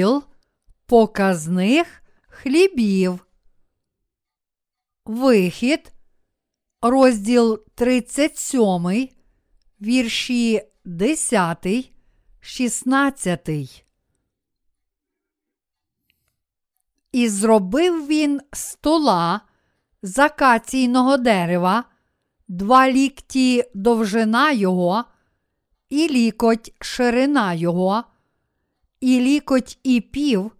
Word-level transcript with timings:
стіл 0.00 0.22
показних 0.86 2.02
хлібів. 2.28 3.26
Вихід, 5.04 5.92
розділ 6.82 7.64
37, 7.74 9.08
вірші 9.80 10.62
10, 10.84 11.92
16. 12.40 13.48
І 17.12 17.28
зробив 17.28 18.06
він 18.06 18.40
стола 18.52 19.40
з 20.02 20.18
акаційного 20.18 21.16
дерева, 21.16 21.84
два 22.48 22.90
лікті 22.90 23.64
довжина 23.74 24.52
його, 24.52 25.04
і 25.88 26.08
лікоть 26.08 26.74
ширина 26.80 27.54
його, 27.54 28.04
і 29.00 29.20
лікоть 29.20 29.78
і 29.82 30.00
пів 30.00 30.52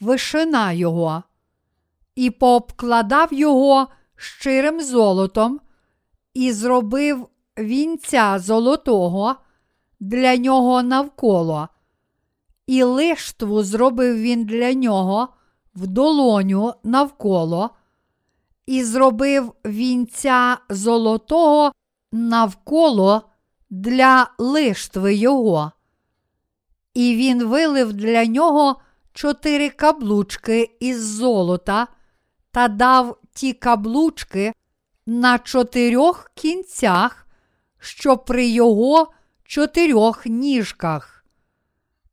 вишина 0.00 0.72
його, 0.72 1.22
і 2.14 2.30
пообкладав 2.30 3.32
його 3.32 3.88
щирим 4.16 4.80
золотом, 4.80 5.60
і 6.34 6.52
зробив 6.52 7.28
вінця 7.58 8.38
золотого 8.38 9.36
для 10.00 10.36
нього 10.36 10.82
навколо, 10.82 11.68
і 12.66 12.82
лиштву 12.82 13.62
зробив 13.62 14.16
він 14.16 14.44
для 14.44 14.72
нього 14.72 15.28
в 15.74 15.86
долоню 15.86 16.74
навколо, 16.84 17.70
і 18.66 18.84
зробив 18.84 19.52
вінця 19.66 20.58
золотого 20.70 21.72
навколо 22.12 23.22
для 23.70 24.30
лиштви 24.38 25.14
його. 25.14 25.72
І 26.98 27.16
він 27.16 27.44
вилив 27.44 27.92
для 27.92 28.24
нього 28.26 28.80
чотири 29.12 29.70
каблучки 29.70 30.76
із 30.80 31.04
золота 31.04 31.86
та 32.50 32.68
дав 32.68 33.18
ті 33.32 33.52
каблучки 33.52 34.52
на 35.06 35.38
чотирьох 35.38 36.30
кінцях, 36.34 37.26
що 37.78 38.16
при 38.16 38.46
його 38.46 39.12
чотирьох 39.44 40.26
ніжках. 40.26 41.24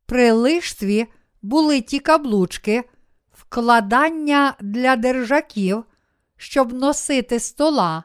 При 0.06 0.32
лиштві 0.32 1.06
були 1.42 1.80
ті 1.80 1.98
каблучки, 1.98 2.84
вкладання 3.32 4.54
для 4.60 4.96
держаків, 4.96 5.84
щоб 6.36 6.72
носити 6.72 7.40
стола. 7.40 8.04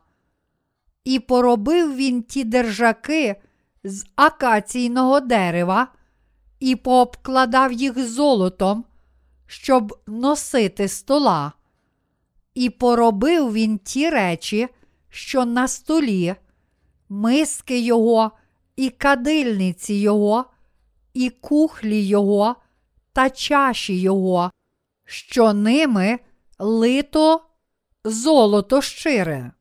І 1.04 1.20
поробив 1.20 1.96
він 1.96 2.24
ті 2.24 2.44
держаки 2.44 3.36
з 3.84 4.06
акаційного 4.16 5.20
дерева 5.20 5.88
і 6.62 6.76
пообкладав 6.76 7.72
їх 7.74 8.08
золотом, 8.08 8.86
щоб 9.48 10.00
носити 10.08 10.88
стола. 10.88 11.52
І 12.54 12.70
поробив 12.70 13.54
він 13.54 13.78
ті 13.78 14.10
речі, 14.10 14.68
що 15.10 15.46
на 15.46 15.68
столі, 15.68 16.36
миски 17.10 17.80
його, 17.80 18.32
і 18.76 18.90
кадильниці 18.90 19.94
його, 19.94 20.46
і 21.14 21.30
кухлі 21.30 22.08
його 22.08 22.56
та 23.14 23.30
чаші 23.30 24.02
його, 24.02 24.52
що 25.06 25.54
ними 25.54 26.20
лито 26.60 27.42
золото 28.06 28.82
щире. 28.82 29.52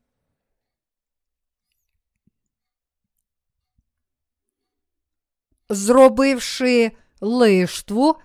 Зробивши 5.70 6.92
лиштву 7.20 8.16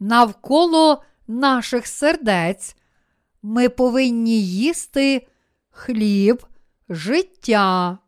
навколо 0.00 1.02
наших 1.26 1.86
сердець, 1.86 2.76
ми 3.42 3.68
повинні 3.68 4.42
їсти 4.42 5.28
хліб 5.70 6.46
життя. 6.88 7.98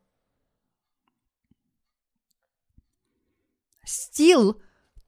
Стіл 3.84 4.56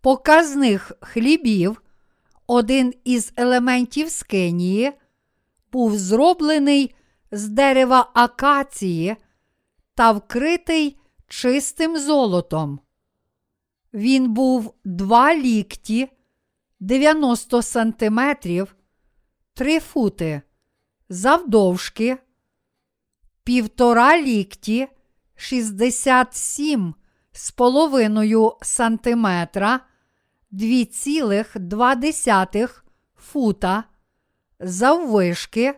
показних 0.01 0.93
хлібів, 1.01 1.83
один 2.47 2.95
із 3.05 3.33
елементів 3.37 4.11
скенії, 4.11 4.93
був 5.73 5.99
зроблений 5.99 6.95
з 7.31 7.49
дерева 7.49 8.11
акації 8.15 9.17
та 9.95 10.13
вкритий 10.13 10.99
чистим 11.29 11.99
золотом. 11.99 12.81
Він 13.95 14.33
був 14.33 14.75
два 14.85 15.35
лікті, 15.35 16.09
90 16.81 17.63
сантиметрів, 17.63 18.77
3 19.55 19.81
фути 19.81 20.43
завдовжки, 21.09 22.19
півтора 23.45 24.21
лікті, 24.21 24.89
67 25.37 26.95
з 27.33 27.51
половиною 27.51 28.53
сантиметра, 28.63 29.81
2,2 30.53 32.81
фута 33.17 33.85
заввишки 34.61 35.75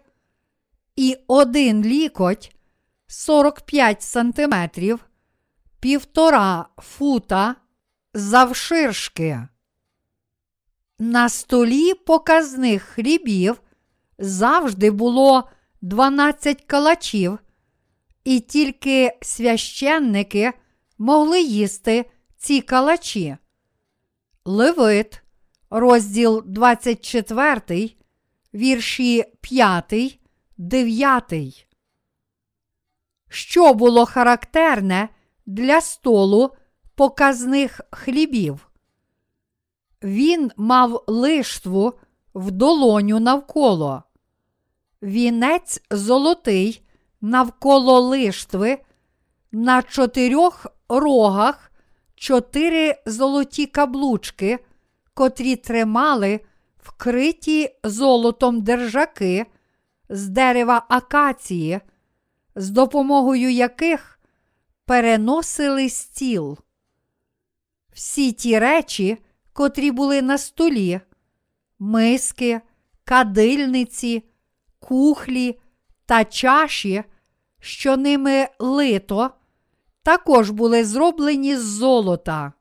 і 0.96 1.16
один 1.26 1.84
лікоть 1.84 2.56
45 3.06 4.02
сантиметрів, 4.02 5.04
півтора 5.80 6.68
фута 6.78 7.56
завширшки. 8.16 9.48
На 10.98 11.28
столі 11.28 11.94
показних 11.94 12.82
хлібів 12.82 13.60
завжди 14.18 14.90
було 14.90 15.48
12 15.80 16.64
калачів, 16.64 17.38
і 18.24 18.40
тільки 18.40 19.12
священники 19.22 20.52
могли 20.98 21.40
їсти 21.42 22.10
ці 22.36 22.60
калачі. 22.60 23.36
Левит, 24.44 25.22
розділ 25.70 26.42
24, 26.46 27.90
вірші 28.54 29.24
5, 29.40 30.18
9. 30.58 31.66
Що 33.28 33.74
було 33.74 34.06
характерне 34.06 35.08
для 35.46 35.80
столу 35.80 36.56
показних 36.96 37.80
хлібів? 37.90 38.68
Він 40.02 40.50
мав 40.56 41.04
лиштву 41.06 41.92
в 42.34 42.50
долоню 42.50 43.20
навколо. 43.20 44.02
Вінець 45.02 45.82
золотий 45.90 46.82
навколо 47.20 48.00
лиштви, 48.00 48.78
на 49.52 49.82
чотирьох 49.82 50.66
рогах 50.88 51.72
чотири 52.14 52.94
золоті 53.06 53.66
каблучки, 53.66 54.58
котрі 55.14 55.56
тримали 55.56 56.40
вкриті 56.78 57.70
золотом 57.84 58.62
держаки 58.62 59.46
з 60.08 60.28
дерева 60.28 60.86
акації, 60.88 61.80
з 62.54 62.70
допомогою 62.70 63.50
яких 63.50 64.20
переносили 64.84 65.88
стіл. 65.88 66.58
Всі 67.96 68.32
ті 68.32 68.58
речі, 68.58 69.18
котрі 69.52 69.90
були 69.90 70.22
на 70.22 70.38
столі, 70.38 71.00
миски, 71.78 72.60
кадильниці, 73.04 74.24
кухлі 74.78 75.58
та 76.06 76.24
чаші, 76.24 77.04
що 77.60 77.96
ними 77.96 78.48
лито, 78.58 79.30
також 80.02 80.50
були 80.50 80.84
зроблені 80.84 81.56
з 81.56 81.62
золота. 81.62 82.52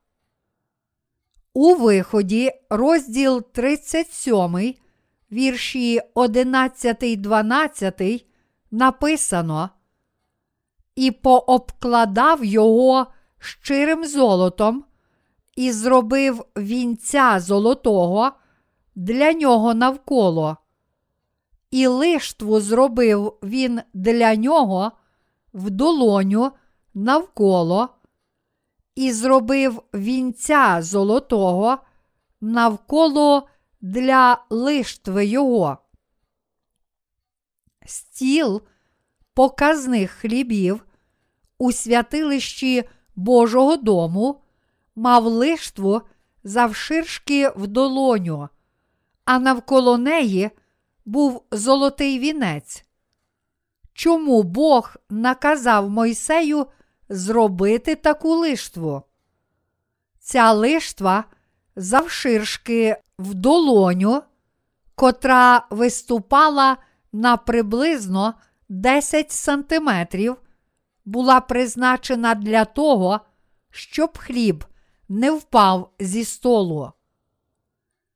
У 1.54 1.76
виході 1.76 2.52
розділ 2.70 3.44
37, 3.52 4.74
вірші 5.32 6.02
11, 6.14 7.22
12 7.22 8.26
написано 8.72 9.70
І 10.96 11.12
пообкладав 11.12 12.46
його 12.46 13.08
щирим 13.40 14.06
золотом, 14.06 14.86
і 15.56 15.72
зробив 15.72 16.46
вінця 16.58 17.40
золотого 17.40 18.32
для 18.96 19.34
нього 19.34 19.74
навколо. 19.74 20.58
І 21.72 21.88
лиштву 21.88 22.60
зробив 22.60 23.38
він 23.44 23.82
для 23.94 24.36
нього 24.36 24.92
в 25.54 25.70
долоню 25.70 26.52
навколо, 26.94 27.90
і 28.96 29.12
зробив 29.12 29.84
вінця 29.94 30.82
золотого 30.82 31.78
навколо 32.42 33.48
для 33.82 34.46
лиштви 34.50 35.26
його. 35.26 35.78
Стіл 37.86 38.62
показних 39.34 40.12
хлібів 40.12 40.86
у 41.58 41.72
святилищі 41.72 42.84
Божого 43.16 43.78
дому 43.78 44.42
мав 44.96 45.26
лиштву 45.26 46.02
завширшки 46.44 47.50
в 47.50 47.68
долоню, 47.68 48.50
а 49.26 49.40
навколо 49.40 49.98
неї 49.98 50.52
був 51.06 51.44
золотий 51.52 52.20
вінець. 52.20 52.86
Чому 53.94 54.44
Бог 54.44 54.96
наказав 55.10 55.90
Мойсею 55.90 56.66
зробити 57.10 57.96
таку 57.96 58.36
лиштву? 58.36 59.04
Ця 60.20 60.52
лиштва 60.52 61.24
завширшки 61.76 62.98
в 63.20 63.34
долоню, 63.34 64.24
котра 64.96 65.68
виступала 65.70 66.78
на 67.12 67.38
приблизно 67.38 68.34
10 68.70 69.32
сантиметрів, 69.32 70.36
була 71.06 71.42
призначена 71.42 72.36
для 72.36 72.66
того, 72.66 73.20
щоб 73.72 74.18
хліб 74.18 74.66
не 75.10 75.32
впав 75.32 75.94
зі 76.00 76.26
столу. 76.26 76.92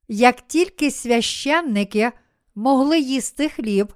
Як 0.07 0.41
тільки 0.41 0.91
священники 0.91 2.11
могли 2.55 2.99
їсти 2.99 3.49
хліб, 3.49 3.93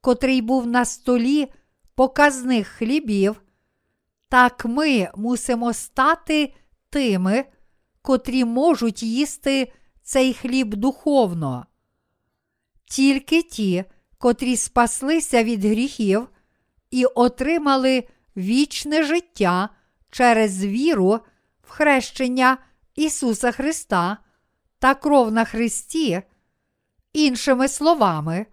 котрий 0.00 0.40
був 0.42 0.66
на 0.66 0.84
столі 0.84 1.48
показних 1.94 2.68
хлібів, 2.68 3.42
так 4.28 4.64
ми 4.64 5.10
мусимо 5.16 5.72
стати 5.72 6.54
тими, 6.90 7.44
котрі 8.02 8.44
можуть 8.44 9.02
їсти 9.02 9.72
цей 10.02 10.34
хліб 10.34 10.74
духовно. 10.74 11.66
Тільки 12.84 13.42
ті, 13.42 13.84
котрі 14.18 14.56
спаслися 14.56 15.44
від 15.44 15.64
гріхів 15.64 16.28
і 16.90 17.04
отримали 17.04 18.08
вічне 18.36 19.02
життя 19.02 19.68
через 20.10 20.64
віру 20.64 21.20
в 21.66 21.70
хрещення 21.70 22.58
Ісуса 22.94 23.52
Христа 23.52 24.16
та 24.78 24.94
кров 24.94 25.32
на 25.32 25.44
Христі, 25.44 26.22
іншими 27.12 27.68
словами, 27.68 28.46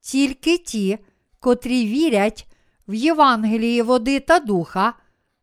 тільки 0.00 0.58
ті, 0.58 0.98
котрі 1.40 1.86
вірять 1.86 2.46
в 2.88 2.94
Євангелії 2.94 3.82
води 3.82 4.20
та 4.20 4.38
духа, 4.38 4.94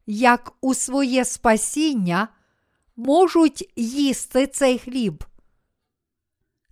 як 0.06 0.54
у 0.62 0.74
своє 0.74 1.26
спасіння, 1.26 2.28
можуть 2.96 3.72
їсти 3.76 4.48
цей 4.48 4.80
хліб. 4.80 5.24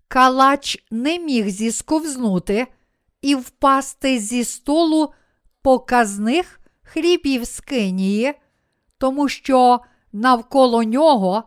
Калач 0.07 0.85
не 0.91 1.19
міг 1.19 1.49
зісковзнути 1.49 2.67
і 3.21 3.35
впасти 3.35 4.19
зі 4.19 4.43
столу 4.43 5.13
показних 5.61 6.59
хлібів 6.83 7.45
з 7.45 7.59
Кинії, 7.59 8.33
тому 8.97 9.29
що 9.29 9.79
навколо 10.13 10.83
нього 10.83 11.43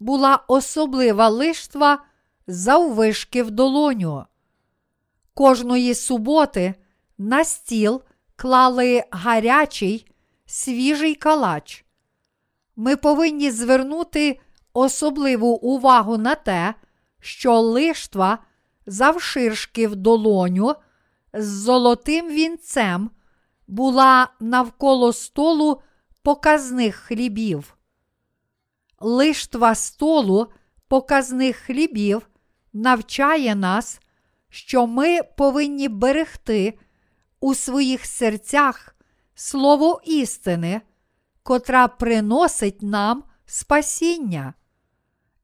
була 0.00 0.44
особлива 0.48 1.28
лиштва 1.28 1.98
заввишки 2.46 3.42
в 3.42 3.50
долоню. 3.50 4.24
Кожної 5.34 5.94
суботи 5.94 6.74
на 7.18 7.44
стіл 7.44 8.02
клали 8.36 9.04
гарячий, 9.10 10.06
свіжий 10.46 11.14
калач. 11.14 11.84
Ми 12.76 12.96
повинні 12.96 13.50
звернути 13.50 14.40
особливу 14.72 15.48
увагу 15.48 16.18
на 16.18 16.34
те, 16.34 16.74
що 17.20 17.60
лиштва 17.60 18.38
завширшки 18.86 19.88
в 19.88 19.96
долоню 19.96 20.74
з 21.32 21.46
золотим 21.46 22.28
вінцем 22.28 23.10
була 23.66 24.28
навколо 24.40 25.12
столу 25.12 25.80
показних 26.22 26.96
хлібів. 26.96 27.75
Лиштва 29.00 29.74
столу 29.74 30.46
показних 30.88 31.56
хлібів 31.56 32.28
навчає 32.72 33.54
нас, 33.54 34.00
що 34.48 34.86
ми 34.86 35.22
повинні 35.22 35.88
берегти 35.88 36.78
у 37.40 37.54
своїх 37.54 38.06
серцях 38.06 38.96
слово 39.34 40.00
істини, 40.04 40.80
котра 41.42 41.88
приносить 41.88 42.82
нам 42.82 43.24
спасіння, 43.46 44.54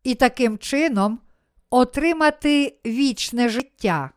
і 0.03 0.15
таким 0.15 0.59
чином 0.59 1.19
отримати 1.71 2.81
вічне 2.87 3.49
життя. 3.49 4.11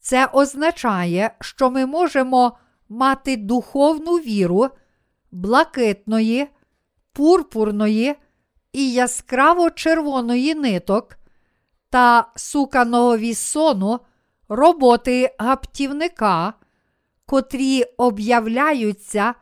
Це 0.00 0.26
означає, 0.26 1.30
що 1.40 1.70
ми 1.70 1.86
можемо 1.86 2.58
мати 2.88 3.36
духовну 3.36 4.16
віру 4.16 4.68
блакитної, 5.30 6.48
пурпурної 7.18 8.14
і 8.72 8.92
яскраво 8.92 9.70
червоної 9.70 10.54
ниток 10.54 11.18
та 11.90 12.32
суканого 12.36 13.18
вісону 13.18 14.00
роботи 14.48 15.34
гаптівника, 15.38 16.54
котрі 17.26 17.82
об'являються 17.82 19.34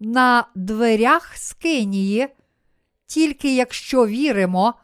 на 0.00 0.46
дверях 0.54 1.36
скинії, 1.36 2.28
тільки 3.06 3.54
якщо 3.56 4.06
віримо 4.06 4.74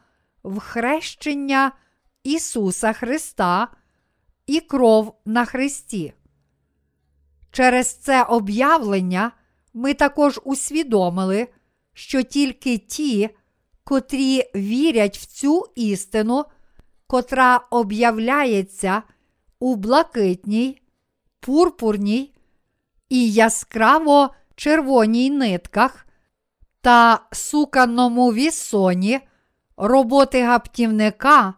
в 0.43 0.59
хрещення 0.59 1.71
Ісуса 2.23 2.93
Христа 2.93 3.67
і 4.47 4.59
кров 4.59 5.15
на 5.25 5.45
Христі. 5.45 6.13
Через 7.51 7.93
це 7.93 8.23
об'явлення 8.23 9.31
ми 9.73 9.93
також 9.93 10.39
усвідомили, 10.43 11.47
що 11.95 12.23
тільки 12.23 12.77
ті, 12.77 13.29
котрі 13.83 14.43
вірять 14.55 15.17
в 15.17 15.25
цю 15.25 15.65
істину, 15.75 16.45
котра 17.07 17.57
об'являється 17.57 19.03
у 19.59 19.75
блакитній, 19.75 20.81
пурпурній 21.39 22.33
і 23.09 23.31
яскраво 23.31 24.29
червоній 24.55 25.29
нитках 25.29 26.07
та 26.81 27.19
суканому 27.31 28.33
вісоні 28.33 29.19
роботи 29.77 30.43
гаптівника, 30.43 31.53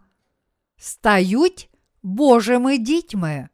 стають 0.78 1.69
Божими 2.04 2.78
дітьми. 2.78 3.50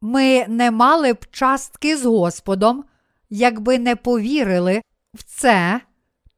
Ми 0.00 0.46
не 0.48 0.70
мали 0.70 1.12
б 1.12 1.26
частки 1.30 1.96
з 1.96 2.04
Господом, 2.04 2.84
якби 3.30 3.78
не 3.78 3.96
повірили 3.96 4.82
в 5.14 5.22
це, 5.22 5.80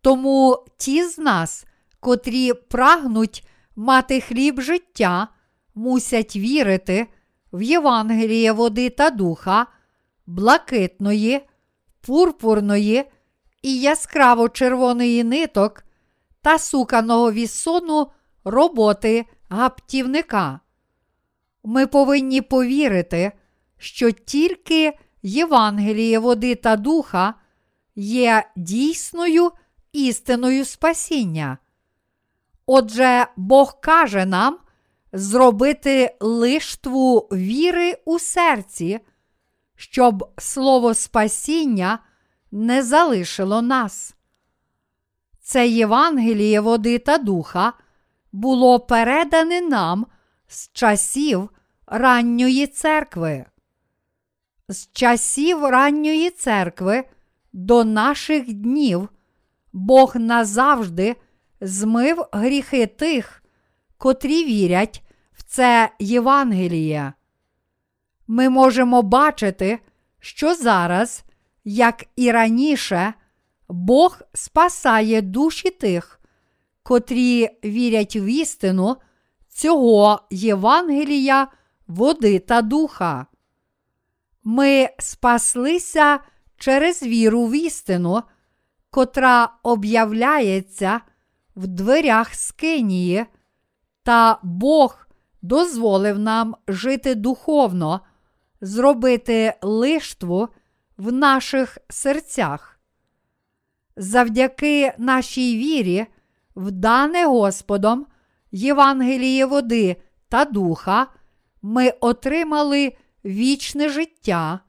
тому 0.00 0.64
ті 0.76 1.04
з 1.04 1.18
нас, 1.18 1.66
котрі 2.00 2.52
прагнуть 2.52 3.46
мати 3.76 4.20
хліб 4.20 4.60
життя, 4.60 5.28
мусять 5.74 6.36
вірити 6.36 7.06
в 7.52 7.62
Євангеліє 7.62 8.52
води 8.52 8.90
та 8.90 9.10
духа, 9.10 9.66
блакитної, 10.26 11.40
пурпурної 12.00 13.04
і 13.62 13.80
яскраво 13.80 14.48
червоної 14.48 15.24
ниток 15.24 15.84
та 16.42 16.58
суканого 16.58 17.32
вісону 17.32 18.06
роботи 18.44 19.24
гаптівника. 19.48 20.60
Ми 21.64 21.86
повинні 21.86 22.40
повірити, 22.40 23.32
що 23.78 24.10
тільки 24.10 24.92
Євангеліє 25.22 26.18
води 26.18 26.54
та 26.54 26.76
духа 26.76 27.34
є 27.96 28.50
дійсною 28.56 29.50
істиною 29.92 30.64
спасіння. 30.64 31.58
Отже, 32.66 33.26
Бог 33.36 33.80
каже 33.80 34.26
нам 34.26 34.58
зробити 35.12 36.16
лиштву 36.20 37.28
віри 37.32 37.98
у 38.04 38.18
серці, 38.18 39.00
щоб 39.76 40.32
слово 40.38 40.94
спасіння 40.94 41.98
не 42.50 42.82
залишило 42.82 43.62
нас. 43.62 44.14
Це 45.40 45.68
Євангеліє 45.68 46.60
води 46.60 46.98
та 46.98 47.18
духа 47.18 47.72
було 48.32 48.80
передане 48.80 49.60
нам 49.60 50.06
з 50.46 50.70
часів 50.72 51.50
ранньої 51.86 52.66
церкви. 52.66 53.44
З 54.68 54.88
часів 54.92 55.64
ранньої 55.64 56.30
церкви 56.30 57.04
до 57.52 57.84
наших 57.84 58.52
днів 58.52 59.08
Бог 59.72 60.16
назавжди 60.16 61.16
змив 61.60 62.24
гріхи 62.32 62.86
тих, 62.86 63.42
котрі 63.98 64.44
вірять 64.44 65.02
в 65.32 65.42
це 65.42 65.90
Євангеліє. 65.98 67.12
Ми 68.26 68.48
можемо 68.48 69.02
бачити, 69.02 69.78
що 70.20 70.54
зараз, 70.54 71.24
як 71.64 72.04
і 72.16 72.32
раніше, 72.32 73.14
Бог 73.68 74.20
спасає 74.34 75.22
душі 75.22 75.70
тих, 75.70 76.20
котрі 76.82 77.48
вірять 77.64 78.16
в 78.16 78.24
істину 78.24 78.96
цього 79.48 80.20
Євангелія, 80.30 81.48
води 81.86 82.38
та 82.38 82.62
духа. 82.62 83.26
Ми 84.44 84.88
спаслися 84.98 86.18
через 86.62 87.02
віру 87.02 87.46
в 87.46 87.54
істину, 87.54 88.22
котра 88.90 89.48
об'являється 89.62 91.00
в 91.56 91.66
дверях 91.66 92.34
Скинії, 92.34 93.26
та 94.02 94.38
Бог 94.42 95.06
дозволив 95.42 96.18
нам 96.18 96.56
жити 96.68 97.14
духовно, 97.14 98.00
зробити 98.60 99.54
лиштву 99.62 100.48
в 100.96 101.12
наших 101.12 101.78
серцях. 101.88 102.80
Завдяки 103.96 104.92
нашій 104.98 105.56
вірі, 105.56 106.06
вдане 106.56 107.26
Господом, 107.26 108.06
Євангеліє 108.52 109.46
води 109.46 109.96
та 110.28 110.44
духа, 110.44 111.06
ми 111.62 111.90
отримали 112.00 112.96
вічне 113.24 113.88
життя, 113.88 114.60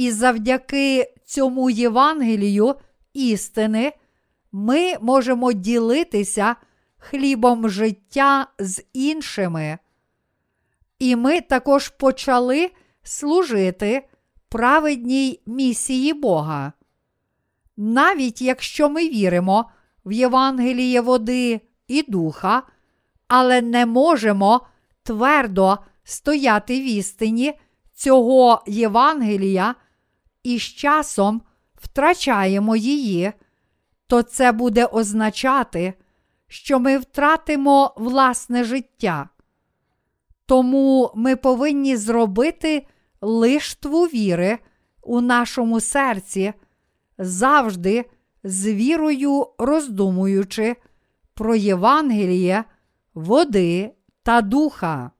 і 0.00 0.10
завдяки 0.10 1.14
цьому 1.24 1.70
Євангелію 1.70 2.74
істини 3.12 3.92
ми 4.52 4.94
можемо 5.00 5.52
ділитися 5.52 6.56
хлібом 6.98 7.68
життя 7.68 8.46
з 8.58 8.82
іншими. 8.92 9.78
І 10.98 11.16
ми 11.16 11.40
також 11.40 11.88
почали 11.88 12.70
служити 13.02 14.08
праведній 14.48 15.40
місії 15.46 16.12
Бога. 16.12 16.72
Навіть 17.76 18.42
якщо 18.42 18.88
ми 18.88 19.08
віримо 19.08 19.70
в 20.04 20.12
Євангеліє 20.12 21.00
води 21.00 21.60
і 21.88 22.02
духа, 22.08 22.62
але 23.28 23.60
не 23.60 23.86
можемо 23.86 24.66
твердо 25.02 25.78
стояти 26.04 26.80
в 26.80 26.84
істині 26.84 27.54
цього 27.94 28.62
Євангелія 28.66 29.74
і 30.42 30.58
з 30.58 30.62
часом 30.62 31.42
втрачаємо 31.74 32.76
її, 32.76 33.32
то 34.06 34.22
це 34.22 34.52
буде 34.52 34.86
означати, 34.86 35.94
що 36.48 36.78
ми 36.78 36.98
втратимо 36.98 37.94
власне 37.96 38.64
життя. 38.64 39.28
Тому 40.46 41.12
ми 41.14 41.36
повинні 41.36 41.96
зробити 41.96 42.86
лиштву 43.20 44.04
віри 44.04 44.58
у 45.02 45.20
нашому 45.20 45.80
серці, 45.80 46.52
завжди 47.18 48.04
з 48.44 48.72
вірою 48.72 49.46
роздумуючи 49.58 50.76
про 51.34 51.54
Євангеліє, 51.54 52.64
води 53.14 53.90
та 54.22 54.40
духа. 54.40 55.10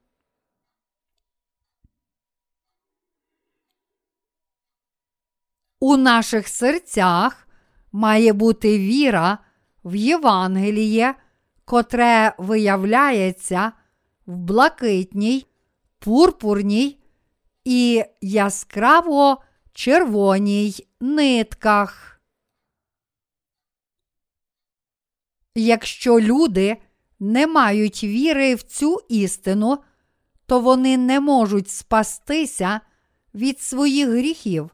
У 5.83 5.97
наших 5.97 6.47
серцях 6.47 7.47
має 7.91 8.33
бути 8.33 8.79
віра 8.79 9.37
в 9.83 9.95
Євангеліє, 9.95 11.15
котре 11.65 12.35
виявляється 12.37 13.71
в 14.25 14.35
блакитній, 14.35 15.45
пурпурній 15.99 16.97
і 17.65 18.03
яскраво 18.21 19.43
червоній 19.73 20.87
нитках. 20.99 22.21
Якщо 25.55 26.19
люди 26.19 26.77
не 27.19 27.47
мають 27.47 28.03
віри 28.03 28.55
в 28.55 28.63
цю 28.63 28.99
істину, 29.09 29.77
то 30.45 30.59
вони 30.59 30.97
не 30.97 31.19
можуть 31.19 31.69
спастися 31.69 32.81
від 33.33 33.59
своїх 33.59 34.09
гріхів. 34.09 34.71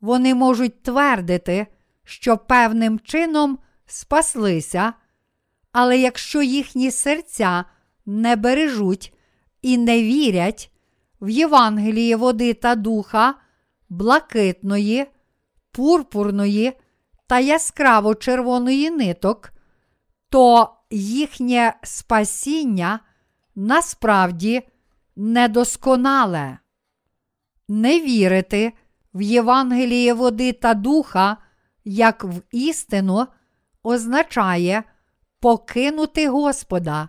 Вони 0.00 0.34
можуть 0.34 0.82
твердити, 0.82 1.66
що 2.04 2.38
певним 2.38 3.00
чином 3.00 3.58
спаслися, 3.86 4.92
але 5.72 5.98
якщо 5.98 6.42
їхні 6.42 6.90
серця 6.90 7.64
не 8.06 8.36
бережуть 8.36 9.14
і 9.62 9.78
не 9.78 10.02
вірять 10.02 10.72
в 11.20 11.30
Євангеліє 11.30 12.16
води 12.16 12.54
та 12.54 12.74
духа, 12.74 13.34
блакитної, 13.88 15.06
пурпурної 15.72 16.72
та 17.26 17.38
яскраво 17.38 18.14
червоної 18.14 18.90
ниток, 18.90 19.52
то 20.28 20.76
їхнє 20.90 21.74
спасіння 21.82 23.00
насправді 23.54 24.62
недосконале. 25.16 26.58
Не 27.68 28.00
вірити 28.00 28.72
в 29.14 29.22
Євангеліє 29.22 30.14
води 30.14 30.52
та 30.52 30.74
духа, 30.74 31.36
як 31.84 32.24
в 32.24 32.42
істину, 32.50 33.26
означає 33.82 34.82
покинути 35.40 36.28
Господа. 36.28 37.08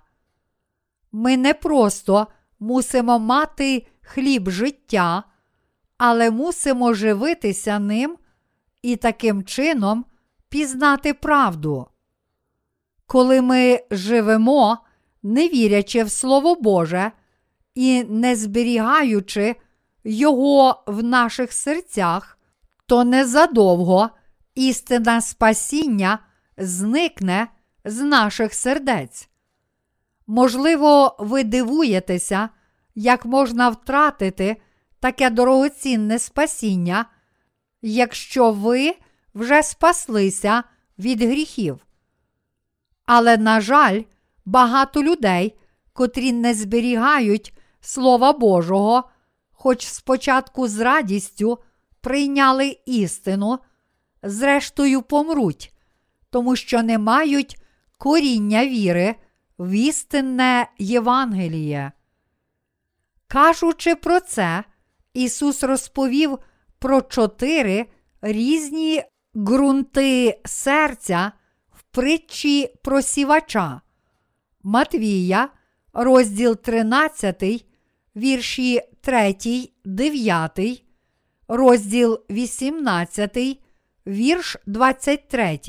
Ми 1.11 1.37
не 1.37 1.53
просто 1.53 2.27
мусимо 2.59 3.19
мати 3.19 3.87
хліб 4.01 4.49
життя, 4.49 5.23
але 5.97 6.31
мусимо 6.31 6.93
живитися 6.93 7.79
ним 7.79 8.17
і 8.81 8.95
таким 8.95 9.43
чином 9.43 10.05
пізнати 10.49 11.13
правду. 11.13 11.87
Коли 13.07 13.41
ми 13.41 13.79
живемо, 13.91 14.77
не 15.23 15.47
вірячи 15.47 16.03
в 16.03 16.11
Слово 16.11 16.55
Боже 16.55 17.11
і 17.75 18.03
не 18.03 18.35
зберігаючи 18.35 19.55
Його 20.03 20.83
в 20.87 21.03
наших 21.03 21.53
серцях, 21.53 22.37
то 22.85 23.03
незадовго 23.03 24.09
істина 24.55 25.21
спасіння 25.21 26.19
зникне 26.57 27.47
з 27.85 28.01
наших 28.01 28.53
сердець. 28.53 29.29
Можливо, 30.27 31.15
ви 31.19 31.43
дивуєтеся, 31.43 32.49
як 32.95 33.25
можна 33.25 33.69
втратити 33.69 34.61
таке 34.99 35.29
дорогоцінне 35.29 36.19
спасіння, 36.19 37.05
якщо 37.81 38.51
ви 38.51 38.95
вже 39.35 39.63
спаслися 39.63 40.63
від 40.99 41.21
гріхів. 41.21 41.79
Але, 43.05 43.37
на 43.37 43.61
жаль, 43.61 44.01
багато 44.45 45.03
людей, 45.03 45.55
котрі 45.93 46.31
не 46.31 46.53
зберігають 46.53 47.53
Слова 47.81 48.33
Божого, 48.33 49.10
хоч 49.61 49.85
спочатку 49.85 50.67
з 50.67 50.79
радістю 50.79 51.59
прийняли 52.01 52.77
істину, 52.85 53.59
зрештою 54.23 55.01
помруть, 55.01 55.73
тому 56.29 56.55
що 56.55 56.83
не 56.83 56.97
мають 56.97 57.61
коріння 57.97 58.67
віри 58.67 59.15
в 59.59 59.71
істинне 59.71 60.67
Євангеліє. 60.77 61.91
Кажучи 63.27 63.95
про 63.95 64.19
це, 64.19 64.63
Ісус 65.13 65.63
розповів 65.63 66.39
про 66.79 67.01
чотири 67.01 67.85
різні 68.21 69.03
ґрунти 69.35 70.41
серця 70.45 71.31
в 71.71 71.81
притчі 71.83 72.73
про 72.83 73.01
сівача. 73.01 73.81
Матвія, 74.63 75.49
розділ 75.93 76.55
13, 76.55 77.70
вірші 78.15 78.81
3, 79.01 79.35
9, 79.85 80.83
розділ 81.47 82.19
18, 82.29 83.59
вірш 84.07 84.57
23. 84.65 85.59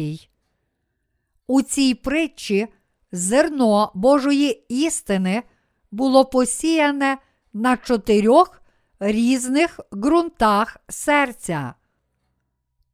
У 1.47 1.63
цій 1.63 1.95
притчі 1.95 2.69
зерно 3.13 3.93
Божої 3.95 4.65
істини 4.69 5.43
було 5.91 6.25
посіяне 6.25 7.19
на 7.53 7.77
чотирьох 7.77 8.63
різних 9.01 9.81
ґрунтах 9.95 10.77
серця. 10.89 11.75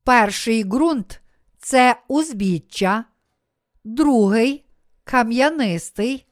Перший 0.05 0.65
ґрунт 0.65 1.21
це 1.59 1.97
узбіччя, 2.09 3.05
другий 3.85 4.65
кам'янистий, 5.05 6.27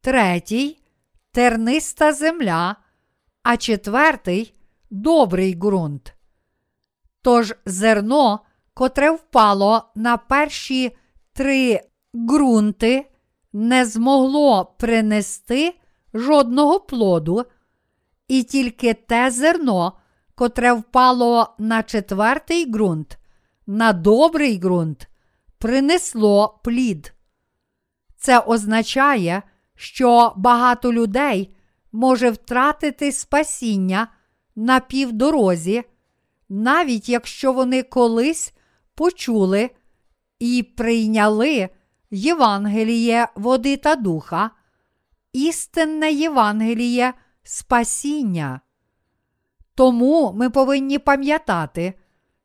третій 0.00 0.79
терниста 1.32 2.12
земля, 2.12 2.76
а 3.42 3.56
четвертий 3.56 4.54
добрий 4.90 5.54
ґрунт. 5.54 6.14
Тож 7.22 7.54
зерно, 7.66 8.40
котре 8.74 9.10
впало 9.10 9.92
на 9.94 10.16
перші 10.16 10.96
три 11.32 11.80
ґрунти, 12.14 13.10
не 13.52 13.84
змогло 13.84 14.64
принести 14.64 15.74
жодного 16.14 16.80
плоду, 16.80 17.44
і 18.28 18.42
тільки 18.42 18.94
те 18.94 19.30
зерно, 19.30 19.92
котре 20.34 20.72
впало 20.72 21.54
на 21.58 21.82
четвертий 21.82 22.70
ґрунт, 22.70 23.18
на 23.66 23.92
добрий 23.92 24.58
ґрунт, 24.58 25.08
принесло 25.58 26.60
плід. 26.64 27.14
Це 28.16 28.38
означає, 28.38 29.42
що 29.80 30.32
багато 30.36 30.92
людей 30.92 31.54
може 31.92 32.30
втратити 32.30 33.12
спасіння 33.12 34.08
на 34.56 34.80
півдорозі, 34.80 35.82
навіть 36.48 37.08
якщо 37.08 37.52
вони 37.52 37.82
колись 37.82 38.52
почули 38.94 39.70
і 40.38 40.62
прийняли 40.62 41.68
Євангеліє 42.10 43.28
води 43.34 43.76
та 43.76 43.96
духа, 43.96 44.50
істинне 45.32 46.12
Євангеліє 46.12 47.14
спасіння. 47.42 48.60
Тому 49.74 50.32
ми 50.32 50.50
повинні 50.50 50.98
пам'ятати, 50.98 51.94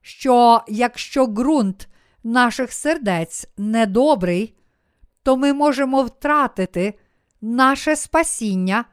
що 0.02 0.62
якщо 0.68 1.26
ґрунт 1.26 1.88
наших 2.24 2.74
сердець 2.74 3.48
недобрий, 3.58 4.58
то 5.24 5.38
ми 5.38 5.54
можемо 5.54 6.04
втратити 6.04 6.94
наше 7.46 7.96
спасіння, 7.96 8.86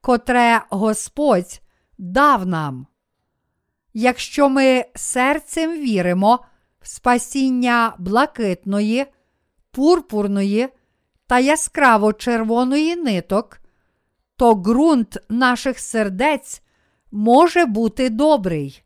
котре 0.00 0.60
Господь 0.70 1.60
дав 1.98 2.46
нам. 2.46 2.86
Якщо 3.94 4.48
ми 4.48 4.84
серцем 4.94 5.72
віримо 5.72 6.44
в 6.80 6.88
спасіння 6.88 7.94
блакитної, 7.98 9.06
пурпурної 9.70 10.68
та 11.26 11.38
яскраво 11.38 12.12
червоної 12.12 12.96
ниток, 12.96 13.60
то 14.36 14.54
ґрунт 14.54 15.16
наших 15.28 15.78
сердець 15.78 16.62
може 17.12 17.66
бути 17.66 18.10
добрий. 18.10 18.82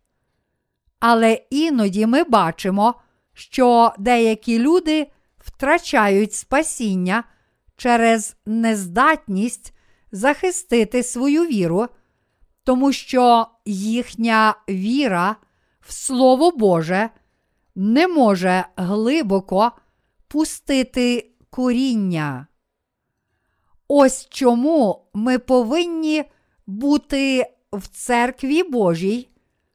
Але 1.01 1.33
іноді 1.51 2.07
ми 2.07 2.25
бачимо, 2.25 2.95
що 3.33 3.93
деякі 3.99 4.59
люди 4.59 5.11
втрачають 5.39 6.33
спасіння 6.33 7.25
через 7.79 8.37
нездатність 8.47 9.75
захистити 10.13 11.03
свою 11.03 11.47
віру, 11.47 11.87
тому 12.65 12.93
що 12.93 13.47
їхня 13.65 14.55
віра 14.69 15.37
в 15.81 15.93
Слово 15.93 16.51
Боже 16.51 17.11
не 17.75 18.09
може 18.09 18.65
глибоко 18.77 19.73
пустити 20.29 21.31
коріння. 21.51 22.47
Ось 23.89 24.27
чому 24.31 25.11
ми 25.15 25.39
повинні 25.39 26.25
бути 26.67 27.47
в 27.73 27.89
церкві 27.89 28.63
Божій 28.63 29.29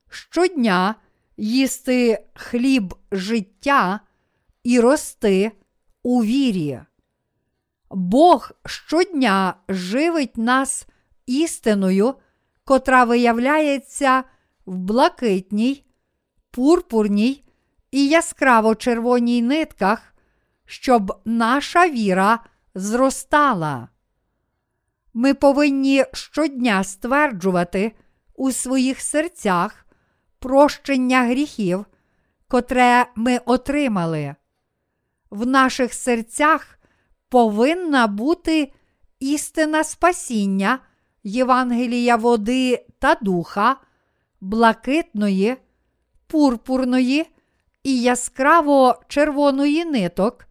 щодня 0.09 0.95
їсти 1.37 2.25
хліб 2.33 2.95
життя 3.11 3.99
і 4.63 4.79
рости 4.79 5.51
у 6.03 6.23
вірі. 6.23 6.81
Бог 7.93 8.51
щодня 8.65 9.53
живить 9.69 10.37
нас 10.37 10.87
істиною, 11.25 12.13
котра 12.63 13.03
виявляється 13.03 14.23
в 14.65 14.77
блакитній, 14.77 15.85
пурпурній 16.51 17.43
і 17.91 18.07
яскраво 18.07 18.75
червоній 18.75 19.41
нитках, 19.41 20.13
щоб 20.65 21.21
наша 21.25 21.89
віра 21.89 22.39
зростала. 22.75 23.87
Ми 25.13 25.33
повинні 25.33 26.05
щодня 26.13 26.83
стверджувати 26.83 27.91
у 28.35 28.51
своїх 28.51 29.01
серцях 29.01 29.85
прощення 30.39 31.23
гріхів, 31.23 31.85
котре 32.47 33.05
ми 33.15 33.37
отримали. 33.45 34.35
В 35.29 35.47
наших 35.47 35.93
серцях 35.93 36.79
повинна 37.33 38.07
бути 38.07 38.71
істина 39.19 39.83
спасіння 39.83 40.79
Євангелія 41.23 42.15
води 42.15 42.85
та 42.99 43.15
духа, 43.21 43.75
блакитної, 44.41 45.57
пурпурної 46.27 47.25
і 47.83 48.01
яскраво 48.01 49.01
червоної 49.07 49.85
ниток 49.85 50.45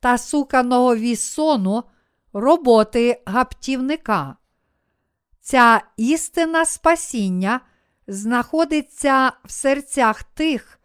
та 0.00 0.18
суканого 0.18 0.96
вісону 0.96 1.82
роботи 2.32 3.22
гаптівника. 3.26 4.36
Ця 5.40 5.80
істина 5.96 6.64
спасіння 6.64 7.60
знаходиться 8.06 9.32
в 9.44 9.50
серцях 9.50 10.22
тих, 10.22 10.80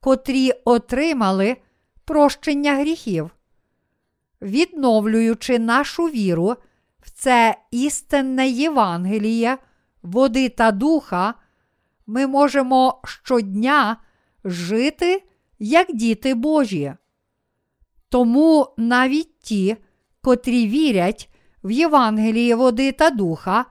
котрі 0.00 0.52
отримали 0.64 1.56
прощення 2.04 2.74
гріхів. 2.74 3.30
Відновлюючи 4.42 5.58
нашу 5.58 6.04
віру 6.04 6.56
в 7.00 7.10
це 7.10 7.56
істинне 7.70 8.48
Євангеліє, 8.48 9.58
води 10.02 10.48
та 10.48 10.70
духа, 10.70 11.34
ми 12.06 12.26
можемо 12.26 13.00
щодня 13.04 13.96
жити 14.44 15.22
як 15.58 15.92
діти 15.94 16.34
Божі. 16.34 16.94
Тому 18.08 18.68
навіть 18.76 19.38
ті, 19.38 19.76
котрі 20.22 20.66
вірять 20.66 21.30
в 21.64 21.70
Євангеліє 21.70 22.54
води 22.54 22.92
та 22.92 23.10
духа, 23.10 23.64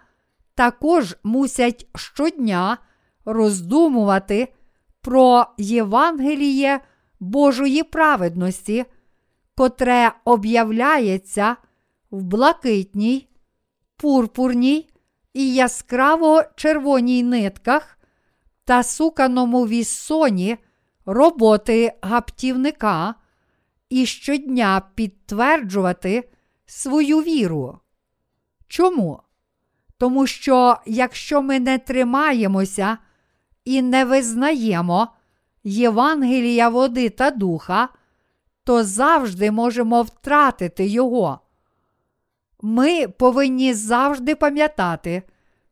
також 0.55 1.15
мусять 1.23 1.88
щодня 1.95 2.77
роздумувати 3.25 4.53
про 5.01 5.45
Євангеліє 5.57 6.79
Божої 7.19 7.84
праведності, 7.84 8.86
котре 9.62 10.12
об'являється 10.26 11.56
в 12.12 12.24
блакитній, 12.24 13.28
пурпурній 13.97 14.89
і 15.34 15.54
яскраво 15.54 16.43
червоній 16.56 17.24
нитках 17.24 17.97
та 18.65 18.84
суканому 18.84 19.67
віссоні 19.67 20.58
роботи 21.06 21.93
гаптівника 22.02 23.15
і 23.89 24.06
щодня 24.06 24.82
підтверджувати 24.95 26.30
свою 26.65 27.17
віру. 27.17 27.80
Чому? 28.67 29.19
Тому 29.97 30.28
що 30.28 30.78
якщо 30.86 31.41
ми 31.41 31.60
не 31.60 31.78
тримаємося 31.78 32.97
і 33.65 33.82
не 33.82 34.06
визнаємо 34.06 35.08
Євангелія 35.63 36.69
води 36.69 37.10
та 37.10 37.32
духа, 37.32 37.89
то 38.71 38.84
завжди 38.84 39.51
можемо 39.51 40.01
втратити 40.01 40.86
його. 40.86 41.39
Ми 42.62 43.07
повинні 43.07 43.73
завжди 43.73 44.36
пам'ятати, 44.36 45.23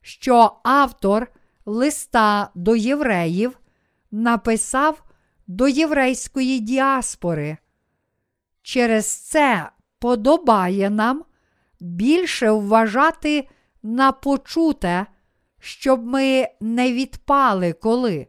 що 0.01 0.55
автор 0.63 1.31
листа 1.65 2.49
до 2.55 2.75
євреїв 2.75 3.59
написав 4.12 5.03
до 5.47 5.67
єврейської 5.67 6.59
діаспори. 6.59 7.57
Через 8.62 9.05
це 9.15 9.69
подобає 9.99 10.89
нам 10.89 11.23
більше 11.79 12.51
вважати 12.51 13.47
на 13.83 14.12
почуте, 14.12 15.05
щоб 15.59 16.05
ми 16.05 16.47
не 16.59 16.93
відпали 16.93 17.73
коли. 17.73 18.27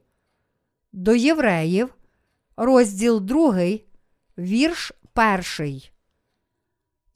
До 0.93 1.15
євреїв, 1.15 1.95
розділ 2.57 3.21
2, 3.21 3.90
вірш 4.39 4.93
1. 5.59 5.81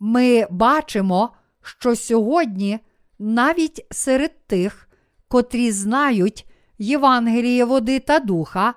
Ми 0.01 0.47
бачимо, 0.51 1.31
що 1.63 1.97
сьогодні 1.97 2.79
навіть 3.19 3.87
серед 3.91 4.47
тих, 4.47 4.89
котрі 5.29 5.73
знають 5.73 6.47
Євангеліє 6.79 7.65
води 7.65 7.99
та 7.99 8.19
духа, 8.19 8.75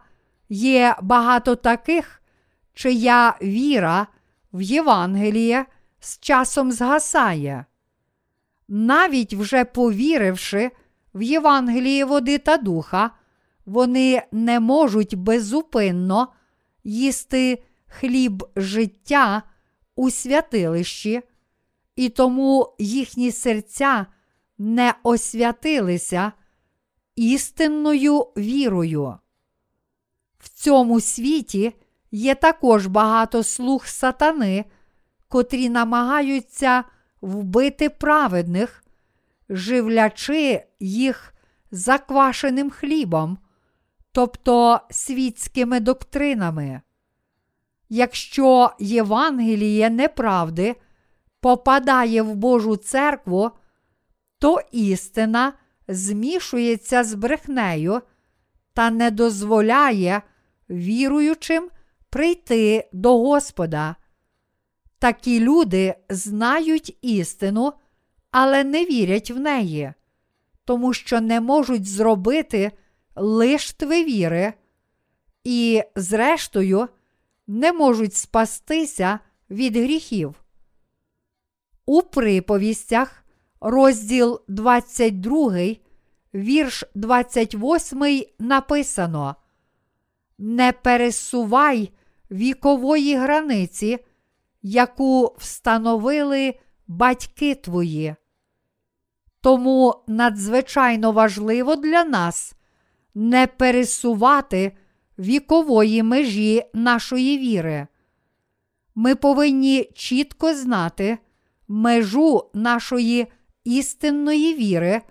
є 0.50 0.96
багато 1.02 1.56
таких, 1.56 2.22
чия 2.74 3.38
віра 3.42 4.08
в 4.54 4.62
Євангеліє 4.62 5.66
з 6.00 6.20
часом 6.20 6.72
згасає. 6.72 7.66
Навіть 8.68 9.34
вже 9.34 9.66
повіривши 9.66 10.72
в 11.14 11.22
Євангеліє 11.22 12.06
води 12.06 12.38
та 12.38 12.58
духа, 12.58 13.12
вони 13.66 14.24
не 14.32 14.60
можуть 14.60 15.16
безупинно 15.16 16.28
їсти 16.84 17.64
хліб 18.00 18.44
життя 18.56 19.44
у 19.96 20.12
святилищі, 20.12 21.22
і 21.96 22.10
тому 22.10 22.76
їхні 22.80 23.32
серця 23.32 24.06
не 24.58 24.94
освятилися 25.04 26.32
істинною 27.16 28.20
вірою. 28.20 29.18
В 30.40 30.50
цьому 30.50 31.02
світі 31.02 31.74
є 32.12 32.36
також 32.36 32.88
багато 32.88 33.44
слуг 33.44 33.88
сатани, 33.88 34.66
котрі 35.28 35.70
намагаються 35.70 36.84
вбити 37.22 37.90
праведних, 37.90 38.84
живлячи 39.50 40.64
їх 40.80 41.34
заквашеним 41.72 42.70
хлібом, 42.70 43.38
тобто 44.12 44.82
світськими 44.90 45.80
доктринами. 45.80 46.82
Якщо 47.90 48.72
Євангеліє 48.80 49.90
неправди 49.90 50.76
попадає 51.40 52.22
в 52.22 52.36
Божу 52.36 52.76
церкву, 52.76 53.52
то 54.40 54.60
істина 54.72 55.54
змішується 55.88 57.04
з 57.04 57.14
брехнею 57.14 58.02
та 58.74 58.90
не 58.90 59.12
дозволяє 59.12 60.22
віруючим 60.70 61.70
прийти 62.10 62.90
до 62.94 63.18
Господа. 63.18 63.96
Такі 65.00 65.40
люди 65.40 65.96
знають 66.10 66.98
істину, 67.02 67.74
але 68.32 68.64
не 68.64 68.86
вірять 68.86 69.32
в 69.32 69.40
неї, 69.40 69.94
тому 70.66 70.94
що 70.94 71.22
не 71.22 71.42
можуть 71.42 71.86
зробити 71.86 72.72
лиштви 73.16 74.04
віри, 74.04 74.54
і, 75.44 75.84
зрештою, 75.96 76.88
не 77.48 77.74
можуть 77.74 78.16
спастися 78.16 79.20
від 79.50 79.78
гріхів. 79.78 80.44
У 81.86 82.02
приповістях, 82.02 83.24
розділ 83.62 84.42
22, 84.48 85.58
вірш 86.34 86.84
28 86.96 88.24
написано: 88.40 89.36
Не 90.38 90.72
пересувай 90.72 91.92
вікової 92.32 93.16
границі, 93.16 93.98
яку 94.62 95.36
встановили 95.38 96.54
батьки 96.88 97.56
твої. 97.56 98.16
Тому 99.42 100.04
надзвичайно 100.08 101.12
важливо 101.12 101.76
для 101.76 102.04
нас 102.04 102.54
не 103.16 103.48
пересувати 103.48 104.78
вікової 105.20 106.04
межі 106.04 106.64
нашої 106.74 107.38
віри. 107.38 107.88
Ми 108.96 109.16
повинні 109.16 109.90
чітко 109.96 110.54
знати 110.54 111.18
межу 111.68 112.50
нашої 112.54 113.28
істинної 113.64 114.54
віри 114.54 115.02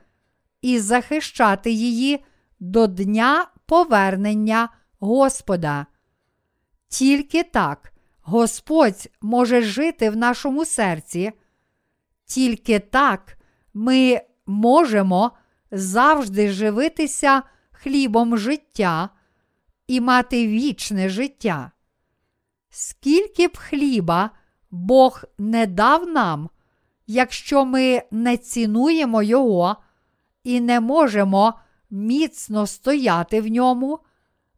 і 0.62 0.78
захищати 0.78 1.70
її 1.70 2.24
до 2.60 2.86
дня 2.86 3.46
повернення 3.66 4.68
Господа. 5.00 5.86
Тільки 6.88 7.42
так 7.42 7.92
Господь 8.20 9.08
може 9.20 9.62
жити 9.62 10.10
в 10.10 10.16
нашому 10.16 10.64
серці, 10.64 11.32
тільки 12.24 12.78
так 12.78 13.38
ми 13.74 14.20
можемо 14.46 15.30
завжди 15.70 16.50
живитися 16.50 17.42
хлібом 17.72 18.38
життя 18.38 19.10
і 19.86 20.00
мати 20.00 20.46
вічне 20.46 21.08
життя. 21.08 21.70
Скільки 22.70 23.48
б 23.48 23.56
хліба 23.56 24.30
Бог 24.70 25.24
не 25.38 25.66
дав 25.66 26.06
нам, 26.06 26.50
якщо 27.06 27.64
ми 27.64 28.02
не 28.10 28.36
цінуємо 28.36 29.22
Його 29.22 29.76
і 30.44 30.60
не 30.60 30.80
можемо 30.80 31.54
міцно 31.90 32.66
стояти 32.66 33.40
в 33.40 33.46
ньому, 33.46 33.98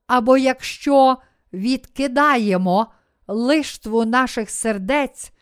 або 0.06 0.36
якщо 0.36 1.16
відкидаємо 1.52 2.86
лиштву 3.26 4.04
наших 4.04 4.50
сердець 4.50 5.32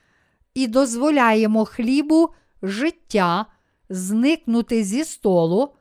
і 0.54 0.66
дозволяємо 0.66 1.64
хлібу 1.64 2.34
життя 2.62 3.46
зникнути 3.88 4.84
зі 4.84 5.04
столу, 5.04 5.74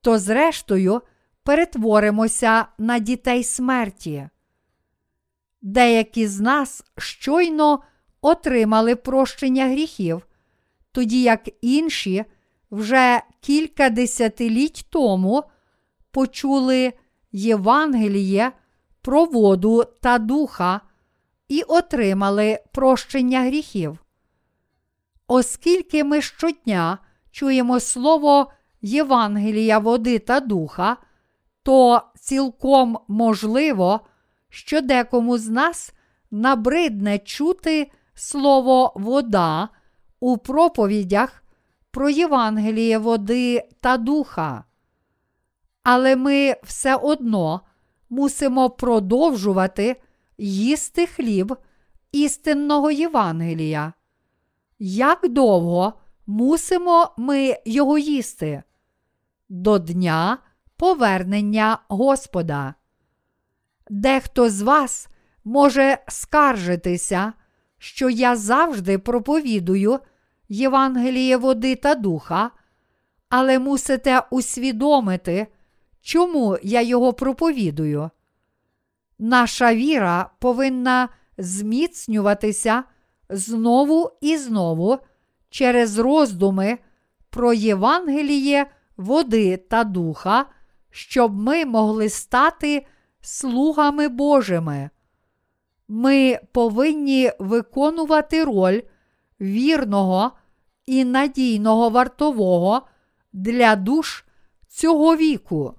то, 0.00 0.18
зрештою, 0.18 1.02
перетворимося 1.46 2.66
на 2.78 2.98
дітей 2.98 3.44
смерті. 3.44 4.28
Деякі 5.62 6.26
з 6.26 6.40
нас 6.40 6.84
щойно 6.98 7.80
отримали 8.20 8.96
прощення 8.96 9.66
гріхів, 9.66 10.26
тоді 10.92 11.22
як 11.22 11.48
інші 11.60 12.24
вже 12.70 13.20
кілька 13.40 13.90
десятиліть 13.90 14.86
тому 14.90 15.44
почули 16.10 16.92
Євангеліє 17.32 18.52
про 19.02 19.24
воду 19.24 19.84
та 20.00 20.18
духа 20.18 20.80
і 21.48 21.62
отримали 21.62 22.58
прощення 22.72 23.40
гріхів. 23.40 23.98
Оскільки 25.26 26.04
ми 26.04 26.22
щодня 26.22 26.98
чуємо 27.30 27.80
слово 27.80 28.52
Євангелія 28.82 29.78
води 29.78 30.18
та 30.18 30.40
духа, 30.40 30.96
то 31.66 32.02
цілком 32.20 32.98
можливо, 33.08 34.00
що 34.48 34.80
декому 34.80 35.38
з 35.38 35.48
нас 35.48 35.92
набридне 36.30 37.18
чути 37.18 37.90
слово 38.14 38.92
вода 38.96 39.68
у 40.20 40.38
проповідях 40.38 41.42
про 41.90 42.08
Євангеліє 42.10 42.98
води 42.98 43.68
та 43.80 43.96
духа. 43.96 44.64
Але 45.82 46.16
ми 46.16 46.56
все 46.62 46.96
одно 46.96 47.60
мусимо 48.10 48.70
продовжувати 48.70 49.96
їсти 50.38 51.06
хліб 51.06 51.56
істинного 52.12 52.90
Євангелія. 52.90 53.92
Як 54.78 55.28
довго 55.28 55.92
мусимо 56.26 57.14
ми 57.16 57.56
його 57.64 57.98
їсти? 57.98 58.62
До 59.48 59.78
дня 59.78 60.38
повернення 60.76 61.78
Господа. 61.88 62.74
Дехто 63.90 64.50
з 64.50 64.62
вас 64.62 65.08
може 65.44 65.98
скаржитися, 66.08 67.32
що 67.78 68.10
я 68.10 68.36
завжди 68.36 68.98
проповідую 68.98 69.98
Євангеліє 70.48 71.36
води 71.36 71.76
та 71.76 71.94
духа, 71.94 72.50
але 73.28 73.58
мусите 73.58 74.22
усвідомити, 74.30 75.46
чому 76.00 76.58
я 76.62 76.82
його 76.82 77.12
проповідую. 77.12 78.10
Наша 79.18 79.74
віра 79.74 80.30
повинна 80.38 81.08
зміцнюватися 81.38 82.84
знову 83.28 84.10
і 84.20 84.36
знову 84.36 84.98
через 85.50 85.98
роздуми 85.98 86.78
про 87.30 87.52
Євангеліє 87.52 88.66
води 88.96 89.56
та 89.56 89.84
духа, 89.84 90.46
щоб 90.96 91.34
ми 91.34 91.64
могли 91.64 92.08
стати 92.08 92.86
слугами 93.20 94.08
Божими. 94.08 94.90
Ми 95.88 96.40
повинні 96.52 97.30
виконувати 97.38 98.44
роль 98.44 98.80
вірного 99.40 100.32
і 100.86 101.04
надійного 101.04 101.90
вартового 101.90 102.82
для 103.32 103.76
душ 103.76 104.24
цього 104.68 105.16
віку. 105.16 105.74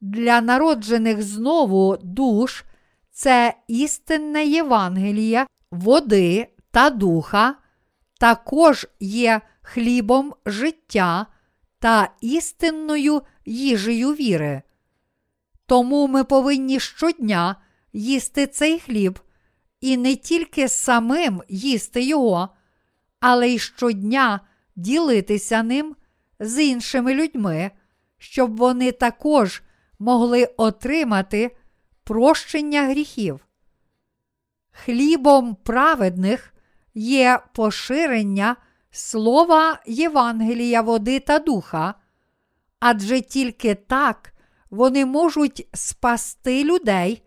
Для 0.00 0.40
народжених 0.40 1.22
знову 1.22 1.96
душ 2.02 2.64
це 3.12 3.54
істинне 3.68 4.44
Євангеліє, 4.44 5.46
води 5.70 6.48
та 6.70 6.90
духа, 6.90 7.54
також 8.18 8.86
є 9.00 9.40
хлібом 9.62 10.34
життя 10.46 11.26
та 11.78 12.08
істинною 12.20 13.22
їжею 13.50 14.08
віри. 14.08 14.62
Тому 15.66 16.08
ми 16.08 16.24
повинні 16.24 16.80
щодня 16.80 17.56
їсти 17.92 18.46
цей 18.46 18.78
хліб 18.78 19.18
і 19.80 19.96
не 19.96 20.16
тільки 20.16 20.68
самим 20.68 21.42
їсти 21.48 22.02
його, 22.02 22.48
але 23.20 23.48
й 23.48 23.58
щодня 23.58 24.40
ділитися 24.76 25.62
ним 25.62 25.96
з 26.40 26.62
іншими 26.62 27.14
людьми, 27.14 27.70
щоб 28.18 28.56
вони 28.56 28.92
також 28.92 29.62
могли 29.98 30.44
отримати 30.44 31.56
прощення 32.04 32.82
гріхів. 32.82 33.46
Хлібом 34.70 35.54
праведних 35.54 36.54
є 36.94 37.40
поширення 37.54 38.56
слова 38.90 39.80
Євангелія 39.86 40.82
води 40.82 41.20
та 41.20 41.38
духа, 41.38 41.94
адже 42.80 43.20
тільки 43.20 43.74
так 43.74 44.32
вони 44.70 45.06
можуть 45.06 45.68
спасти 45.74 46.64
людей 46.64 47.22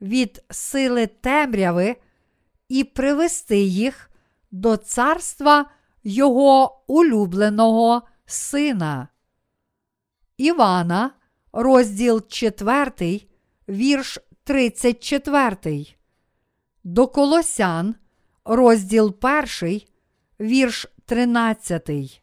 від 0.00 0.44
сили 0.50 1.06
темряви 1.06 1.96
і 2.68 2.84
привести 2.84 3.58
їх 3.58 4.10
до 4.50 4.76
царства 4.76 5.70
Його 6.04 6.84
улюбленого 6.86 8.02
Сина. 8.26 9.08
Івана, 10.36 11.10
розділ 11.52 12.28
4, 12.28 13.20
вірш 13.68 14.18
34. 14.44 15.86
До 16.84 17.08
Колосян, 17.08 17.94
розділ 18.44 19.16
1, 19.60 19.80
вірш 20.40 20.86
13. 21.06 22.21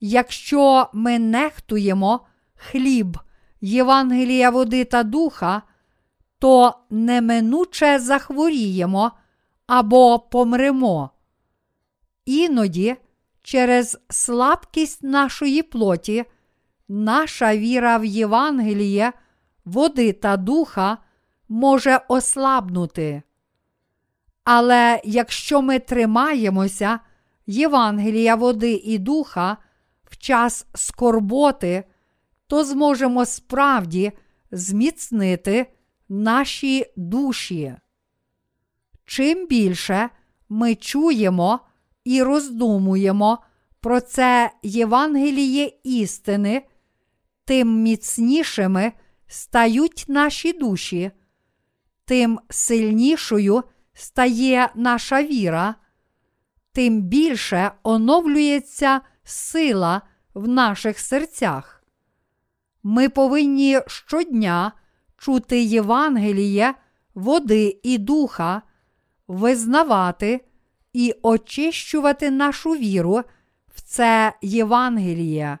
Якщо 0.00 0.88
ми 0.92 1.18
нехтуємо 1.18 2.26
хліб 2.54 3.18
Євангелія 3.60 4.50
води 4.50 4.84
та 4.84 5.02
духа, 5.02 5.62
то 6.38 6.74
неминуче 6.90 7.98
захворіємо 7.98 9.12
або 9.66 10.18
помремо. 10.18 11.10
Іноді 12.24 12.96
через 13.42 13.98
слабкість 14.10 15.02
нашої 15.02 15.62
плоті, 15.62 16.24
наша 16.88 17.56
віра 17.56 17.98
в 17.98 18.04
Євангеліє, 18.04 19.12
води 19.64 20.12
та 20.12 20.36
духа 20.36 20.98
може 21.48 22.00
ослабнути. 22.08 23.22
Але 24.44 25.00
якщо 25.04 25.62
ми 25.62 25.78
тримаємося 25.78 27.00
Євангелія 27.46 28.34
води 28.34 28.72
і 28.72 28.98
духа 28.98 29.56
в 30.10 30.16
час 30.16 30.66
скорботи, 30.74 31.84
то 32.46 32.64
зможемо 32.64 33.26
справді 33.26 34.12
зміцнити 34.50 35.66
наші 36.08 36.86
душі. 36.96 37.74
Чим 39.04 39.46
більше 39.46 40.08
ми 40.48 40.74
чуємо 40.74 41.60
і 42.04 42.22
роздумуємо 42.22 43.38
про 43.80 44.00
це 44.00 44.50
Євангеліє 44.62 45.72
істини, 45.84 46.62
тим 47.44 47.82
міцнішими 47.82 48.92
стають 49.26 50.04
наші 50.08 50.52
душі, 50.52 51.10
тим 52.04 52.38
сильнішою 52.50 53.62
стає 53.92 54.68
наша 54.74 55.22
віра, 55.22 55.74
тим 56.72 57.02
більше 57.02 57.72
оновлюється 57.82 59.00
сила 59.30 60.02
в 60.34 60.48
наших 60.48 60.98
серцях. 60.98 61.84
Ми 62.82 63.08
повинні 63.08 63.80
щодня 63.86 64.72
чути 65.16 65.62
Євангеліє, 65.62 66.74
води 67.14 67.80
і 67.82 67.98
духа, 67.98 68.62
визнавати 69.28 70.44
і 70.92 71.14
очищувати 71.22 72.30
нашу 72.30 72.70
віру 72.70 73.22
в 73.74 73.80
це 73.80 74.32
Євангеліє. 74.42 75.58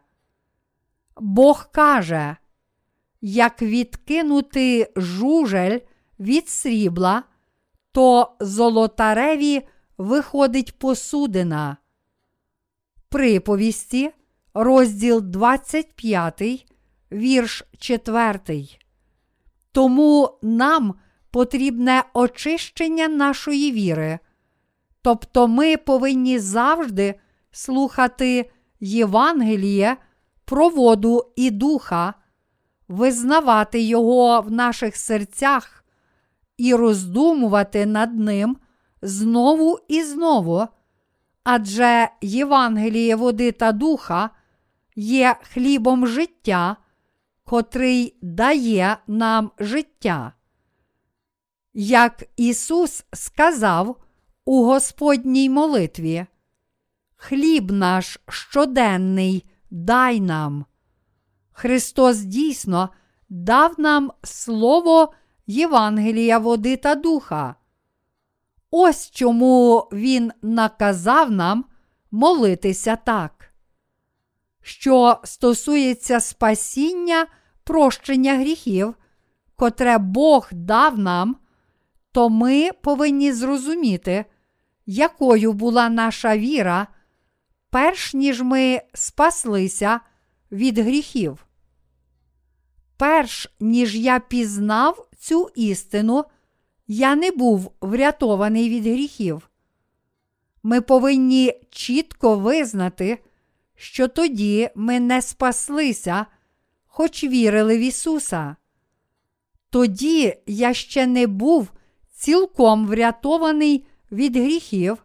Бог 1.16 1.70
каже, 1.72 2.36
як 3.20 3.62
відкинути 3.62 4.92
жужель 4.96 5.78
від 6.20 6.48
срібла, 6.48 7.22
то 7.92 8.36
золотареві 8.40 9.68
виходить 9.98 10.78
посудина. 10.78 11.76
Приповісті, 13.10 14.10
розділ 14.54 15.20
25, 15.20 16.42
вірш 17.12 17.64
4. 17.78 18.40
Тому 19.72 20.38
нам 20.42 20.94
потрібне 21.30 22.04
очищення 22.14 23.08
нашої 23.08 23.72
віри. 23.72 24.18
Тобто 25.02 25.48
ми 25.48 25.76
повинні 25.76 26.38
завжди 26.38 27.14
слухати 27.50 28.50
Євангеліє 28.80 29.96
про 30.44 30.68
воду 30.68 31.32
і 31.36 31.50
духа, 31.50 32.14
визнавати 32.88 33.82
його 33.82 34.40
в 34.40 34.50
наших 34.50 34.96
серцях 34.96 35.84
і 36.56 36.74
роздумувати 36.74 37.86
над 37.86 38.18
ним 38.18 38.56
знову 39.02 39.78
і 39.88 40.02
знову, 40.02 40.66
адже 41.44 42.08
Євангеліє 42.20 43.16
води 43.16 43.52
та 43.52 43.72
духа 43.72 44.30
є 44.96 45.36
хлібом 45.42 46.06
життя, 46.06 46.76
котрий 47.44 48.18
дає 48.22 48.96
нам 49.06 49.50
життя. 49.58 50.32
Як 51.74 52.24
Ісус 52.36 53.04
сказав 53.12 53.96
у 54.44 54.64
Господній 54.64 55.50
молитві, 55.50 56.26
Хліб 57.16 57.70
наш 57.70 58.20
щоденний 58.28 59.44
дай 59.70 60.20
нам. 60.20 60.64
Христос 61.52 62.18
дійсно 62.18 62.88
дав 63.28 63.80
нам 63.80 64.12
Слово 64.22 65.12
Євангелія 65.46 66.38
води 66.38 66.76
та 66.76 66.94
духа. 66.94 67.54
Ось 68.70 69.10
чому 69.10 69.88
Він 69.92 70.32
наказав 70.42 71.30
нам 71.30 71.64
молитися 72.10 72.96
так. 72.96 73.54
Що 74.62 75.20
стосується 75.24 76.20
спасіння 76.20 77.26
прощення 77.64 78.38
гріхів, 78.38 78.94
котре 79.56 79.98
Бог 79.98 80.48
дав 80.52 80.98
нам, 80.98 81.36
то 82.12 82.28
ми 82.28 82.70
повинні 82.72 83.32
зрозуміти, 83.32 84.24
якою 84.86 85.52
була 85.52 85.88
наша 85.88 86.36
віра, 86.36 86.86
перш 87.70 88.14
ніж 88.14 88.42
ми 88.42 88.82
спаслися 88.94 90.00
від 90.52 90.78
гріхів. 90.78 91.46
Перш 92.96 93.54
ніж 93.60 93.96
я 93.96 94.20
пізнав 94.20 95.08
цю 95.18 95.50
істину, 95.54 96.24
я 96.92 97.16
не 97.16 97.30
був 97.30 97.72
врятований 97.80 98.68
від 98.68 98.86
гріхів. 98.86 99.50
Ми 100.62 100.80
повинні 100.80 101.54
чітко 101.70 102.36
визнати, 102.36 103.18
що 103.74 104.08
тоді 104.08 104.70
ми 104.74 105.00
не 105.00 105.22
спаслися, 105.22 106.26
хоч 106.86 107.24
вірили 107.24 107.76
в 107.76 107.80
Ісуса. 107.80 108.56
Тоді 109.70 110.36
я 110.46 110.74
ще 110.74 111.06
не 111.06 111.26
був 111.26 111.68
цілком 112.12 112.86
врятований 112.86 113.86
від 114.12 114.36
гріхів, 114.36 115.04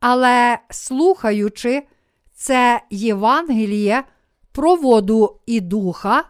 але 0.00 0.58
слухаючи 0.70 1.82
це 2.34 2.82
Євангеліє 2.90 4.04
про 4.52 4.76
воду 4.76 5.40
і 5.46 5.60
духа, 5.60 6.24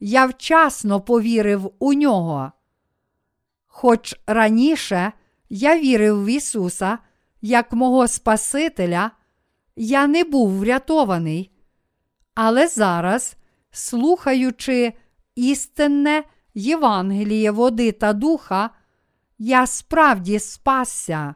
я 0.00 0.26
вчасно 0.26 1.00
повірив 1.00 1.72
у 1.78 1.92
нього. 1.92 2.52
Хоч 3.74 4.14
раніше 4.26 5.12
я 5.48 5.80
вірив 5.80 6.24
в 6.24 6.26
Ісуса 6.26 6.98
як 7.42 7.72
мого 7.72 8.08
Спасителя, 8.08 9.10
я 9.76 10.06
не 10.06 10.24
був 10.24 10.50
врятований. 10.50 11.50
Але 12.34 12.68
зараз, 12.68 13.36
слухаючи 13.70 14.92
істинне 15.34 16.24
Євангеліє 16.54 17.50
води 17.50 17.92
та 17.92 18.12
духа, 18.12 18.70
я 19.38 19.66
справді 19.66 20.38
спасся. 20.38 21.34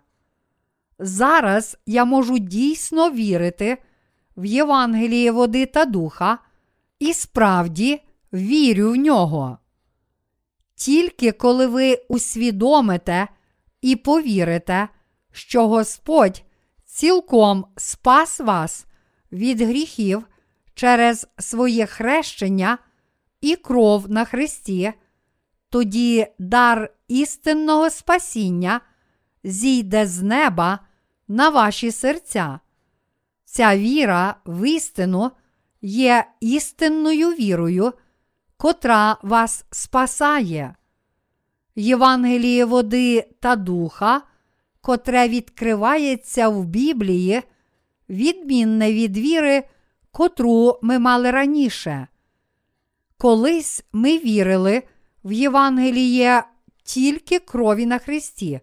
Зараз 0.99 1.79
я 1.87 2.05
можу 2.05 2.38
дійсно 2.38 3.11
вірити 3.11 3.79
в 4.37 4.44
Євангеліє 4.44 5.31
води 5.31 5.66
та 5.66 5.85
духа 5.85 6.38
і 6.99 7.12
справді 7.12 8.03
вірю 8.33 8.90
в 8.90 8.96
нього. 8.96 9.59
Тільки 10.77 11.33
коли 11.33 11.67
ви 11.67 12.03
усвідомите 12.09 13.29
і 13.81 13.97
повірите, 13.97 14.89
що 15.33 15.69
Господь 15.69 16.43
цілком 16.85 17.67
спас 17.77 18.41
вас 18.41 18.87
від 19.33 19.61
гріхів 19.61 20.27
через 20.75 21.27
своє 21.39 21.87
хрещення 21.87 22.79
і 23.41 23.57
кров 23.57 24.11
на 24.11 24.25
Христі, 24.25 24.93
тоді 25.71 26.27
дар 26.39 26.95
істинного 27.09 27.91
спасіння 27.91 28.81
зійде 29.45 30.07
з 30.07 30.23
неба 30.23 30.79
на 31.29 31.49
ваші 31.49 31.91
серця. 31.91 32.61
Ця 33.45 33.77
віра 33.77 34.35
в 34.47 34.69
істину 34.69 35.31
є 35.83 36.25
істинною 36.41 37.29
вірою, 37.29 37.93
котра 38.57 39.16
вас 39.23 39.64
спасає. 39.71 40.75
Євангеліє 41.77 42.64
води 42.64 43.31
та 43.40 43.57
духа, 43.57 44.23
котре 44.81 45.29
відкривається 45.29 46.49
в 46.49 46.64
Біблії, 46.64 47.42
відмінне 48.09 48.92
від 48.92 49.16
віри, 49.16 49.64
котру 50.11 50.79
ми 50.83 50.99
мали 50.99 51.31
раніше. 51.31 52.07
Колись 53.19 53.85
ми 53.92 54.19
вірили 54.19 54.83
в 55.25 55.33
Євангеліє 55.33 56.45
тільки 56.83 57.38
крові 57.38 57.87
на 57.87 57.99
Христі, 57.99 58.61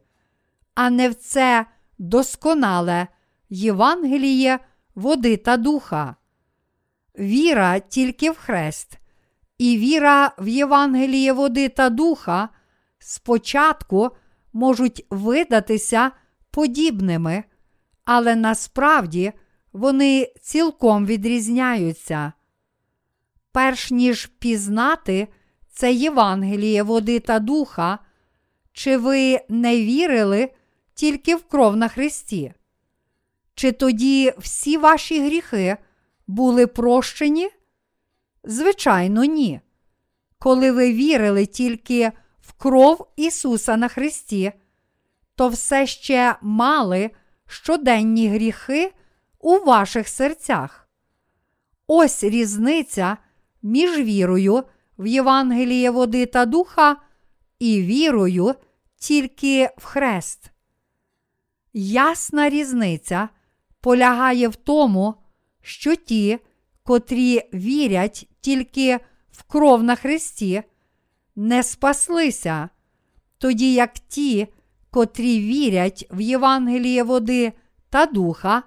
а 0.75 0.89
не 0.89 1.09
в 1.09 1.15
це 1.15 1.65
досконале 1.97 3.07
Євангеліє 3.49 4.59
води 4.95 5.37
та 5.37 5.57
духа. 5.57 6.15
Віра 7.19 7.79
тільки 7.79 8.31
в 8.31 8.37
хрест, 8.37 8.97
і 9.63 9.77
віра 9.77 10.31
в 10.37 10.47
Євангеліє 10.47 11.33
води 11.33 11.69
та 11.69 11.89
духа 11.89 12.49
спочатку 12.99 14.09
можуть 14.53 15.05
видатися 15.09 16.11
подібними, 16.51 17.43
але 18.05 18.35
насправді 18.35 19.31
вони 19.73 20.33
цілком 20.41 21.05
відрізняються. 21.05 22.33
Перш 23.51 23.91
ніж 23.91 24.25
пізнати 24.25 25.27
це 25.69 25.93
Євангеліє 25.93 26.83
води 26.83 27.19
та 27.19 27.39
духа, 27.39 27.99
чи 28.73 28.97
ви 28.97 29.39
не 29.49 29.75
вірили 29.75 30.51
тільки 30.93 31.35
в 31.35 31.43
кров 31.43 31.75
на 31.75 31.87
Христі? 31.87 32.53
Чи 33.55 33.71
тоді 33.71 34.33
всі 34.37 34.77
ваші 34.77 35.25
гріхи 35.25 35.77
були 36.27 36.67
прощені? 36.67 37.49
Звичайно, 38.43 39.23
ні. 39.23 39.61
Коли 40.39 40.71
ви 40.71 40.93
вірили 40.93 41.45
тільки 41.45 42.11
в 42.41 42.53
кров 42.53 43.07
Ісуса 43.15 43.77
на 43.77 43.87
Христі, 43.87 44.51
то 45.35 45.49
все 45.49 45.87
ще 45.87 46.35
мали 46.41 47.11
щоденні 47.47 48.27
гріхи 48.27 48.93
у 49.39 49.57
ваших 49.57 50.07
серцях. 50.07 50.89
Ось 51.87 52.23
різниця 52.23 53.17
між 53.61 53.97
вірою 53.97 54.63
в 54.97 55.07
Євангеліє 55.07 55.89
води 55.89 56.25
та 56.25 56.45
духа 56.45 56.95
і 57.59 57.81
вірою 57.81 58.55
тільки 58.95 59.69
в 59.77 59.85
хрест. 59.85 60.51
Ясна 61.73 62.49
різниця 62.49 63.29
полягає 63.81 64.47
в 64.47 64.55
тому, 64.55 65.15
що 65.61 65.95
ті, 65.95 66.39
котрі 66.83 67.41
вірять 67.53 68.27
тільки 68.41 68.99
в 69.31 69.43
кров 69.43 69.83
на 69.83 69.95
Христі, 69.95 70.63
не 71.35 71.63
спаслися, 71.63 72.69
тоді 73.37 73.73
як 73.73 73.93
ті, 73.93 74.47
котрі 74.89 75.39
вірять 75.39 76.07
в 76.11 76.21
Євангеліє 76.21 77.03
води 77.03 77.53
та 77.89 78.05
духа, 78.05 78.63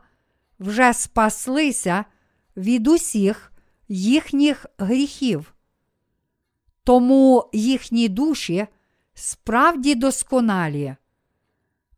вже 0.61 0.93
спаслися 0.93 2.05
від 2.57 2.87
усіх 2.89 3.53
їхніх 3.89 4.67
гріхів. 4.79 5.55
Тому 6.85 7.51
їхні 7.53 8.09
душі 8.09 8.67
справді 9.15 9.95
досконалі. 9.95 10.97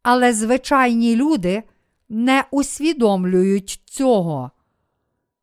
Але 0.02 0.32
звичайні 0.32 1.16
люди 1.16 1.62
не 2.08 2.44
усвідомлюють 2.50 3.82
цього. 3.84 4.50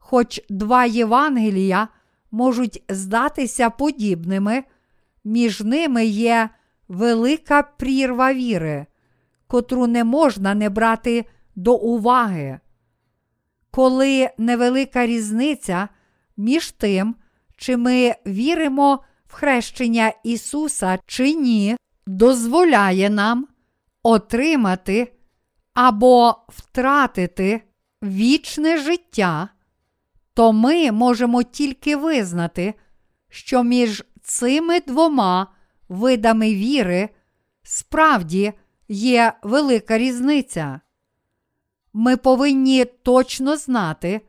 Хоч 0.08 0.42
два 0.50 0.86
Євангелія 0.86 1.88
можуть 2.32 2.84
здатися 2.90 3.70
подібними, 3.70 4.64
між 5.24 5.62
ними 5.62 6.06
є 6.06 6.50
велика 6.88 7.64
прірва 7.64 8.34
віри, 8.34 8.86
котру 9.48 9.88
не 9.88 10.04
можна 10.04 10.54
не 10.54 10.70
брати 10.70 11.26
до 11.56 11.76
уваги. 11.76 12.60
Коли 13.72 14.30
невелика 14.38 15.06
різниця 15.06 15.88
між 16.38 16.72
тим, 16.72 17.16
чи 17.58 17.78
ми 17.78 18.16
віримо 18.28 19.04
в 19.28 19.34
хрещення 19.34 20.14
Ісуса 20.24 21.00
чи 21.06 21.34
ні, 21.34 21.78
дозволяє 22.08 23.10
нам 23.10 23.48
отримати 24.04 25.14
або 25.74 26.36
втратити 26.48 27.62
вічне 28.04 28.78
життя, 28.78 29.50
то 30.36 30.54
ми 30.54 30.92
можемо 30.92 31.44
тільки 31.44 31.96
визнати, 31.96 32.74
що 33.30 33.64
між 33.64 34.04
цими 34.22 34.80
двома 34.80 35.48
видами 35.90 36.56
віри 36.56 37.10
справді 37.64 38.54
є 38.88 39.34
велика 39.44 39.98
різниця. 39.98 40.82
Ми 41.94 42.18
повинні 42.18 42.86
точно 42.86 43.58
знати, 43.58 44.22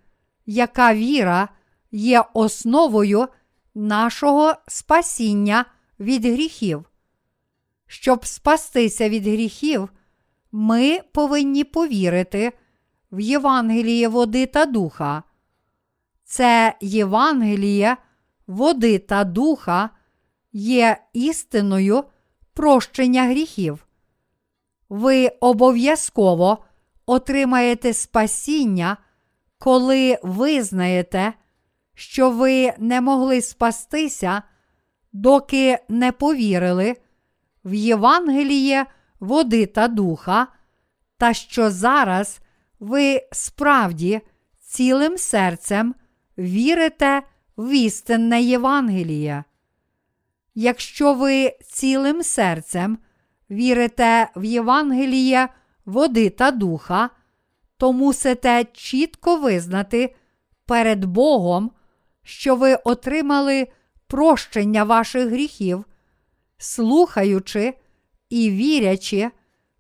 яка 0.47 0.95
віра 0.95 1.49
є 1.91 2.25
основою 2.35 3.29
нашого 3.75 4.55
спасіння 4.69 5.65
від 6.01 6.25
гріхів. 6.25 6.85
Щоб 7.87 8.27
спастися 8.27 9.09
від 9.09 9.27
гріхів, 9.27 9.89
ми 10.53 11.01
повинні 11.13 11.65
повірити 11.65 12.53
в 13.13 13.21
Євангеліє 13.21 14.09
води 14.09 14.47
та 14.47 14.67
духа. 14.67 15.23
Це 16.29 16.75
Євангеліє 16.81 17.97
води 18.47 18.99
та 18.99 19.25
духа 19.25 19.91
є 20.53 20.99
істиною 21.13 22.05
прощення 22.55 23.25
гріхів. 23.25 23.87
Ви 24.89 25.29
обов'язково 25.29 26.65
отримаєте 27.07 27.93
спасіння, 27.93 28.97
коли 29.59 30.19
визнаєте, 30.23 31.33
що 31.95 32.31
ви 32.31 32.73
не 32.79 33.01
могли 33.01 33.43
спастися, 33.43 34.43
доки 35.13 35.79
не 35.89 36.13
повірили 36.13 36.97
в 37.65 37.75
Євангеліє 37.75 38.87
води 39.21 39.67
та 39.67 39.89
духа, 39.89 40.47
та 41.19 41.35
що 41.35 41.71
зараз 41.71 42.41
ви 42.81 43.23
справді 43.33 44.21
цілим 44.61 45.19
серцем 45.19 45.95
вірите 46.39 47.23
в 47.57 47.75
істинне 47.75 48.43
Євангеліє. 48.43 49.45
Якщо 50.55 51.15
ви 51.15 51.57
цілим 51.65 52.23
серцем 52.23 52.99
вірите 53.51 54.29
в 54.37 54.45
Євангеліє 54.45 55.49
води 55.87 56.31
та 56.31 56.51
духа, 56.51 57.11
то 57.77 57.93
мусите 57.93 58.65
чітко 58.73 59.37
визнати 59.37 60.15
перед 60.67 61.05
Богом, 61.05 61.71
що 62.23 62.57
ви 62.57 62.75
отримали 62.75 63.69
прощення 64.07 64.85
ваших 64.85 65.29
гріхів, 65.29 65.85
слухаючи 66.59 67.75
і 68.31 68.51
вірячи 68.51 69.31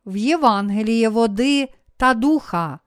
в 0.07 0.17
Євангеліє 0.17 1.09
води 1.09 1.69
та 1.97 2.15
духа. 2.15 2.79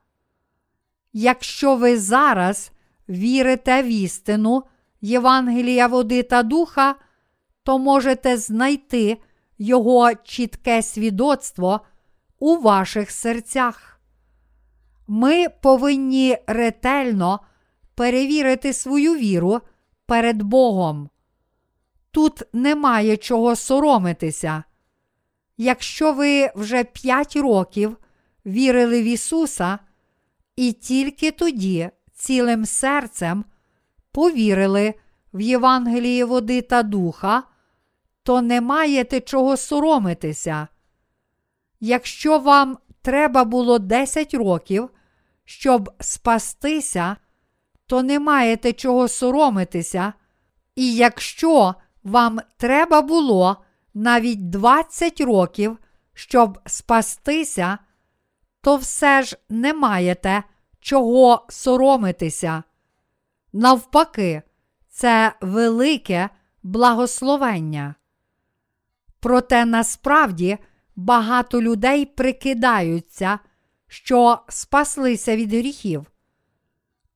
Якщо 1.13 1.75
ви 1.75 1.99
зараз 1.99 2.71
вірите 3.09 3.83
в 3.83 3.87
істину 3.87 4.63
Євангелія 5.01 5.87
води 5.87 6.23
та 6.23 6.43
духа, 6.43 6.95
то 7.63 7.79
можете 7.79 8.37
знайти 8.37 9.17
його 9.57 10.15
чітке 10.15 10.81
свідоцтво 10.81 11.81
у 12.39 12.57
ваших 12.57 13.11
серцях. 13.11 13.99
Ми 15.07 15.49
повинні 15.49 16.37
ретельно 16.47 17.39
перевірити 17.95 18.73
свою 18.73 19.15
віру 19.15 19.61
перед 20.05 20.41
Богом. 20.41 21.09
Тут 22.11 22.43
немає 22.53 23.17
чого 23.17 23.55
соромитися. 23.55 24.63
Якщо 25.57 26.13
ви 26.13 26.49
вже 26.55 26.83
п'ять 26.83 27.35
років 27.35 27.97
вірили 28.45 29.01
в 29.01 29.05
Ісуса, 29.05 29.79
і 30.55 30.71
тільки 30.71 31.31
тоді 31.31 31.89
цілим 32.19 32.65
серцем 32.65 33.45
повірили 34.11 34.93
в 35.33 35.41
Євангеліє 35.41 36.25
води 36.25 36.61
та 36.61 36.83
духа, 36.83 37.43
то 38.23 38.41
не 38.41 38.61
маєте 38.61 39.19
чого 39.19 39.57
соромитися. 39.57 40.67
Якщо 41.79 42.39
вам 42.39 42.77
треба 43.01 43.43
було 43.43 43.79
10 43.79 44.33
років, 44.33 44.89
щоб 45.45 45.91
спастися, 45.99 47.15
то 47.85 48.03
не 48.03 48.19
маєте 48.19 48.73
чого 48.73 49.07
соромитися, 49.07 50.13
і 50.75 50.95
якщо 50.95 51.75
вам 52.03 52.39
треба 52.57 53.01
було 53.01 53.57
навіть 53.93 54.49
20 54.49 55.21
років, 55.21 55.77
щоб 56.13 56.59
спастися, 56.65 57.77
то 58.61 58.75
все 58.75 59.23
ж 59.23 59.37
не 59.49 59.73
маєте 59.73 60.43
чого 60.89 61.45
соромитися. 61.49 62.63
Навпаки, 63.53 64.41
це 64.89 65.33
велике 65.41 66.29
благословення. 66.63 67.95
Проте 69.19 69.65
насправді 69.65 70.57
багато 70.95 71.61
людей 71.61 72.05
прикидаються, 72.05 73.39
що 73.87 74.39
спаслися 74.49 75.35
від 75.35 75.53
гріхів. 75.53 76.11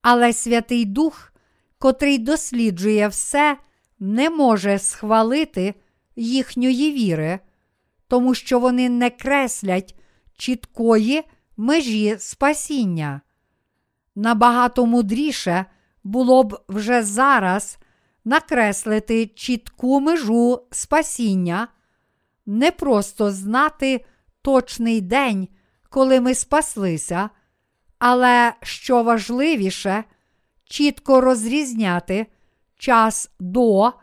Але 0.02 0.34
Святий 0.34 0.86
Дух, 0.86 1.34
котрий 1.80 2.18
досліджує 2.18 3.08
все, 3.08 3.58
не 4.00 4.30
може 4.30 4.80
схвалити 4.80 5.74
їхньої 6.16 6.92
віри, 6.92 7.40
тому 8.08 8.36
що 8.36 8.60
вони 8.60 8.90
не 8.90 9.10
креслять 9.10 9.96
чіткої 10.38 11.24
межі 11.58 12.16
спасіння. 12.20 13.22
Набагато 14.16 14.86
мудріше 14.86 15.66
було 16.04 16.44
б 16.44 16.62
вже 16.70 17.04
зараз 17.04 17.78
накреслити 18.26 19.28
чітку 19.28 20.00
межу 20.00 20.62
спасіння, 20.72 21.68
не 22.46 22.72
просто 22.72 23.32
знати 23.32 24.06
точний 24.42 25.02
день, 25.02 25.48
коли 25.90 26.22
ми 26.22 26.36
спаслися, 26.36 27.30
але 28.00 28.54
що 28.62 29.04
важливіше, 29.04 30.04
чітко 30.66 31.22
розрізняти 31.22 32.28
час 32.78 33.32
до 33.40 33.94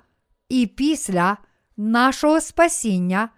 і 0.48 0.66
після 0.66 1.36
нашого 1.76 2.40
спасіння 2.40 3.28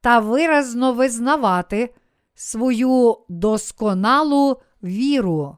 та 0.00 0.18
виразно 0.18 0.92
визнавати 0.92 1.94
свою 2.34 3.16
досконалу 3.28 4.60
віру. 4.82 5.56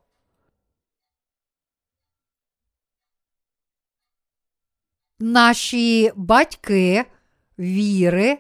Наші 5.25 6.13
батьки 6.17 7.05
віри 7.59 8.39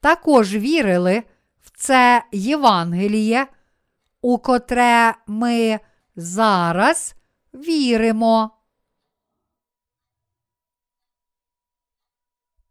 також 0.00 0.56
вірили 0.56 1.22
в 1.60 1.70
це 1.76 2.24
Євангеліє, 2.32 3.46
у 4.20 4.38
котре 4.38 5.14
ми 5.26 5.80
зараз 6.16 7.14
віримо. 7.54 8.50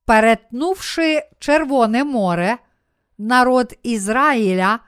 Перетнувши 0.06 1.30
Червоне 1.40 2.04
море, 2.04 2.58
народ 3.18 3.74
Ізраїля 3.84 4.80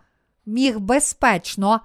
міг 0.45 0.79
безпечно 0.79 1.81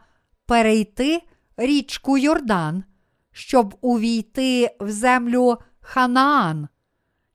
перейти 0.46 1.22
річку 1.56 2.18
Йордан, 2.18 2.84
щоб 3.32 3.78
увійти 3.80 4.76
в 4.80 4.90
землю 4.90 5.58
Ханаан, 5.90 6.68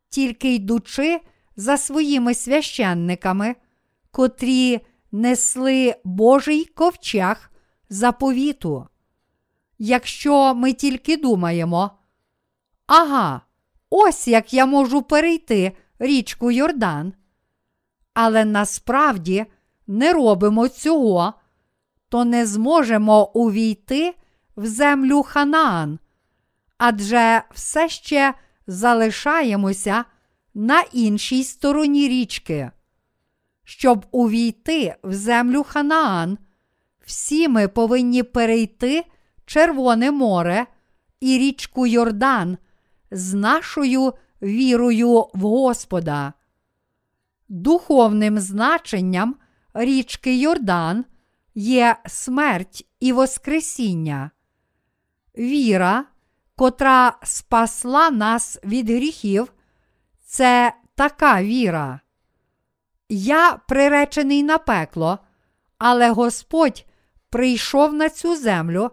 тільки 0.09 0.53
йдучи 0.55 1.21
за 1.55 1.77
своїми 1.77 2.33
священниками, 2.33 3.55
котрі 4.11 4.79
несли 5.11 5.95
Божий 6.03 6.65
ковчег 6.65 7.51
заповіту. 7.89 8.87
Якщо 9.77 10.53
ми 10.55 10.73
тільки 10.73 11.17
думаємо, 11.17 11.91
ага, 12.87 13.41
ось 13.89 14.27
як 14.27 14.53
я 14.53 14.65
можу 14.65 15.01
перейти 15.01 15.71
річку 15.99 16.51
Йордан, 16.51 17.13
але 18.13 18.45
насправді 18.45 19.45
не 19.87 20.13
робимо 20.13 20.67
цього, 20.67 21.33
то 22.09 22.25
не 22.25 22.45
зможемо 22.45 23.31
увійти 23.33 24.13
в 24.55 24.65
землю 24.65 25.23
Ханаан, 25.23 25.99
адже 26.77 27.43
все 27.53 27.89
ще 27.89 28.33
залишаємося 28.67 30.05
на 30.53 30.81
іншій 30.81 31.43
стороні 31.43 32.07
річки. 32.07 32.71
Щоб 33.63 34.05
увійти 34.11 34.95
в 35.03 35.13
землю 35.13 35.63
Ханаан, 35.63 36.37
всі 37.05 37.47
ми 37.47 37.67
повинні 37.67 38.23
перейти 38.23 39.05
Червоне 39.45 40.11
море 40.11 40.65
і 41.19 41.37
річку 41.37 41.87
Йордан 41.87 42.57
з 43.11 43.33
нашою 43.33 44.13
вірою 44.41 45.27
в 45.33 45.41
Господа. 45.41 46.33
Духовним 47.49 48.39
значенням 48.39 49.35
річки 49.73 50.37
Йордан 50.37 51.05
є 51.55 51.95
смерть 52.05 52.87
і 52.99 53.13
Воскресіння. 53.13 54.31
Віра, 55.37 56.05
котра 56.55 57.17
спасла 57.23 58.09
нас 58.09 58.59
від 58.63 58.89
гріхів, 58.89 59.53
це 60.25 60.73
така 60.95 61.43
віра. 61.43 61.99
Я 63.09 63.59
приречений 63.67 64.43
на 64.43 64.57
пекло, 64.57 65.19
але 65.77 66.09
Господь 66.09 66.85
прийшов 67.29 67.93
на 67.93 68.09
цю 68.09 68.35
землю 68.35 68.91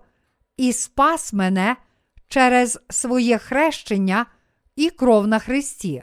і 0.56 0.72
спас 0.72 1.32
мене 1.32 1.76
через 2.28 2.78
своє 2.90 3.38
хрещення 3.38 4.26
і 4.76 4.90
кров 4.90 5.26
на 5.26 5.38
Христі. 5.38 6.02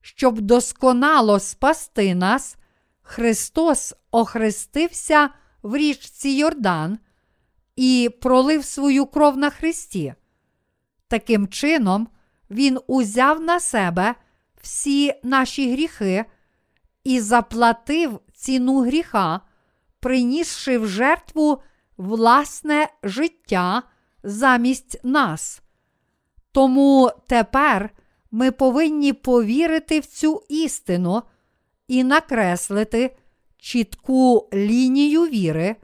Щоб 0.00 0.40
досконало 0.40 1.40
спасти 1.40 2.14
нас, 2.14 2.56
Христос 3.02 3.94
охрестився 4.10 5.30
в 5.62 5.76
річці 5.76 6.28
Йордан 6.28 6.98
і 7.76 8.10
пролив 8.20 8.64
свою 8.64 9.06
кров 9.06 9.36
на 9.36 9.50
Христі. 9.50 10.14
Таким 11.08 11.48
чином, 11.48 12.08
Він 12.50 12.78
узяв 12.86 13.40
на 13.40 13.60
себе 13.60 14.14
всі 14.60 15.14
наші 15.22 15.72
гріхи 15.72 16.24
і 17.04 17.20
заплатив 17.20 18.20
ціну 18.34 18.80
гріха, 18.80 19.40
принісши 20.00 20.78
в 20.78 20.88
жертву 20.88 21.62
власне 21.96 22.88
життя 23.02 23.82
замість 24.22 25.04
нас. 25.04 25.62
Тому 26.52 27.10
тепер 27.26 27.90
ми 28.30 28.50
повинні 28.50 29.12
повірити 29.12 30.00
в 30.00 30.06
цю 30.06 30.42
істину 30.48 31.22
і 31.88 32.04
накреслити 32.04 33.16
чітку 33.58 34.48
лінію 34.54 35.22
віри 35.22 35.76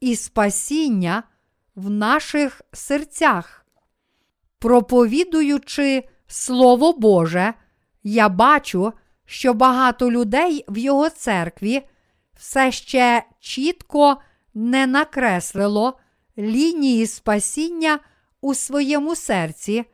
і 0.00 0.16
спасіння 0.16 1.22
в 1.74 1.90
наших 1.90 2.62
серцях. 2.72 3.66
Проповідуючи 4.58 6.04
Слово 6.26 6.92
Боже, 6.92 7.54
я 8.02 8.28
бачу, 8.28 8.92
що 9.24 9.54
багато 9.54 10.10
людей 10.10 10.64
в 10.68 10.78
його 10.78 11.10
церкві 11.10 11.82
все 12.38 12.72
ще 12.72 13.22
чітко 13.40 14.16
не 14.54 14.86
накреслило 14.86 15.98
лінії 16.38 17.06
спасіння 17.06 17.98
у 18.40 18.54
своєму 18.54 19.16
серці, 19.16 19.84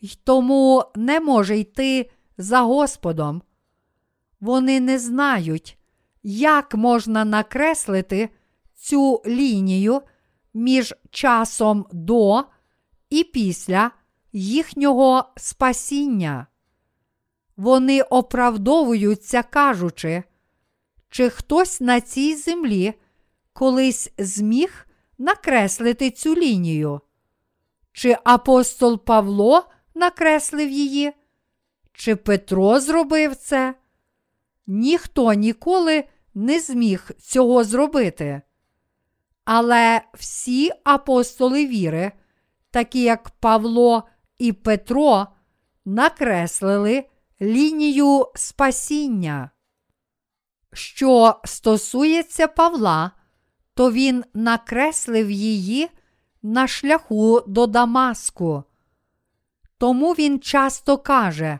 й 0.00 0.18
тому 0.24 0.84
не 0.94 1.20
може 1.20 1.58
йти 1.58 2.10
за 2.38 2.60
Господом. 2.60 3.42
Вони 4.40 4.80
не 4.80 4.98
знають, 4.98 5.78
як 6.22 6.74
можна 6.74 7.24
накреслити 7.24 8.28
цю 8.74 9.22
лінію 9.26 10.02
між 10.54 10.94
часом 11.10 11.86
до 11.92 12.44
і 13.10 13.24
після 13.24 13.90
їхнього 14.32 15.24
спасіння. 15.36 16.46
Вони 17.56 18.02
оправдовуються, 18.02 19.42
кажучи, 19.42 20.22
чи 21.10 21.30
хтось 21.30 21.80
на 21.80 22.00
цій 22.00 22.34
землі 22.34 22.94
колись 23.52 24.12
зміг 24.18 24.86
накреслити 25.18 26.10
цю 26.10 26.34
лінію? 26.34 27.00
Чи 27.92 28.16
апостол 28.24 29.04
Павло 29.04 29.64
накреслив 29.94 30.70
її? 30.70 31.12
Чи 31.92 32.16
Петро 32.16 32.80
зробив 32.80 33.36
це? 33.36 33.74
Ніхто 34.66 35.32
ніколи 35.32 36.04
не 36.34 36.60
зміг 36.60 37.10
цього 37.20 37.64
зробити. 37.64 38.42
Але 39.44 40.02
всі 40.14 40.70
апостоли 40.84 41.66
віри, 41.66 42.12
такі 42.70 43.02
як 43.02 43.30
Павло 43.30 44.08
і 44.38 44.52
Петро, 44.52 45.26
накреслили 45.84 47.04
лінію 47.40 48.26
спасіння. 48.34 49.50
Що 50.72 51.40
стосується 51.44 52.46
Павла, 52.46 53.10
то 53.74 53.92
він 53.92 54.24
накреслив 54.34 55.30
її 55.30 55.88
на 56.42 56.66
шляху 56.66 57.42
до 57.46 57.66
Дамаску. 57.66 58.64
Тому 59.78 60.12
він 60.12 60.40
часто 60.40 60.98
каже: 60.98 61.58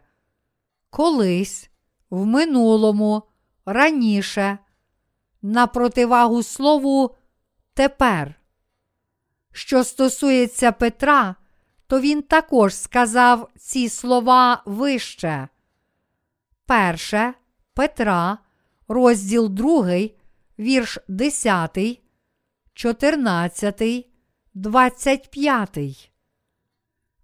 колись, 0.90 1.70
в 2.10 2.26
минулому, 2.26 3.22
раніше, 3.66 4.58
на 5.42 5.66
противагу 5.66 6.42
слову 6.42 7.16
тепер. 7.74 8.34
Що 9.52 9.84
стосується 9.84 10.72
Петра, 10.72 11.34
то 11.88 12.00
він 12.00 12.22
також 12.22 12.74
сказав 12.74 13.48
ці 13.56 13.88
слова 13.88 14.62
вище. 14.66 15.48
Перше 16.66 17.34
Петра, 17.74 18.38
розділ 18.88 19.48
2, 19.48 20.08
вірш 20.58 20.98
10, 21.08 21.78
14, 22.74 24.06
25. 24.54 26.12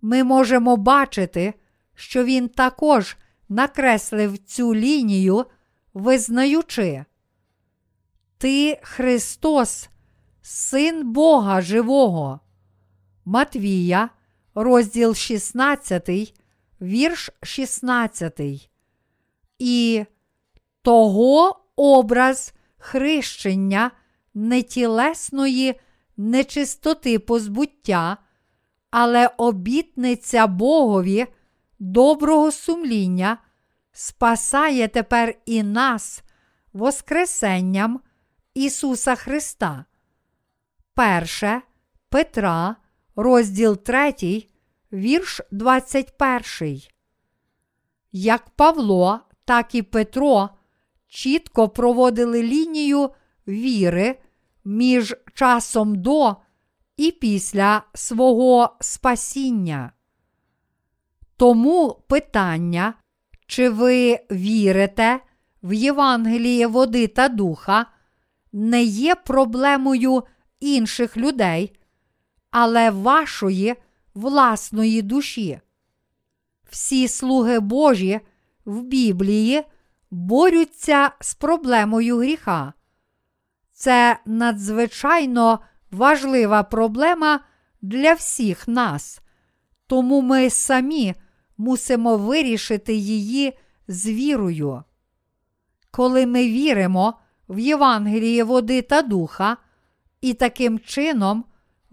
Ми 0.02 0.24
можемо 0.24 0.76
бачити, 0.76 1.54
що 1.94 2.24
він 2.24 2.48
також 2.48 3.16
накреслив 3.48 4.38
цю 4.38 4.74
лінію, 4.74 5.46
визнаючи. 5.94 7.04
Ти 8.38 8.80
Христос, 8.82 9.88
Син 10.42 11.12
Бога 11.12 11.60
Живого. 11.60 12.40
Матвія, 13.24 14.10
розділ 14.54 15.14
16, 15.14 16.34
вірш 16.80 17.30
16. 17.42 18.40
І 19.58 20.04
того 20.82 21.60
образ 21.76 22.52
хрещення 22.78 23.90
нетілесної 24.34 25.80
нечистоти 26.16 27.18
позбуття, 27.18 28.16
але 28.90 29.30
обітниця 29.36 30.46
Богові 30.46 31.26
доброго 31.78 32.52
сумління 32.52 33.38
спасає 33.92 34.88
тепер 34.88 35.34
і 35.46 35.62
нас 35.62 36.22
Воскресенням 36.72 38.00
Ісуса 38.54 39.14
Христа. 39.14 39.84
Перше 40.94 41.62
Петра, 42.08 42.76
розділ 43.16 43.76
3, 43.76 44.14
вірш 44.92 45.40
21. 45.50 46.80
Як 48.12 48.50
Павло, 48.50 49.20
так 49.44 49.74
і 49.74 49.82
Петро 49.82 50.48
чітко 51.08 51.68
проводили 51.68 52.42
лінію 52.42 53.10
віри 53.48 54.18
між 54.64 55.14
часом 55.34 55.94
до 55.94 56.36
і 56.96 57.10
після 57.10 57.82
свого 57.94 58.76
спасіння. 58.80 59.92
Тому 61.36 62.02
питання, 62.08 62.94
чи 63.46 63.68
ви 63.68 64.20
вірите 64.30 65.20
в 65.62 65.72
Євангеліє 65.72 66.66
води 66.66 67.06
та 67.06 67.28
духа, 67.28 67.86
не 68.52 68.82
є 68.82 69.14
проблемою 69.14 70.22
інших 70.60 71.16
людей, 71.16 71.76
але 72.54 72.90
вашої 72.90 73.74
власної 74.14 75.02
душі. 75.02 75.60
Всі 76.70 77.08
слуги 77.08 77.60
Божі 77.60 78.20
в 78.64 78.82
Біблії 78.82 79.62
борються 80.10 81.10
з 81.20 81.34
проблемою 81.34 82.18
гріха. 82.18 82.72
Це 83.72 84.18
надзвичайно 84.26 85.58
важлива 85.90 86.62
проблема 86.62 87.40
для 87.82 88.12
всіх 88.12 88.68
нас, 88.68 89.20
тому 89.86 90.20
ми 90.20 90.50
самі 90.50 91.14
мусимо 91.56 92.16
вирішити 92.16 92.94
її 92.94 93.58
з 93.88 94.06
вірою. 94.06 94.82
Коли 95.90 96.26
ми 96.26 96.48
віримо 96.48 97.14
в 97.48 97.58
Євангеліє 97.58 98.44
води 98.44 98.82
та 98.82 99.02
духа 99.02 99.56
і 100.20 100.34
таким 100.34 100.78
чином 100.78 101.44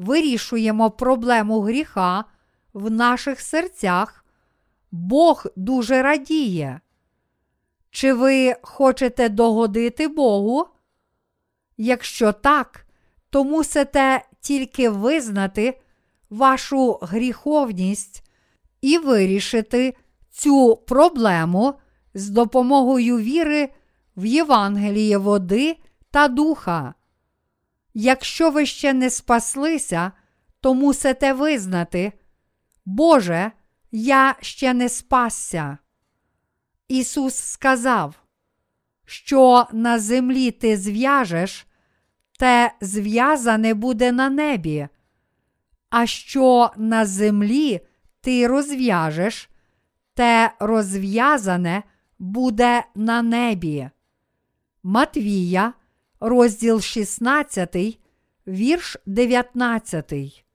вирішуємо 0.01 0.91
проблему 0.91 1.61
гріха 1.61 2.25
в 2.73 2.91
наших 2.91 3.41
серцях, 3.41 4.25
Бог 4.91 5.45
дуже 5.55 6.01
радіє. 6.01 6.79
Чи 7.91 8.13
ви 8.13 8.55
хочете 8.61 9.29
догодити 9.29 10.07
Богу? 10.07 10.65
Якщо 11.77 12.31
так, 12.33 12.85
то 13.29 13.43
мусите 13.43 14.21
тільки 14.41 14.89
визнати 14.89 15.81
вашу 16.29 16.99
гріховність 17.01 18.23
і 18.81 18.97
вирішити 18.97 19.95
цю 20.31 20.75
проблему 20.75 21.73
з 22.13 22.29
допомогою 22.29 23.17
віри 23.17 23.69
в 24.17 24.25
Євангеліє 24.25 25.17
води 25.17 25.77
та 26.11 26.27
духа. 26.27 26.93
Якщо 27.93 28.51
ви 28.51 28.65
ще 28.65 28.93
не 28.93 29.09
спаслися, 29.09 30.11
то 30.61 30.73
мусите 30.73 31.33
визнати, 31.33 32.11
Боже, 32.85 33.51
я 33.91 34.35
ще 34.41 34.73
не 34.73 34.89
спасся. 34.89 35.77
Ісус 36.87 37.35
сказав, 37.35 38.15
що 39.05 39.67
на 39.71 39.99
землі 39.99 40.51
ти 40.51 40.77
зв'яжеш, 40.77 41.67
те 42.39 42.73
зв'язане 42.81 43.73
буде 43.73 44.11
на 44.11 44.29
небі, 44.29 44.87
а 45.89 46.05
що 46.05 46.71
на 46.77 47.05
землі 47.05 47.81
ти 48.21 48.47
розв'яжеш, 48.47 49.49
те 50.13 50.53
розв'язане 50.59 51.83
буде 52.19 52.83
на 52.95 53.21
небі. 53.21 53.89
Матвія, 54.83 55.73
розділ 56.21 56.81
16, 56.81 57.99
вірш 58.47 58.97
19. 59.05 60.45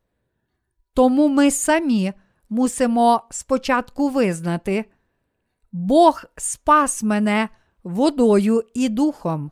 Тому 0.94 1.28
ми 1.28 1.50
самі 1.50 2.12
мусимо 2.48 3.22
спочатку 3.30 4.08
визнати, 4.08 4.84
Бог 5.72 6.24
спас 6.36 7.02
мене 7.02 7.48
водою 7.84 8.64
і 8.74 8.88
духом. 8.88 9.50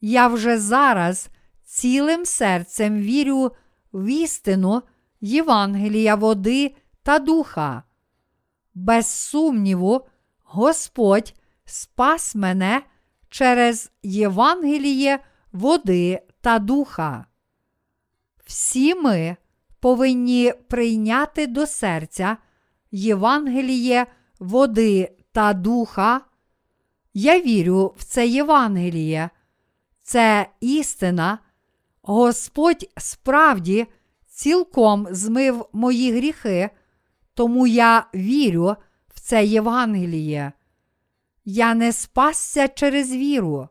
Я 0.00 0.28
вже 0.28 0.58
зараз 0.58 1.28
цілим 1.64 2.24
серцем 2.24 3.00
вірю 3.00 3.52
в 3.92 4.06
істину 4.06 4.82
Євангелія 5.20 6.14
води 6.14 6.74
та 7.02 7.18
духа. 7.18 7.82
Без 8.74 9.06
сумніву, 9.06 10.06
Господь 10.42 11.34
спас 11.64 12.34
мене 12.34 12.82
через 13.32 13.90
Євангеліє 14.02 15.18
води 15.52 16.20
та 16.40 16.58
духа. 16.58 17.26
Всі 18.46 18.94
ми 18.94 19.36
повинні 19.80 20.52
прийняти 20.68 21.46
до 21.46 21.66
серця 21.66 22.36
Євангеліє 22.90 24.06
води 24.38 25.16
та 25.32 25.52
духа. 25.52 26.20
Я 27.14 27.40
вірю 27.40 27.94
в 27.96 28.04
це 28.04 28.26
Євангеліє, 28.26 29.30
це 30.02 30.46
істина. 30.60 31.38
Господь 32.02 32.90
справді 32.96 33.86
цілком 34.26 35.06
змив 35.10 35.68
мої 35.72 36.12
гріхи, 36.12 36.70
тому 37.34 37.66
я 37.66 38.06
вірю 38.14 38.76
в 39.14 39.20
це 39.20 39.44
Євангеліє. 39.44 40.52
Я 41.44 41.74
не 41.74 41.92
спасся 41.92 42.68
через 42.68 43.12
віру. 43.12 43.68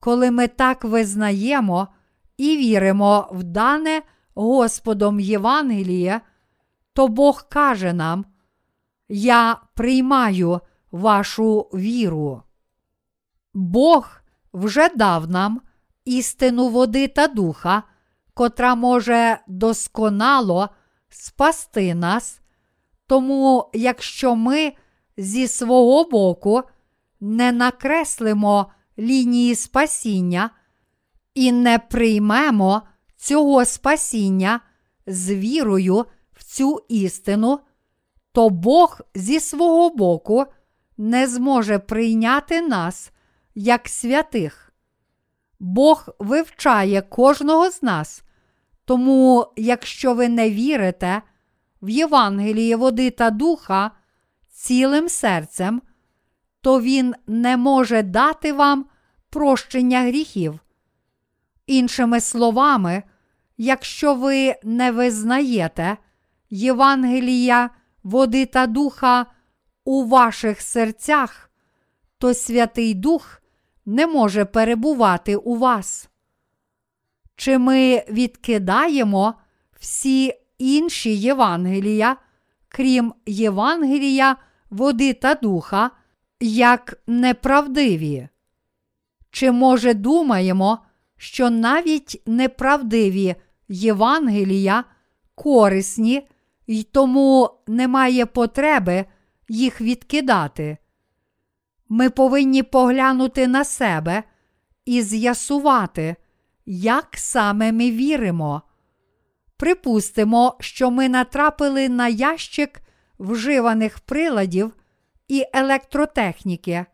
Коли 0.00 0.30
ми 0.30 0.48
так 0.48 0.84
визнаємо 0.84 1.88
і 2.36 2.56
віримо 2.56 3.28
в 3.32 3.42
дане 3.42 4.02
Господом 4.34 5.20
Євангеліє, 5.20 6.20
то 6.92 7.08
Бог 7.08 7.48
каже 7.48 7.92
нам: 7.92 8.24
Я 9.08 9.56
приймаю 9.74 10.60
вашу 10.90 11.60
віру. 11.60 12.42
Бог 13.54 14.08
вже 14.52 14.88
дав 14.88 15.30
нам 15.30 15.60
істину 16.04 16.68
води 16.68 17.08
та 17.08 17.26
духа, 17.26 17.82
котра 18.34 18.74
може 18.74 19.38
досконало 19.46 20.68
спасти 21.08 21.94
нас. 21.94 22.40
Тому, 23.06 23.70
якщо 23.74 24.36
ми 24.36 24.72
зі 25.16 25.48
свого 25.48 26.04
боку 26.04 26.62
не 27.20 27.52
накреслимо 27.52 28.66
лінії 28.98 29.54
спасіння 29.54 30.50
і 31.34 31.52
не 31.52 31.78
приймемо 31.78 32.82
цього 33.16 33.64
спасіння 33.64 34.60
з 35.06 35.34
вірою 35.34 36.04
в 36.32 36.44
цю 36.44 36.82
істину, 36.88 37.60
то 38.32 38.50
Бог 38.50 39.00
зі 39.14 39.40
свого 39.40 39.90
боку 39.90 40.44
не 40.96 41.26
зможе 41.26 41.78
прийняти 41.78 42.60
нас 42.60 43.12
як 43.54 43.88
святих. 43.88 44.72
Бог 45.60 46.08
вивчає 46.18 47.02
кожного 47.02 47.70
з 47.70 47.82
нас, 47.82 48.22
тому, 48.84 49.46
якщо 49.56 50.14
ви 50.14 50.28
не 50.28 50.50
вірите 50.50 51.22
в 51.82 51.88
Євангеліє 51.88 52.76
води 52.76 53.10
та 53.10 53.30
духа 53.30 53.90
цілим 54.56 55.08
серцем, 55.08 55.82
то 56.60 56.80
Він 56.80 57.14
не 57.26 57.56
може 57.56 58.02
дати 58.02 58.52
вам 58.52 58.86
прощення 59.30 60.02
гріхів. 60.02 60.60
Іншими 61.66 62.20
словами, 62.20 63.02
якщо 63.56 64.14
ви 64.14 64.54
не 64.62 64.90
визнаєте 64.92 65.96
Євангелія 66.50 67.70
води 68.02 68.46
та 68.46 68.66
духа 68.66 69.26
у 69.84 70.04
ваших 70.04 70.60
серцях, 70.60 71.50
то 72.18 72.34
Святий 72.34 72.94
Дух 72.94 73.42
не 73.86 74.06
може 74.06 74.44
перебувати 74.44 75.36
у 75.36 75.56
вас. 75.56 76.08
Чи 77.36 77.58
ми 77.58 78.04
відкидаємо 78.08 79.34
всі 79.78 80.34
інші 80.58 81.16
Євангелія, 81.16 82.16
крім 82.68 83.14
Євангелія, 83.26 84.36
води 84.70 85.12
та 85.12 85.34
духа, 85.34 85.90
як 86.40 86.98
неправдиві? 87.06 88.28
Чи 89.30 89.50
може 89.50 89.94
думаємо, 89.94 90.78
що 91.16 91.50
навіть 91.50 92.22
неправдиві 92.26 93.34
Євангелія 93.68 94.84
корисні 95.34 96.28
і 96.66 96.82
тому 96.82 97.50
немає 97.66 98.26
потреби 98.26 99.04
їх 99.48 99.80
відкидати? 99.80 100.76
Ми 101.88 102.10
повинні 102.10 102.62
поглянути 102.62 103.48
на 103.48 103.64
себе 103.64 104.22
і 104.84 105.02
з'ясувати, 105.02 106.16
як 106.66 107.08
саме 107.16 107.72
ми 107.72 107.90
віримо. 107.90 108.62
Припустимо, 109.56 110.56
що 110.60 110.90
ми 110.90 111.08
натрапили 111.08 111.88
на 111.88 112.08
ящик 112.08 112.80
вживаних 113.18 113.98
приладів 113.98 114.72
і 115.28 115.44
електротехніки. 115.52 116.86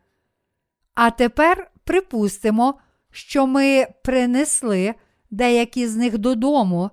А 0.95 1.11
тепер 1.11 1.71
припустимо, 1.85 2.75
що 3.11 3.47
ми 3.47 3.87
принесли 4.05 4.95
деякі 5.31 5.87
з 5.89 5.97
них 5.97 6.19
додому, 6.19 6.91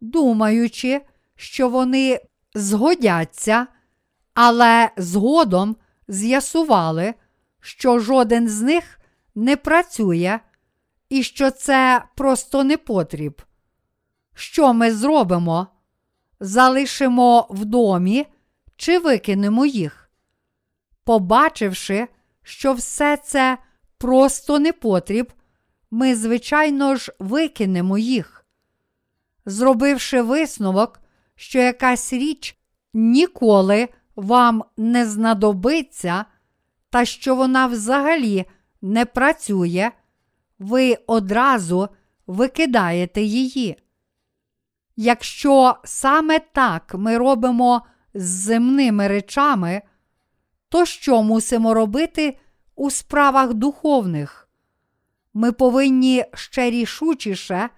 думаючи, 0.00 1.00
що 1.36 1.68
вони 1.68 2.20
згодяться, 2.54 3.66
але 4.34 4.90
згодом 4.96 5.76
з'ясували, 6.08 7.14
що 7.60 7.98
жоден 7.98 8.48
з 8.48 8.62
них 8.62 9.00
не 9.34 9.56
працює 9.56 10.40
і 11.08 11.22
що 11.22 11.50
це 11.50 12.04
просто 12.16 12.64
не 12.64 12.76
потріб. 12.76 13.42
що 14.34 14.74
ми 14.74 14.92
зробимо? 14.92 15.66
Залишимо 16.40 17.46
в 17.50 17.64
домі 17.64 18.26
чи 18.78 18.98
викинемо 18.98 19.66
їх? 19.66 20.10
Побачивши, 21.04 22.08
що 22.42 22.72
все 22.72 23.16
це 23.16 23.58
просто 23.98 24.58
непотріб, 24.58 25.32
ми, 25.90 26.16
звичайно 26.16 26.96
ж, 26.96 27.12
викинемо 27.18 27.98
їх. 27.98 28.46
Зробивши 29.46 30.22
висновок, 30.22 31.00
що 31.34 31.58
якась 31.58 32.12
річ 32.12 32.56
ніколи 32.94 33.88
вам 34.16 34.64
не 34.76 35.06
знадобиться, 35.06 36.24
та 36.90 37.04
що 37.04 37.34
вона 37.34 37.66
взагалі 37.66 38.44
не 38.82 39.04
працює, 39.04 39.90
ви 40.58 40.94
одразу 41.06 41.88
викидаєте 42.26 43.22
її. 43.22 43.76
Якщо 44.96 45.76
саме 45.84 46.38
так 46.38 46.94
ми 46.94 47.18
робимо 47.18 47.86
з 48.18 48.24
земними 48.24 49.08
речами, 49.08 49.82
то 50.68 50.84
що 50.84 51.22
мусимо 51.22 51.74
робити 51.74 52.38
у 52.74 52.90
справах 52.90 53.54
духовних? 53.54 54.48
Ми 55.34 55.52
повинні 55.52 56.24
ще 56.34 56.70
рішучіше 56.70 57.68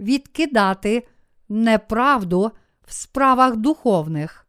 відкидати 0.00 1.06
неправду 1.48 2.50
в 2.86 2.92
справах 2.92 3.56
духовних. 3.56 4.46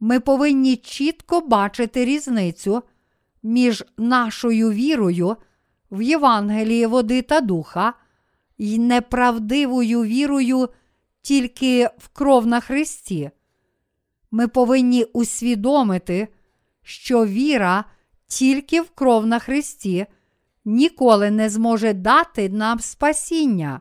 Ми 0.00 0.20
повинні 0.20 0.76
чітко 0.76 1.40
бачити 1.40 2.04
різницю 2.04 2.82
між 3.42 3.84
нашою 3.98 4.72
вірою 4.72 5.36
в 5.90 6.02
Євангелії 6.02 6.86
води 6.86 7.22
та 7.22 7.40
духа 7.40 7.94
і 8.58 8.78
неправдивою 8.78 10.02
вірою 10.02 10.68
тільки 11.22 11.90
в 11.98 12.08
кров 12.08 12.46
на 12.46 12.60
Христі. 12.60 13.30
Ми 14.30 14.48
повинні 14.48 15.04
усвідомити, 15.04 16.28
що 16.82 17.26
віра 17.26 17.84
тільки 18.26 18.80
в 18.80 18.90
кров 18.90 19.26
на 19.26 19.38
Христі 19.38 20.06
ніколи 20.64 21.30
не 21.30 21.50
зможе 21.50 21.92
дати 21.92 22.48
нам 22.48 22.80
спасіння. 22.80 23.80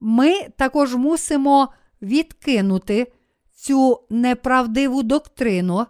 Ми 0.00 0.48
також 0.56 0.94
мусимо 0.94 1.72
відкинути 2.02 3.12
цю 3.54 4.00
неправдиву 4.10 5.02
доктрину, 5.02 5.86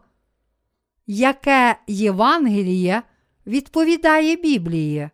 яке 1.06 1.76
Євангеліє 1.86 3.02
відповідає 3.46 4.36
Біблії. 4.36 5.10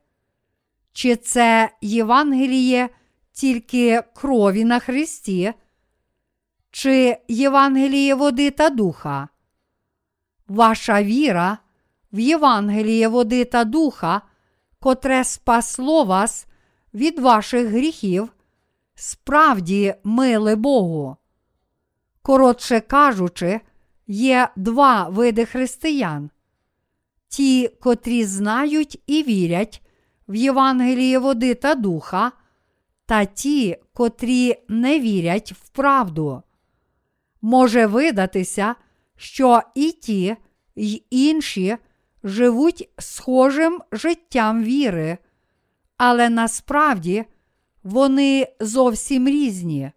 Чи 0.93 1.17
це 1.17 1.71
Євангеліє 1.81 2.89
тільки 3.33 4.03
крові 4.15 4.65
на 4.65 4.79
Христі, 4.79 5.53
чи 6.73 7.17
Євангеліє 7.29 8.15
води 8.15 8.51
та 8.51 8.71
духа? 8.71 9.29
Ваша 10.49 11.03
віра 11.03 11.59
в 12.13 12.19
Євангеліє 12.19 13.09
води 13.09 13.45
та 13.45 13.65
духа, 13.65 14.23
котре 14.81 15.25
спасло 15.25 16.05
вас 16.05 16.47
від 16.95 17.19
ваших 17.19 17.69
гріхів, 17.69 18.29
справді 18.95 19.95
миле 20.05 20.57
Богу. 20.57 21.17
Коротше 22.23 22.81
кажучи, 22.81 23.61
є 24.07 24.49
два 24.57 25.09
види 25.09 25.45
християн: 25.45 26.31
ті, 27.29 27.69
котрі 27.69 28.25
знають 28.25 29.03
і 29.07 29.23
вірять 29.23 29.83
в 30.29 30.35
Євангеліє 30.35 31.19
води 31.19 31.55
та 31.55 31.75
духа, 31.75 32.33
та 33.07 33.25
ті, 33.25 33.77
котрі 33.93 34.57
не 34.69 35.01
вірять 35.01 35.53
в 35.53 35.69
правду. 35.69 36.43
Може 37.43 37.87
видатися, 37.87 38.75
що 39.17 39.63
і 39.75 39.93
ті, 39.93 40.37
й 40.77 41.03
інші 41.11 41.77
живуть 42.25 42.91
схожим 42.99 43.83
життям 43.93 44.65
віри, 44.65 45.19
але 45.97 46.29
насправді 46.29 47.25
вони 47.83 48.49
зовсім 48.61 49.29
різні. 49.29 49.91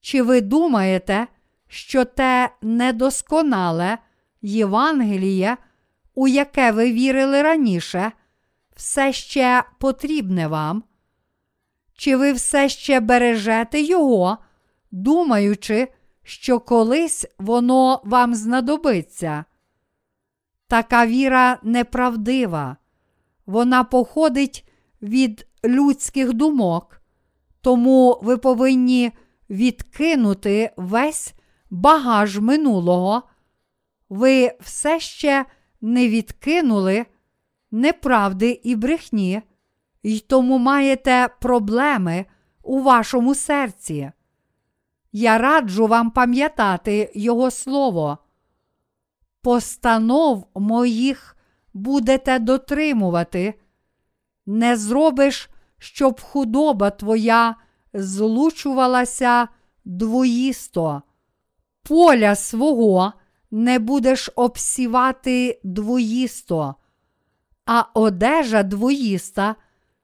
Чи 0.00 0.22
ви 0.22 0.40
думаєте, 0.40 1.26
що 1.68 2.04
те 2.04 2.50
недосконале 2.62 3.98
Євангеліє, 4.42 5.56
у 6.14 6.28
яке 6.28 6.72
ви 6.72 6.92
вірили 6.92 7.42
раніше, 7.42 8.12
все 8.76 9.12
ще 9.12 9.64
потрібне 9.78 10.46
вам? 10.46 10.84
Чи 11.94 12.16
ви 12.16 12.32
все 12.32 12.68
ще 12.68 13.00
бережете 13.00 13.80
його, 13.80 14.38
думаючи, 14.90 15.88
що 16.26 16.60
колись 16.60 17.26
воно 17.38 18.00
вам 18.04 18.34
знадобиться? 18.34 19.44
Така 20.68 21.06
віра 21.06 21.58
неправдива, 21.62 22.76
вона 23.46 23.84
походить 23.84 24.68
від 25.02 25.46
людських 25.64 26.32
думок, 26.32 27.02
тому 27.60 28.20
ви 28.22 28.38
повинні 28.38 29.12
відкинути 29.50 30.70
весь 30.76 31.34
багаж 31.70 32.38
минулого, 32.38 33.22
ви 34.08 34.52
все 34.60 35.00
ще 35.00 35.44
не 35.80 36.08
відкинули 36.08 37.06
неправди 37.70 38.60
і 38.64 38.76
брехні, 38.76 39.42
і 40.02 40.18
тому 40.18 40.58
маєте 40.58 41.28
проблеми 41.40 42.24
у 42.62 42.82
вашому 42.82 43.34
серці. 43.34 44.12
Я 45.18 45.38
раджу 45.38 45.86
вам 45.86 46.10
пам'ятати 46.10 47.12
Його 47.14 47.50
Слово. 47.50 48.18
Постанов 49.42 50.46
моїх 50.54 51.36
будете 51.74 52.38
дотримувати, 52.38 53.54
не 54.46 54.76
зробиш, 54.76 55.50
щоб 55.78 56.20
худоба 56.20 56.90
твоя 56.90 57.56
злучувалася 57.94 59.48
двоїсто, 59.84 61.02
поля 61.82 62.34
свого 62.34 63.12
не 63.50 63.78
будеш 63.78 64.30
обсівати 64.36 65.60
двоїсто, 65.64 66.74
а 67.66 67.84
одежа 67.94 68.62
двоїста, 68.62 69.56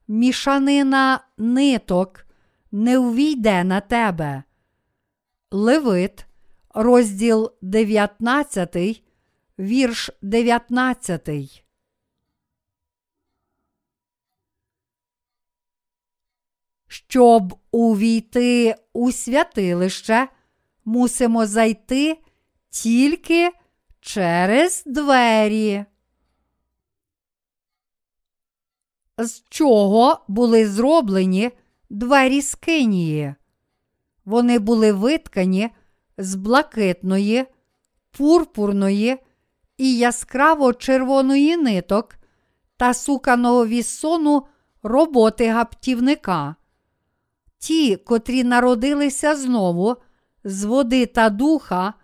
мішанина 0.08 1.20
ниток 1.38 2.26
не 2.72 2.98
увійде 2.98 3.64
на 3.64 3.80
тебе. 3.80 4.42
Левит, 5.54 6.26
розділ 6.74 7.52
19, 7.62 9.02
вірш 9.58 10.10
19. 10.22 11.64
Щоб 16.88 17.54
увійти 17.70 18.74
у 18.92 19.12
святилище, 19.12 20.28
мусимо 20.84 21.46
зайти 21.46 22.18
тільки 22.70 23.50
через 24.00 24.82
двері. 24.86 25.84
З 29.18 29.42
чого 29.48 30.24
були 30.28 30.68
зроблені 30.68 31.50
двері 31.90 32.42
скинії? 32.42 33.34
Вони 34.24 34.58
були 34.58 34.92
виткані 34.92 35.70
з 36.18 36.34
блакитної, 36.34 37.44
пурпурної 38.10 39.18
і 39.78 39.96
яскраво 39.96 40.72
червоної 40.72 41.56
ниток 41.56 42.14
та 42.76 42.94
суканого 42.94 43.66
вісону 43.66 44.46
роботи 44.82 45.48
гаптівника. 45.48 46.54
Ті, 47.58 47.96
котрі 47.96 48.44
народилися 48.44 49.36
знову 49.36 49.96
з 50.44 50.64
води 50.64 51.06
та 51.06 51.30
духа, 51.30 51.94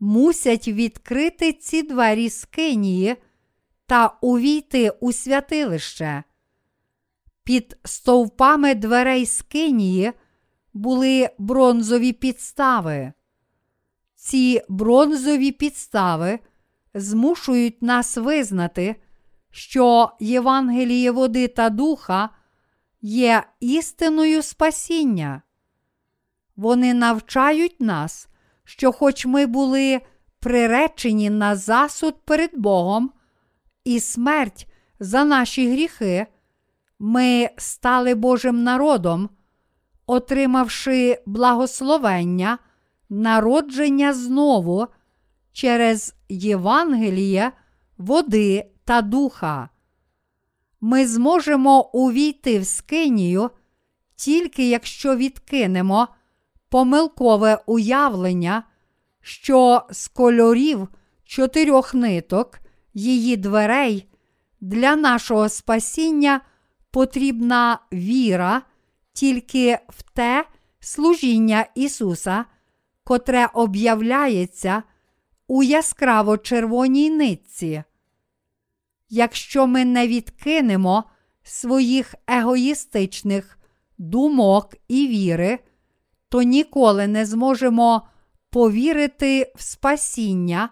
мусять 0.00 0.68
відкрити 0.68 1.52
ці 1.52 1.82
двері 1.82 2.30
скинії 2.30 3.16
та 3.86 4.18
увійти 4.20 4.90
у 4.90 5.12
святилище. 5.12 6.22
Під 7.44 7.76
стовпами 7.84 8.74
дверей 8.74 9.26
скинії 9.26 10.12
були 10.72 11.30
бронзові 11.38 12.12
підстави. 12.12 13.12
Ці 14.14 14.62
бронзові 14.68 15.52
підстави 15.52 16.38
змушують 16.94 17.82
нас 17.82 18.16
визнати, 18.16 18.96
що 19.50 20.10
Євангеліє 20.20 21.10
води 21.10 21.48
та 21.48 21.70
духа 21.70 22.28
є 23.02 23.42
істиною 23.60 24.42
спасіння. 24.42 25.42
Вони 26.56 26.94
навчають 26.94 27.80
нас, 27.80 28.28
що, 28.64 28.92
хоч 28.92 29.26
ми 29.26 29.46
були 29.46 30.00
приречені 30.40 31.30
на 31.30 31.56
засуд 31.56 32.14
перед 32.24 32.50
Богом 32.54 33.12
і 33.84 34.00
смерть 34.00 34.66
за 35.00 35.24
наші 35.24 35.70
гріхи, 35.70 36.26
ми 36.98 37.50
стали 37.56 38.14
Божим 38.14 38.62
народом, 38.62 39.28
отримавши 40.10 41.18
благословення, 41.26 42.58
народження 43.10 44.14
знову 44.14 44.86
через 45.52 46.14
Євангеліє, 46.28 47.52
води 47.98 48.66
та 48.84 49.02
духа. 49.02 49.68
Ми 50.80 51.06
зможемо 51.06 51.90
увійти 51.92 52.58
в 52.58 52.66
скинію 52.66 53.50
тільки 54.16 54.68
якщо 54.68 55.16
відкинемо 55.16 56.08
помилкове 56.68 57.58
уявлення, 57.66 58.62
що 59.20 59.82
з 59.90 60.08
кольорів 60.08 60.88
чотирьох 61.24 61.94
ниток 61.94 62.58
її 62.94 63.36
дверей 63.36 64.08
для 64.60 64.96
нашого 64.96 65.48
спасіння 65.48 66.40
потрібна 66.90 67.78
віра 67.92 68.62
тільки 69.12 69.78
в 69.88 70.02
те 70.02 70.44
служіння 70.80 71.66
Ісуса, 71.74 72.44
котре 73.04 73.46
об'являється 73.54 74.82
у 75.46 75.62
яскраво 75.62 76.38
червоній 76.38 77.10
нитці. 77.10 77.82
Якщо 79.08 79.66
ми 79.66 79.84
не 79.84 80.08
відкинемо 80.08 81.04
своїх 81.42 82.14
егоїстичних 82.26 83.58
думок 83.98 84.74
і 84.88 85.08
віри, 85.08 85.58
то 86.28 86.42
ніколи 86.42 87.06
не 87.06 87.26
зможемо 87.26 88.08
повірити 88.50 89.52
в 89.56 89.62
спасіння, 89.62 90.68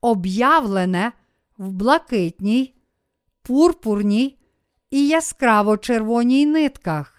об'явлене 0.00 1.12
в 1.58 1.72
блакитній, 1.72 2.74
пурпурній 3.42 4.38
і 4.90 5.08
яскраво 5.08 5.76
червоній 5.76 6.46
нитках. 6.46 7.13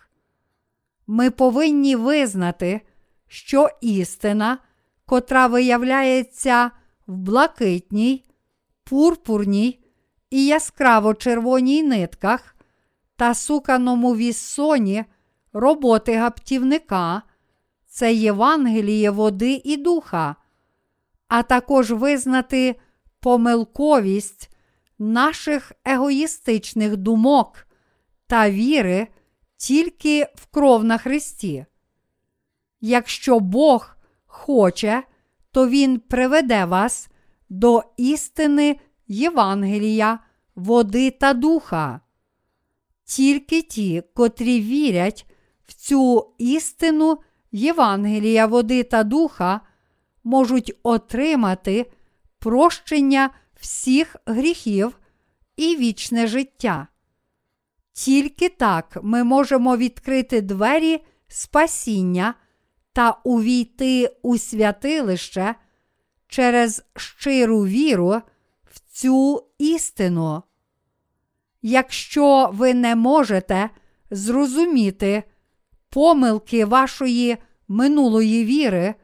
Ми 1.08 1.32
повинні 1.32 1.96
визнати, 1.96 2.82
що 3.28 3.70
істина, 3.82 4.58
котра 5.06 5.48
виявляється 5.48 6.72
в 7.08 7.18
блакитній, 7.18 8.26
пурпурній 8.84 9.80
і 10.30 10.46
яскраво 10.46 11.14
червоній 11.14 11.84
нитках 11.84 12.56
та 13.16 13.34
суканому 13.34 14.16
віссоні 14.16 15.06
роботи 15.54 16.16
гаптівника, 16.18 17.22
це 17.88 18.14
Євангеліє 18.14 19.10
води 19.10 19.62
і 19.64 19.78
духа, 19.78 20.36
а 21.28 21.44
також 21.44 21.92
визнати 21.92 22.76
помилковість 23.20 24.56
наших 25.00 25.72
егоїстичних 25.86 26.98
думок 26.98 27.68
та 28.28 28.50
віри 28.50 29.08
тільки 29.58 30.28
в 30.36 30.46
кров 30.46 30.84
на 30.84 30.98
Христі. 30.98 31.66
Якщо 32.82 33.40
Бог 33.40 33.96
хоче, 34.26 35.04
то 35.52 35.70
Він 35.70 36.00
приведе 36.00 36.66
вас 36.66 37.10
до 37.50 37.84
істини 37.98 38.80
Євангелія, 39.08 40.20
води 40.56 41.12
та 41.12 41.34
духа. 41.34 42.00
Тільки 43.04 43.62
ті, 43.62 44.04
котрі 44.14 44.62
вірять 44.62 45.26
в 45.68 45.74
цю 45.74 46.34
істину 46.38 47.18
Євангелія, 47.52 48.46
води 48.46 48.84
та 48.84 49.04
духа, 49.04 49.62
можуть 50.24 50.74
отримати 50.84 51.92
прощення 52.40 53.30
всіх 53.60 54.16
гріхів 54.26 55.00
і 55.56 55.76
вічне 55.76 56.28
життя. 56.28 56.88
Тільки 57.96 58.50
так 58.50 58.98
ми 59.04 59.24
можемо 59.24 59.78
відкрити 59.78 60.42
двері 60.42 61.06
спасіння 61.28 62.34
та 62.94 63.18
увійти 63.24 64.18
у 64.22 64.38
святилище 64.38 65.56
через 66.28 66.84
щиру 66.96 67.66
віру 67.66 68.22
в 68.64 68.80
цю 68.92 69.44
істину. 69.58 70.44
Якщо 71.62 72.50
ви 72.54 72.74
не 72.74 72.96
можете 72.96 73.70
зрозуміти 74.12 75.24
помилки 75.90 76.66
вашої 76.66 77.38
минулої 77.68 78.46
віри, 78.46 78.96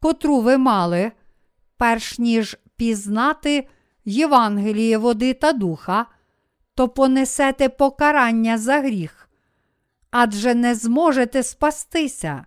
котру 0.00 0.40
ви 0.40 0.58
мали, 0.58 1.12
перш 1.76 2.18
ніж 2.18 2.56
пізнати 2.76 3.68
Євангеліє 4.04 4.98
води 4.98 5.34
та 5.34 5.52
духа, 5.52 6.06
то 6.78 6.88
понесете 6.88 7.68
покарання 7.68 8.58
за 8.58 8.80
гріх, 8.80 9.28
адже 10.10 10.54
не 10.54 10.74
зможете 10.74 11.42
спастися. 11.42 12.44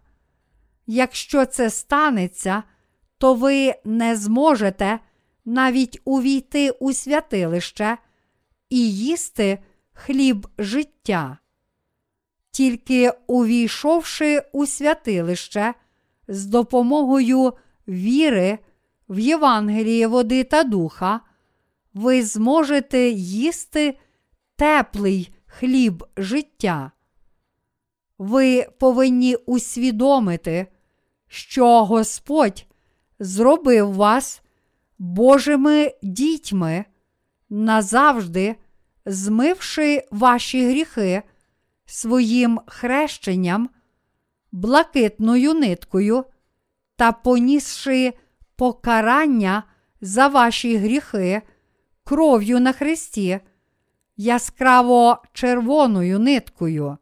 Якщо 0.87 1.45
це 1.45 1.69
станеться, 1.69 2.63
то 3.17 3.33
ви 3.33 3.73
не 3.85 4.15
зможете 4.15 4.99
навіть 5.45 6.01
увійти 6.05 6.71
у 6.71 6.93
святилище 6.93 7.97
і 8.69 8.91
їсти 8.93 9.59
хліб 9.93 10.47
життя. 10.57 11.37
Тільки 12.51 13.11
увійшовши 13.27 14.43
у 14.51 14.65
святилище 14.65 15.73
з 16.27 16.45
допомогою 16.45 17.53
віри 17.87 18.59
в 19.09 19.19
Євангеліє 19.19 20.07
води 20.07 20.43
та 20.43 20.63
духа, 20.63 21.19
ви 21.93 22.23
зможете 22.23 23.09
їсти 23.09 23.97
теплий 24.61 25.33
хліб 25.45 26.03
життя. 26.17 26.91
Ви 28.17 28.67
повинні 28.79 29.35
усвідомити, 29.35 30.67
що 31.27 31.85
Господь 31.85 32.65
зробив 33.19 33.93
вас 33.93 34.41
Божими 34.99 35.93
дітьми, 36.03 36.85
назавжди 37.49 38.55
змивши 39.05 40.07
ваші 40.11 40.65
гріхи 40.65 41.21
своїм 41.85 42.59
хрещенням, 42.67 43.69
блакитною 44.51 45.53
ниткою 45.53 46.25
та 46.95 47.11
понісши 47.11 48.13
покарання 48.55 49.63
за 50.01 50.27
ваші 50.27 50.77
гріхи 50.77 51.41
кров'ю 52.03 52.59
на 52.59 52.73
Христі, 52.73 53.39
яскраво 54.23 55.23
червоною 55.33 56.19
ниткою. 56.19 56.97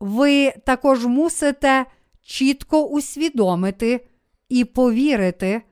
Ви 0.00 0.50
також 0.50 1.06
мусите 1.06 1.86
чітко 2.22 2.86
усвідомити 2.86 4.06
і 4.48 4.64
повірити, 4.64 5.62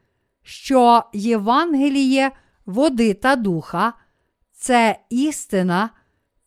що 0.42 1.02
Євангеліє 1.12 2.30
води 2.66 3.14
та 3.14 3.36
духа 3.36 3.92
це 4.52 4.98
істина 5.10 5.90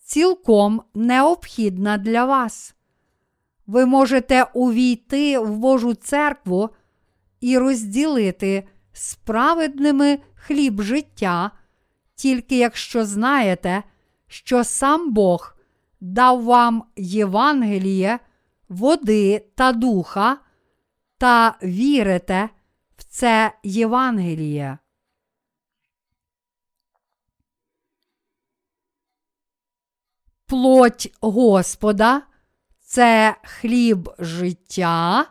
цілком 0.03 0.81
необхідна 0.93 1.97
для 1.97 2.25
вас. 2.25 2.75
Ви 3.67 3.85
можете 3.85 4.43
увійти 4.53 5.39
в 5.39 5.57
Божу 5.57 5.93
церкву 5.93 6.69
і 7.41 7.57
розділити 7.57 8.67
справедними 8.93 10.19
хліб 10.35 10.81
життя, 10.81 11.51
тільки 12.17 12.57
якщо 12.57 13.05
знаєте, 13.05 13.83
що 14.27 14.63
сам 14.63 15.13
Бог 15.13 15.55
дав 16.01 16.43
вам 16.43 16.83
Євангеліє, 16.95 18.19
води 18.69 19.45
та 19.55 19.71
духа, 19.71 20.37
та 21.17 21.57
вірите 21.63 22.49
в 22.97 23.03
це 23.03 23.51
Євангеліє. 23.63 24.77
Плоть 30.45 31.17
Господа 31.21 32.21
це 32.79 33.35
хліб 33.43 34.09
життя 34.19 35.25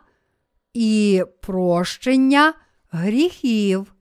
і 0.73 1.23
прощення 1.41 2.53
гріхів. 2.91 3.96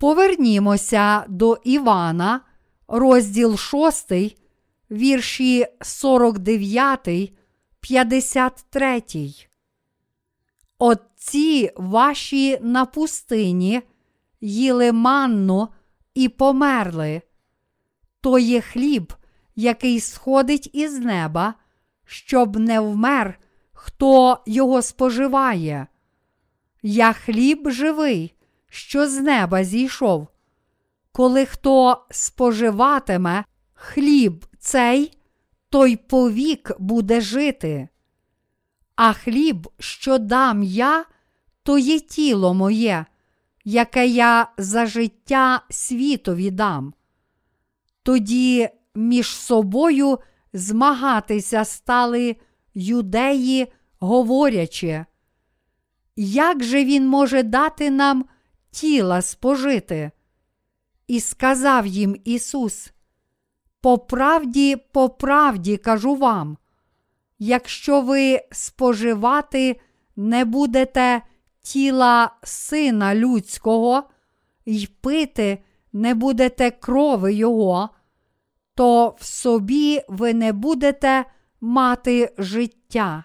Повернімося 0.00 1.24
до 1.28 1.58
Івана, 1.64 2.40
розділ 2.88 3.56
6, 3.56 4.12
вірші 4.90 5.66
49, 5.80 7.32
53. 7.80 9.02
Отці 10.78 11.70
ваші 11.76 12.58
на 12.62 12.84
пустині 12.84 13.82
їли 14.40 14.92
манну 14.92 15.68
і 16.14 16.28
померли. 16.28 17.22
То 18.20 18.38
є 18.38 18.60
хліб, 18.60 19.12
який 19.56 20.00
сходить 20.00 20.70
із 20.72 20.98
неба, 20.98 21.54
щоб 22.04 22.56
не 22.56 22.80
вмер, 22.80 23.38
хто 23.72 24.38
його 24.46 24.82
споживає. 24.82 25.86
Я 26.82 27.12
хліб 27.12 27.70
живий, 27.70 28.34
що 28.70 29.08
з 29.08 29.20
неба 29.20 29.64
зійшов. 29.64 30.28
Коли 31.12 31.46
хто 31.46 32.06
споживатиме 32.10 33.44
хліб 33.74 34.46
цей, 34.58 35.18
той 35.68 35.96
повік 35.96 36.72
буде 36.78 37.20
жити. 37.20 37.88
А 38.96 39.12
хліб, 39.12 39.68
що 39.78 40.18
дам 40.18 40.62
я, 40.62 41.04
то 41.62 41.78
є 41.78 42.00
тіло 42.00 42.54
моє, 42.54 43.06
яке 43.64 44.06
я 44.06 44.48
за 44.58 44.86
життя 44.86 45.62
світові 45.70 46.50
дам. 46.50 46.94
Тоді 48.02 48.68
між 48.94 49.26
собою 49.26 50.18
змагатися 50.52 51.64
стали 51.64 52.36
юдеї, 52.74 53.72
говорячи, 53.98 55.04
як 56.16 56.62
же 56.62 56.84
він 56.84 57.06
може 57.06 57.42
дати 57.42 57.90
нам 57.90 58.24
тіла 58.70 59.22
спожити? 59.22 60.10
І 61.06 61.20
сказав 61.20 61.86
їм 61.86 62.16
Ісус: 62.24 62.92
По 63.80 63.98
правді, 63.98 64.76
по 64.76 65.08
правді 65.08 65.76
кажу 65.76 66.14
вам, 66.14 66.56
якщо 67.38 68.00
ви 68.00 68.40
споживати 68.52 69.80
не 70.16 70.44
будете 70.44 71.22
тіла 71.62 72.36
Сина 72.42 73.14
Людського 73.14 74.02
й 74.66 74.86
пити 74.86 75.58
не 75.92 76.14
будете 76.14 76.70
крови 76.70 77.34
Його, 77.34 77.88
то 78.74 79.16
в 79.18 79.24
собі 79.24 80.02
ви 80.08 80.34
не 80.34 80.52
будете 80.52 81.24
мати 81.60 82.34
життя. 82.38 83.24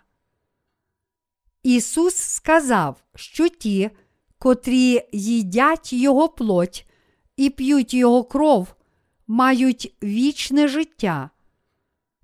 Ісус 1.64 2.16
сказав, 2.16 3.04
що 3.16 3.50
ті, 3.50 3.92
котрі 4.46 5.02
їдять 5.12 5.94
Його 5.94 6.30
плоть 6.30 6.86
і 7.38 7.50
п'ють 7.50 7.94
Його 7.94 8.24
кров, 8.24 8.76
мають 9.28 9.96
вічне 10.04 10.68
життя. 10.68 11.30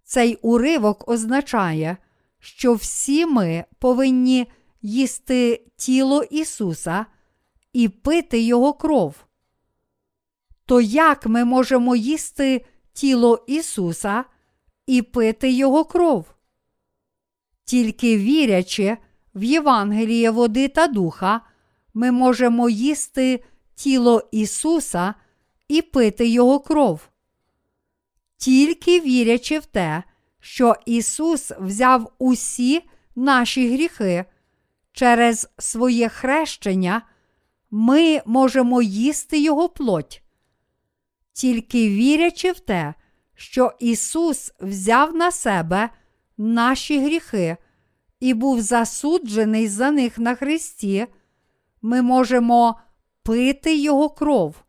Цей 0.04 0.36
уривок 0.36 1.10
означає, 1.10 1.98
що 2.40 2.74
всі 2.74 3.26
ми 3.26 3.66
повинні 3.80 4.48
їсти 4.82 5.66
тіло 5.76 6.24
Ісуса 6.24 7.06
і 7.74 7.90
пити 7.90 8.42
Його 8.42 8.74
кров. 8.74 9.16
То 10.66 10.82
як 10.82 11.26
ми 11.26 11.46
можемо 11.46 11.96
їсти 11.96 12.66
тіло 12.94 13.46
Ісуса 13.48 14.24
і 14.88 15.02
пити 15.02 15.52
Його 15.52 15.86
кров? 15.86 16.26
Тільки 17.66 18.18
вірячи 18.18 18.98
в 19.36 19.44
Євангеліє 19.44 20.32
води 20.32 20.68
та 20.68 20.88
духа, 20.88 21.42
ми 21.94 22.12
можемо 22.12 22.70
їсти 22.70 23.44
тіло 23.76 24.30
Ісуса 24.32 25.14
і 25.68 25.82
пити 25.82 26.28
Його 26.28 26.60
кров. 26.60 27.10
Тільки 28.38 29.00
вірячи 29.00 29.60
в 29.60 29.66
те, 29.66 30.04
що 30.40 30.76
Ісус 30.86 31.52
взяв 31.60 32.12
усі 32.20 32.82
наші 33.16 33.74
гріхи 33.74 34.26
через 34.92 35.50
своє 35.58 36.10
хрещення, 36.10 37.02
ми 37.72 38.22
можемо 38.26 38.82
їсти 38.82 39.40
Його 39.40 39.70
плоть. 39.70 40.24
Тільки 41.34 41.90
вірячи 41.90 42.52
в 42.52 42.60
те, 42.60 42.94
що 43.36 43.74
Ісус 43.80 44.52
взяв 44.60 45.16
на 45.16 45.32
себе 45.32 45.90
наші 46.38 47.00
гріхи 47.00 47.58
і 48.20 48.34
був 48.34 48.62
засуджений 48.62 49.68
за 49.68 49.92
них 49.92 50.18
на 50.18 50.36
Христі, 50.36 51.08
ми 51.82 52.02
можемо 52.02 52.80
пити 53.24 53.76
Його 53.76 54.10
кров. 54.10 54.64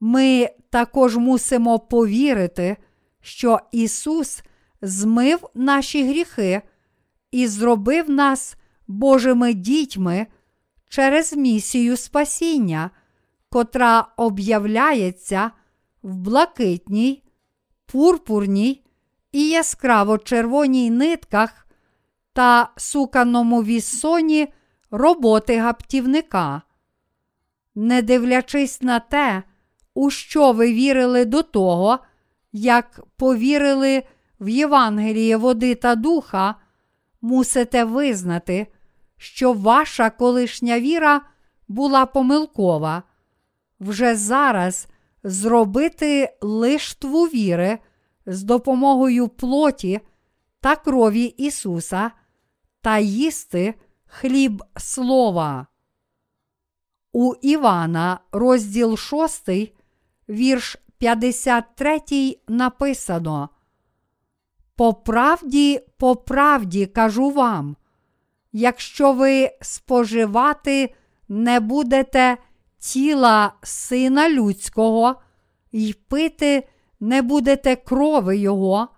Ми 0.00 0.50
також 0.70 1.16
мусимо 1.16 1.78
повірити, 1.78 2.76
що 3.20 3.60
Ісус 3.72 4.42
змив 4.82 5.46
наші 5.54 6.08
гріхи 6.08 6.62
і 7.30 7.46
зробив 7.46 8.10
нас 8.10 8.56
Божими 8.86 9.54
дітьми 9.54 10.26
через 10.88 11.36
місію 11.36 11.96
спасіння, 11.96 12.90
котра 13.48 14.06
об'являється 14.16 15.50
в 16.02 16.16
блакитній, 16.16 17.22
пурпурній 17.86 18.84
і 19.32 19.48
яскраво 19.48 20.18
червоній 20.18 20.90
нитках 20.90 21.66
та 22.32 22.70
суканому 22.76 23.62
вісоні 23.62 24.52
роботи 24.90 25.58
гаптівника. 25.58 26.62
Не 27.74 28.02
дивлячись 28.02 28.82
на 28.82 29.00
те, 29.00 29.42
у 29.94 30.10
що 30.10 30.52
ви 30.52 30.72
вірили 30.72 31.24
до 31.24 31.42
того, 31.42 31.98
як 32.52 33.00
повірили 33.16 34.02
в 34.40 34.48
Євангеліє 34.48 35.36
води 35.36 35.74
та 35.74 35.94
духа, 35.94 36.54
мусите 37.20 37.84
визнати, 37.84 38.66
що 39.16 39.52
ваша 39.52 40.10
колишня 40.10 40.80
віра 40.80 41.20
була 41.68 42.06
помилкова. 42.06 43.02
Вже 43.80 44.16
зараз 44.16 44.88
зробити 45.22 46.36
лиштву 46.40 47.24
віри 47.24 47.78
з 48.26 48.42
допомогою 48.42 49.28
плоті 49.28 50.00
та 50.60 50.76
крові 50.76 51.24
Ісуса 51.24 52.10
та 52.80 52.98
їсти 52.98 53.74
хліб 54.10 54.62
слова. 54.76 55.66
У 57.12 57.34
Івана, 57.34 58.20
розділ 58.32 58.96
6, 58.96 59.48
вірш 60.28 60.76
53 60.98 62.36
написано. 62.48 63.48
По 64.76 64.94
правді, 64.94 65.80
по 65.98 66.16
правді 66.16 66.86
кажу 66.86 67.30
вам, 67.30 67.76
якщо 68.52 69.12
ви 69.12 69.50
споживати 69.60 70.94
не 71.28 71.60
будете 71.60 72.36
тіла 72.78 73.52
Сина 73.62 74.30
Людського 74.30 75.20
й 75.72 75.92
пити 75.92 76.68
не 77.00 77.22
будете 77.22 77.76
крови 77.76 78.36
Його, 78.36 78.88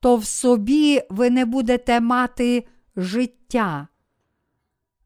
то 0.00 0.16
в 0.16 0.24
собі 0.24 1.02
ви 1.10 1.30
не 1.30 1.44
будете 1.44 2.00
мати 2.00 2.66
життя. 2.96 3.88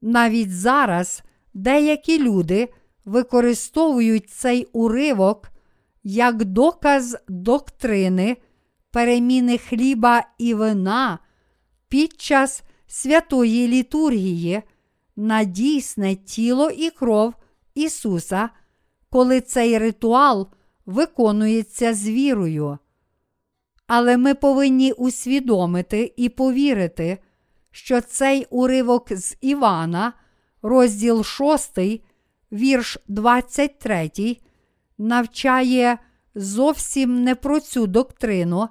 Навіть 0.01 0.57
зараз 0.57 1.23
деякі 1.55 2.23
люди 2.23 2.69
використовують 3.05 4.31
цей 4.31 4.65
уривок 4.73 5.51
як 6.03 6.45
доказ 6.45 7.17
доктрини 7.29 8.37
переміни 8.91 9.59
хліба 9.59 10.25
і 10.39 10.55
вина 10.55 11.19
під 11.89 12.21
час 12.21 12.63
святої 12.87 13.69
літургії 13.69 14.63
на 15.17 15.45
дійсне 15.45 16.17
тіло 16.17 16.71
і 16.71 16.91
кров 16.91 17.35
Ісуса, 17.75 18.51
коли 19.11 19.41
цей 19.41 19.79
ритуал 19.79 20.49
виконується 20.87 21.95
з 21.95 22.09
вірою. 22.09 22.79
Але 23.87 24.17
ми 24.17 24.35
повинні 24.35 24.93
усвідомити 24.93 26.13
і 26.17 26.29
повірити, 26.29 27.19
що 27.71 28.01
цей 28.01 28.47
уривок 28.51 29.13
з 29.13 29.37
Івана, 29.41 30.13
розділ 30.63 31.25
6, 31.25 31.79
вірш 32.53 32.99
23, 33.09 34.37
навчає 34.99 35.99
зовсім 36.35 37.25
не 37.25 37.35
про 37.35 37.61
цю 37.61 37.87
доктрину, 37.87 38.69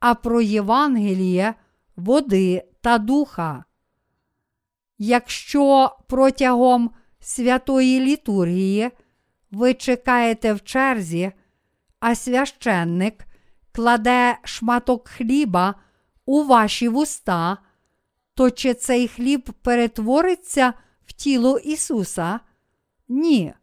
а 0.00 0.14
про 0.14 0.40
Євангеліє, 0.40 1.54
води 1.96 2.64
та 2.80 2.98
духа. 2.98 3.64
Якщо 4.98 5.96
протягом 6.08 6.90
святої 7.20 8.00
літургії 8.00 8.90
ви 9.50 9.74
чекаєте 9.74 10.52
в 10.52 10.64
черзі, 10.64 11.32
а 12.00 12.14
священник 12.14 13.24
кладе 13.72 14.38
шматок 14.44 15.08
хліба 15.08 15.74
у 16.26 16.44
ваші 16.44 16.88
вуста, 16.88 17.58
то 18.40 18.50
чи 18.50 18.74
цей 18.74 19.08
хліб 19.08 19.52
перетвориться 19.62 20.72
в 21.06 21.12
тіло 21.12 21.58
Ісуса? 21.58 22.40
Ні, 23.08 23.54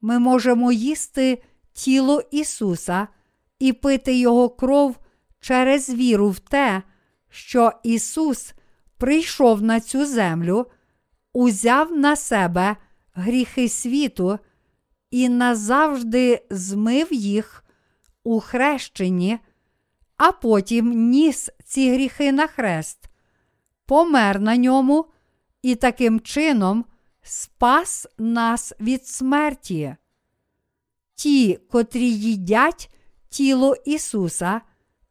ми 0.00 0.18
можемо 0.18 0.72
їсти 0.72 1.42
тіло 1.72 2.22
Ісуса 2.30 3.08
і 3.58 3.72
пити 3.72 4.18
Його 4.18 4.48
кров 4.48 4.96
через 5.40 5.90
віру 5.90 6.30
в 6.30 6.38
те, 6.38 6.82
що 7.28 7.72
Ісус 7.82 8.54
прийшов 8.98 9.62
на 9.62 9.80
цю 9.80 10.06
землю, 10.06 10.66
узяв 11.32 11.92
на 11.92 12.16
себе 12.16 12.76
гріхи 13.14 13.68
світу 13.68 14.38
і 15.10 15.28
назавжди 15.28 16.46
змив 16.50 17.12
їх 17.12 17.64
у 18.24 18.40
хрещенні, 18.40 19.38
а 20.16 20.32
потім 20.32 21.10
ніс 21.10 21.50
ці 21.64 21.92
гріхи 21.92 22.32
на 22.32 22.46
хрест, 22.46 23.05
помер 23.86 24.40
на 24.40 24.56
ньому 24.56 25.06
і 25.62 25.74
таким 25.74 26.20
чином 26.20 26.84
спас 27.22 28.06
нас 28.18 28.72
від 28.80 29.06
смерті. 29.06 29.96
Ті, 31.14 31.58
котрі 31.70 32.10
їдять 32.10 32.90
тіло 33.28 33.74
Ісуса 33.84 34.60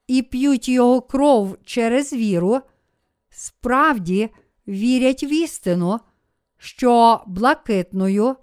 і 0.08 0.22
п'ють 0.22 0.70
Його 0.70 1.02
кров 1.02 1.58
через 1.66 2.14
віру, 2.14 2.62
справді 3.30 4.30
вірять 4.68 5.24
в 5.24 5.32
істину, 5.34 6.00
що 6.58 7.24
блакитною 7.28 8.36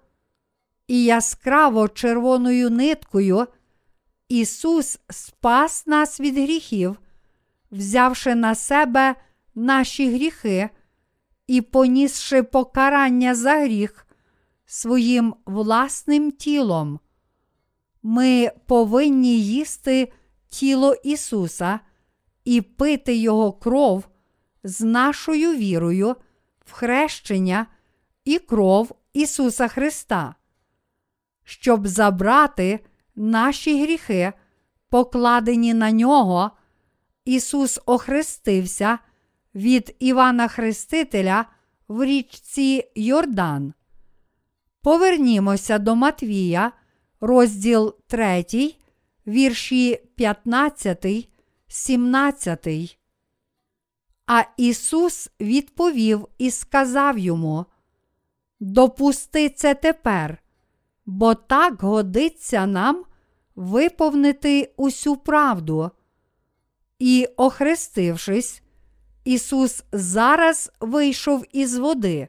і 0.86 1.04
яскраво 1.04 1.88
червоною 1.88 2.70
ниткою 2.70 3.46
Ісус 4.28 4.98
спас 5.10 5.86
нас 5.86 6.20
від 6.20 6.34
гріхів, 6.34 6.96
взявши 7.70 8.34
на 8.34 8.54
себе 8.54 9.14
наші 9.54 10.14
гріхи 10.14 10.70
і 11.46 11.60
понісши 11.60 12.42
покарання 12.42 13.34
за 13.34 13.60
гріх 13.60 14.06
своїм 14.66 15.34
власним 15.46 16.30
тілом. 16.30 17.00
Ми 18.02 18.50
повинні 18.66 19.40
їсти 19.40 20.12
тіло 20.48 20.94
Ісуса 20.94 21.80
і 22.44 22.60
пити 22.60 23.16
Його 23.16 23.52
кров 23.52 24.04
з 24.64 24.80
нашою 24.80 25.56
вірою 25.56 26.16
в 26.66 26.72
хрещення 26.72 27.66
і 28.24 28.38
кров 28.38 28.94
Ісуса 29.12 29.68
Христа, 29.68 30.34
щоб 31.44 31.86
забрати 31.86 32.80
наші 33.14 33.82
гріхи, 33.82 34.32
покладені 34.88 35.74
на 35.74 35.90
нього. 35.90 36.50
Ісус 37.24 37.80
охрестився 37.86 38.98
від 39.54 39.96
Івана 39.98 40.48
Хрестителя 40.48 41.44
в 41.88 42.04
річці 42.04 42.84
Йордан. 42.94 43.74
Повернімося 44.82 45.78
до 45.78 45.96
Матвія, 45.96 46.72
розділ 47.20 47.94
3, 48.06 48.44
вірші 49.26 50.00
15, 50.16 51.28
17. 51.68 52.98
А 54.26 54.42
Ісус 54.56 55.30
відповів 55.40 56.28
і 56.38 56.50
сказав 56.50 57.18
йому: 57.18 57.66
Допусти 58.60 59.50
це 59.50 59.74
тепер, 59.74 60.42
бо 61.06 61.34
так 61.34 61.82
годиться 61.82 62.66
нам 62.66 63.04
виповнити 63.54 64.72
усю 64.76 65.16
правду. 65.16 65.90
І, 66.98 67.28
охрестившись, 67.36 68.61
Ісус 69.24 69.84
зараз 69.92 70.72
вийшов 70.80 71.44
із 71.52 71.78
води, 71.78 72.28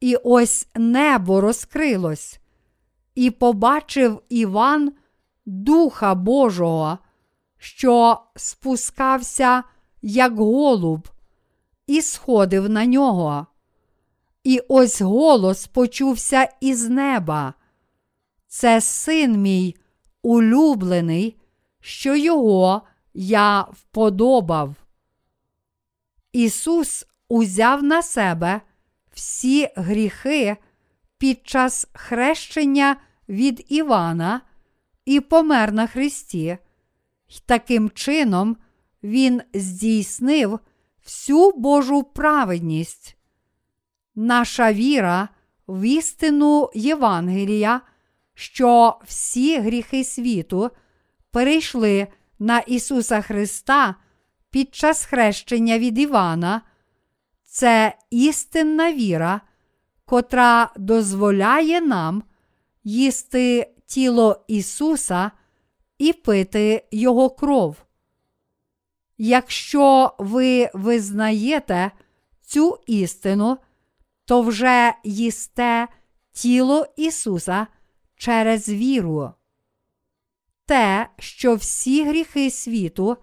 і 0.00 0.16
ось 0.16 0.68
небо 0.74 1.40
розкрилось, 1.40 2.40
і 3.14 3.30
побачив 3.30 4.22
Іван 4.28 4.92
Духа 5.46 6.14
Божого, 6.14 6.98
що 7.58 8.20
спускався, 8.36 9.62
як 10.02 10.38
голуб, 10.38 11.08
і 11.86 12.02
сходив 12.02 12.70
на 12.70 12.86
нього. 12.86 13.46
І 14.44 14.62
ось 14.68 15.00
голос 15.02 15.66
почувся 15.66 16.48
із 16.60 16.88
неба. 16.88 17.54
Це 18.46 18.80
син 18.80 19.42
мій 19.42 19.76
улюблений, 20.22 21.36
що 21.80 22.16
його 22.16 22.82
я 23.14 23.60
вподобав. 23.60 24.74
Ісус 26.38 27.06
узяв 27.28 27.82
на 27.82 28.02
себе 28.02 28.60
всі 29.12 29.68
гріхи 29.76 30.56
під 31.18 31.46
час 31.46 31.86
хрещення 31.92 32.96
від 33.28 33.66
Івана 33.68 34.40
і 35.04 35.20
помер 35.20 35.72
на 35.72 35.86
Христі, 35.86 36.58
й 37.28 37.40
таким 37.46 37.90
чином 37.90 38.56
Він 39.02 39.42
здійснив 39.54 40.58
всю 41.04 41.52
Божу 41.52 42.02
праведність. 42.02 43.16
Наша 44.14 44.72
віра 44.72 45.28
в 45.68 45.82
істину 45.82 46.70
Євангелія, 46.74 47.80
що 48.34 48.98
всі 49.04 49.58
гріхи 49.58 50.04
світу 50.04 50.70
перейшли 51.30 52.06
на 52.38 52.58
Ісуса 52.58 53.22
Христа 53.22 53.94
під 54.50 54.74
час 54.74 55.04
хрещення 55.04 55.78
від 55.78 55.98
Івана, 55.98 56.62
це 57.44 57.96
істинна 58.10 58.92
віра, 58.92 59.40
котра 60.04 60.70
дозволяє 60.76 61.80
нам 61.80 62.22
їсти 62.84 63.74
тіло 63.86 64.44
Ісуса 64.48 65.30
і 65.98 66.12
пити 66.12 66.84
Його 66.90 67.30
кров. 67.30 67.76
Якщо 69.18 70.14
ви 70.18 70.70
визнаєте 70.74 71.90
цю 72.42 72.78
істину, 72.86 73.58
то 74.24 74.42
вже 74.42 74.94
їсте 75.04 75.88
тіло 76.32 76.86
Ісуса 76.96 77.66
через 78.16 78.68
віру. 78.68 79.32
Те, 80.66 81.08
що 81.18 81.54
всі 81.54 82.04
гріхи 82.04 82.50
світу 82.50 83.16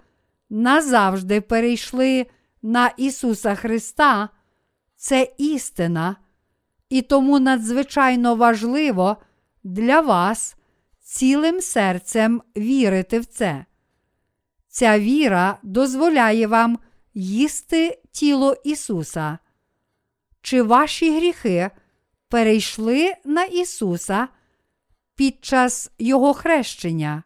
назавжди 0.56 1.42
перейшли 1.42 2.26
на 2.62 2.88
Ісуса 2.88 3.56
Христа, 3.56 4.30
це 4.96 5.34
істина, 5.38 6.16
і 6.90 7.02
тому 7.02 7.40
надзвичайно 7.40 8.36
важливо 8.36 9.18
для 9.64 10.02
вас 10.02 10.56
цілим 11.00 11.62
серцем 11.62 12.42
вірити 12.58 13.20
в 13.20 13.26
це. 13.26 13.66
Ця 14.68 15.00
віра 15.00 15.58
дозволяє 15.64 16.48
вам 16.48 16.80
їсти 17.14 18.00
тіло 18.12 18.56
Ісуса. 18.64 19.38
Чи 20.42 20.62
ваші 20.62 21.18
гріхи 21.18 21.70
перейшли 22.30 23.14
на 23.26 23.44
Ісуса 23.44 24.28
під 25.16 25.46
час 25.46 25.92
Його 26.00 26.34
хрещення? 26.34 27.24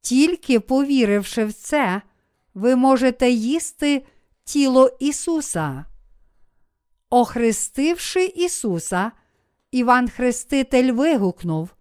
Тільки 0.00 0.60
повіривши 0.60 1.44
в 1.44 1.52
це, 1.52 2.02
ви 2.54 2.76
можете 2.76 3.30
їсти 3.30 4.06
тіло 4.44 4.96
Ісуса. 5.00 5.84
Охрестивши 7.10 8.24
Ісуса, 8.24 9.12
Іван 9.70 10.08
Хреститель 10.08 10.92
вигукнув: 10.92 11.74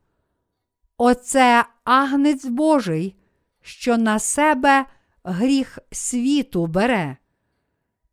Оце 0.98 1.66
агнець 1.84 2.46
Божий, 2.46 3.16
що 3.62 3.98
на 3.98 4.20
себе 4.20 4.86
гріх 5.24 5.80
світу 5.92 6.68
бере. 6.68 7.18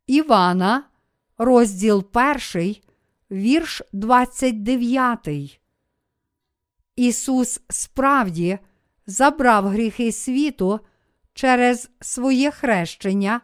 Івана, 0.07 0.83
розділ 1.37 2.05
1, 2.53 2.75
вірш 3.31 3.81
29. 3.93 5.59
Ісус 6.95 7.61
справді 7.69 8.59
забрав 9.07 9.67
гріхи 9.67 10.11
світу 10.11 10.79
через 11.33 11.89
своє 12.01 12.51
хрещення, 12.51 13.41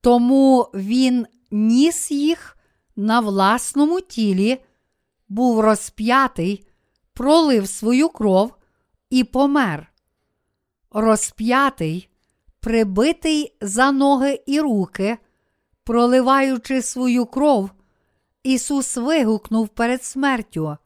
тому 0.00 0.70
Він 0.74 1.26
ніс 1.50 2.10
їх 2.10 2.56
на 2.96 3.20
власному 3.20 4.00
тілі, 4.00 4.64
був 5.28 5.60
розп'ятий, 5.60 6.66
пролив 7.12 7.68
свою 7.68 8.08
кров 8.08 8.54
і 9.10 9.24
помер. 9.24 9.92
Розп'ятий, 10.90 12.08
прибитий 12.60 13.56
за 13.60 13.92
ноги 13.92 14.42
і 14.46 14.60
руки, 14.60 15.18
проливаючи 15.84 16.82
свою 16.82 17.26
кров, 17.26 17.70
Ісус 18.42 18.96
вигукнув 18.96 19.68
перед 19.68 20.04
смертю. 20.04 20.76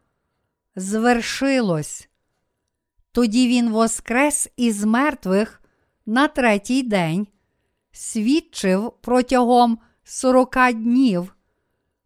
Звершилось. 0.76 2.07
Тоді 3.18 3.48
Він 3.48 3.70
воскрес 3.70 4.48
із 4.56 4.84
мертвих 4.84 5.62
на 6.06 6.28
третій 6.28 6.82
день, 6.82 7.26
свідчив 7.92 8.92
протягом 9.00 9.78
сорока 10.04 10.72
днів, 10.72 11.36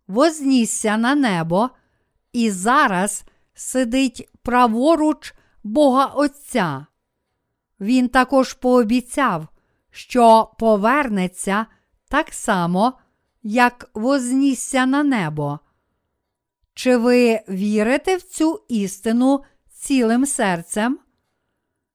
вознісся 0.07 0.97
на 0.97 1.15
небо 1.15 1.71
і 2.33 2.51
зараз 2.51 3.25
сидить 3.55 4.29
праворуч 4.43 5.35
Бога 5.65 6.07
Отця. 6.07 6.87
Він 7.81 8.09
також 8.09 8.55
пообіцяв, 8.55 9.49
що 9.91 10.51
повернеться 10.59 11.67
так 12.09 12.33
само, 12.33 12.93
як 13.43 13.91
вознісся 13.95 14.87
на 14.87 15.03
небо. 15.03 15.59
Чи 16.75 16.97
ви 16.97 17.41
вірите 17.49 18.17
в 18.17 18.23
цю 18.23 18.65
істину 18.69 19.45
цілим 19.83 20.27
серцем? 20.27 20.99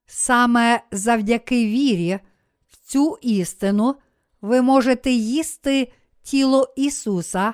Саме 0.05 0.81
завдяки 0.91 1.65
вірі 1.65 2.19
в 2.67 2.77
цю 2.87 3.17
істину 3.21 3.95
ви 4.41 4.61
можете 4.61 5.11
їсти 5.11 5.91
тіло 6.21 6.73
Ісуса 6.75 7.53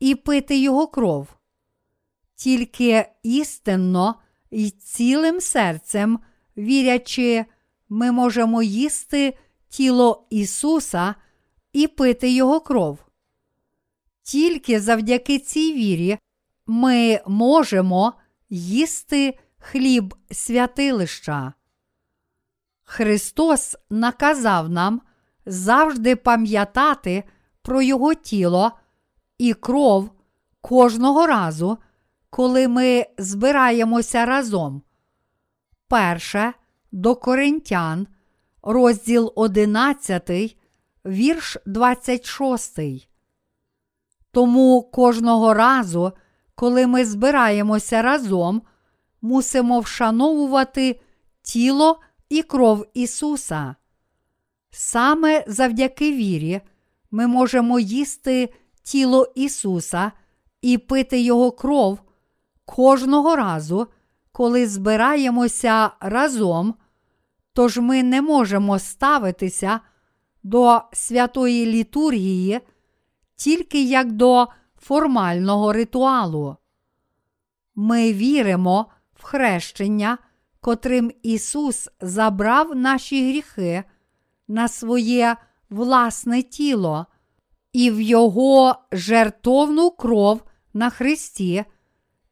і 0.00 0.14
пити 0.14 0.58
Його 0.58 0.86
кров. 0.86 1.28
Тільки 2.34 3.06
істинно 3.22 4.14
і 4.50 4.70
цілим 4.70 5.40
серцем, 5.40 6.18
вірячи 6.56 7.44
ми 7.88 8.12
можемо 8.12 8.62
їсти 8.62 9.38
тіло 9.68 10.26
Ісуса 10.30 11.14
і 11.72 11.86
пити 11.86 12.30
Його 12.30 12.60
кров. 12.60 12.98
Тільки 14.22 14.80
завдяки 14.80 15.38
цій 15.38 15.72
вірі 15.72 16.18
ми 16.66 17.20
можемо 17.26 18.12
їсти 18.50 19.38
хліб 19.60 20.14
святилища. 20.30 21.52
Христос 22.84 23.76
наказав 23.90 24.68
нам 24.68 25.00
завжди 25.46 26.16
пам'ятати 26.16 27.24
про 27.62 27.82
Його 27.82 28.14
тіло 28.14 28.72
і 29.38 29.54
кров 29.54 30.10
кожного 30.60 31.26
разу, 31.26 31.78
коли 32.30 32.68
ми 32.68 33.06
збираємося 33.18 34.24
разом. 34.24 34.82
Перше 35.88 36.52
до 36.92 37.16
Коринтян, 37.16 38.06
розділ 38.62 39.32
11, 39.36 40.56
вірш 41.06 41.56
26. 41.66 42.80
Тому 44.30 44.82
кожного 44.82 45.54
разу, 45.54 46.12
коли 46.54 46.86
ми 46.86 47.04
збираємося 47.04 48.02
разом, 48.02 48.62
мусимо 49.22 49.80
вшановувати 49.80 51.00
тіло 51.42 52.00
і 52.28 52.42
кров 52.42 52.86
Ісуса. 52.94 53.74
Саме 54.70 55.44
завдяки 55.46 56.12
вірі 56.12 56.60
ми 57.10 57.26
можемо 57.26 57.80
їсти 57.80 58.54
тіло 58.82 59.32
Ісуса 59.34 60.12
і 60.62 60.78
пити 60.78 61.20
Його 61.20 61.52
кров 61.52 61.98
кожного 62.64 63.36
разу, 63.36 63.86
коли 64.32 64.66
збираємося 64.66 65.90
разом, 66.00 66.74
тож 67.52 67.78
ми 67.78 68.02
не 68.02 68.22
можемо 68.22 68.78
ставитися 68.78 69.80
до 70.42 70.82
святої 70.92 71.66
літургії 71.66 72.60
тільки 73.36 73.82
як 73.82 74.12
до 74.12 74.48
формального 74.78 75.72
ритуалу. 75.72 76.56
Ми 77.74 78.12
віримо 78.12 78.86
в 79.20 79.24
хрещення, 79.24 80.18
котрим 80.60 81.12
Ісус 81.22 81.88
забрав 82.00 82.76
наші 82.76 83.28
гріхи 83.28 83.84
на 84.48 84.68
своє 84.68 85.36
власне 85.70 86.42
тіло 86.42 87.06
і 87.72 87.90
в 87.90 88.00
Його 88.00 88.76
жертовну 88.92 89.90
кров 89.90 90.42
на 90.74 90.90
Христі. 90.90 91.64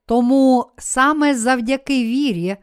Тому 0.06 0.70
саме 0.78 1.34
завдяки 1.34 2.04
вірі 2.04 2.56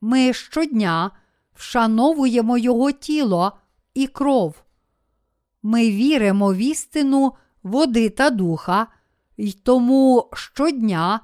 ми 0.00 0.32
щодня 0.32 1.10
вшановуємо 1.54 2.58
Його 2.58 2.92
тіло 2.92 3.52
і 3.94 4.06
кров. 4.06 4.54
Ми 5.62 5.90
віримо 5.90 6.52
в 6.52 6.56
істину 6.56 7.32
води 7.62 8.10
та 8.10 8.30
духа, 8.30 8.86
і 9.36 9.52
тому 9.52 10.30
щодня 10.32 11.20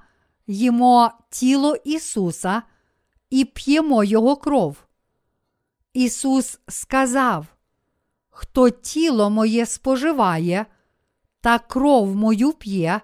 їмо 0.46 1.10
тіло 1.32 1.76
Ісуса 1.84 2.62
і 3.30 3.44
п'ємо 3.44 4.04
Його 4.04 4.36
кров. 4.36 4.76
Ісус 5.92 6.60
сказав: 6.68 7.46
Хто 8.30 8.70
тіло 8.70 9.30
моє 9.30 9.66
споживає, 9.66 10.66
та 11.40 11.58
кров 11.58 12.16
мою 12.16 12.52
п'є, 12.52 13.00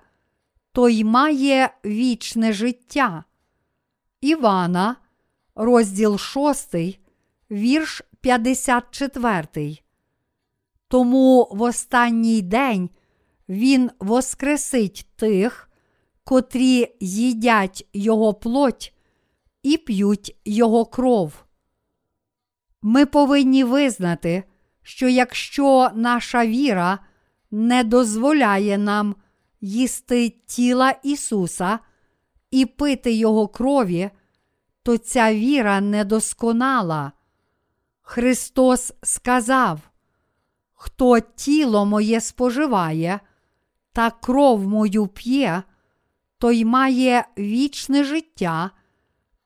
той 0.72 1.05
має 1.05 1.70
вічне 1.85 2.53
життя. 2.53 3.24
Івана, 4.20 4.97
розділ 5.55 6.18
6, 6.18 6.74
вірш 7.51 8.03
54. 8.20 9.79
Тому 10.89 11.49
в 11.51 11.62
останній 11.62 12.43
день 12.43 12.91
Він 13.49 13.91
воскресить 13.99 15.07
тих, 15.16 15.68
котрі 16.29 16.97
їдять 17.01 17.89
Його 17.93 18.35
плоть 18.35 18.95
і 19.62 19.76
п'ють 19.76 20.37
Його 20.45 20.87
кров. 20.87 21.45
Ми 22.83 23.07
повинні 23.07 23.64
визнати, 23.64 24.45
що 24.83 25.09
якщо 25.09 25.91
наша 25.95 26.47
віра 26.47 26.99
не 27.51 27.85
дозволяє 27.85 28.79
нам 28.79 29.14
їсти 29.61 30.29
тіла 30.47 30.95
Ісуса 31.03 31.79
і 32.51 32.66
пити 32.66 33.12
Його 33.12 33.49
крові, 33.49 34.11
то 34.83 34.99
ця 34.99 35.35
віра 35.35 35.81
недосконала. 35.81 37.12
Христос 38.01 38.93
сказав, 39.03 39.81
хто 40.74 41.20
тіло 41.20 41.87
моє 41.87 42.20
споживає 42.20 43.20
та 43.93 44.11
кров 44.11 44.68
мою 44.68 45.07
п'є, 45.07 45.62
той 46.39 46.64
має 46.64 47.24
вічне 47.39 48.05
життя, 48.05 48.70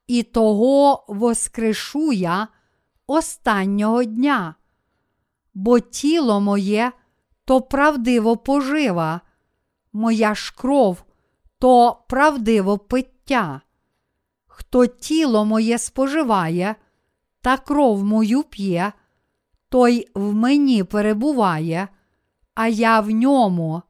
і 0.06 0.22
того 0.22 1.04
воскрешу 1.08 2.12
я 2.12 2.48
останнього 3.06 4.04
дня, 4.04 4.54
бо 5.54 5.80
тіло 5.80 6.40
моє 6.40 6.92
то 7.44 7.60
правдиво 7.60 8.36
пожива, 8.36 9.20
моя 9.92 10.34
ж 10.34 10.54
кров 10.56 11.04
то 11.58 12.04
правдиво 12.08 12.78
пиття. 12.78 13.60
Хто 14.46 14.86
тіло 14.86 15.44
моє 15.44 15.78
споживає 15.78 16.74
та 17.40 17.56
кров 17.56 18.04
мою 18.04 18.42
п'є, 18.42 18.92
той 19.68 20.08
в 20.14 20.34
мені 20.34 20.84
перебуває, 20.84 21.88
а 22.54 22.68
я 22.68 23.00
в 23.00 23.10
ньому. 23.10 23.82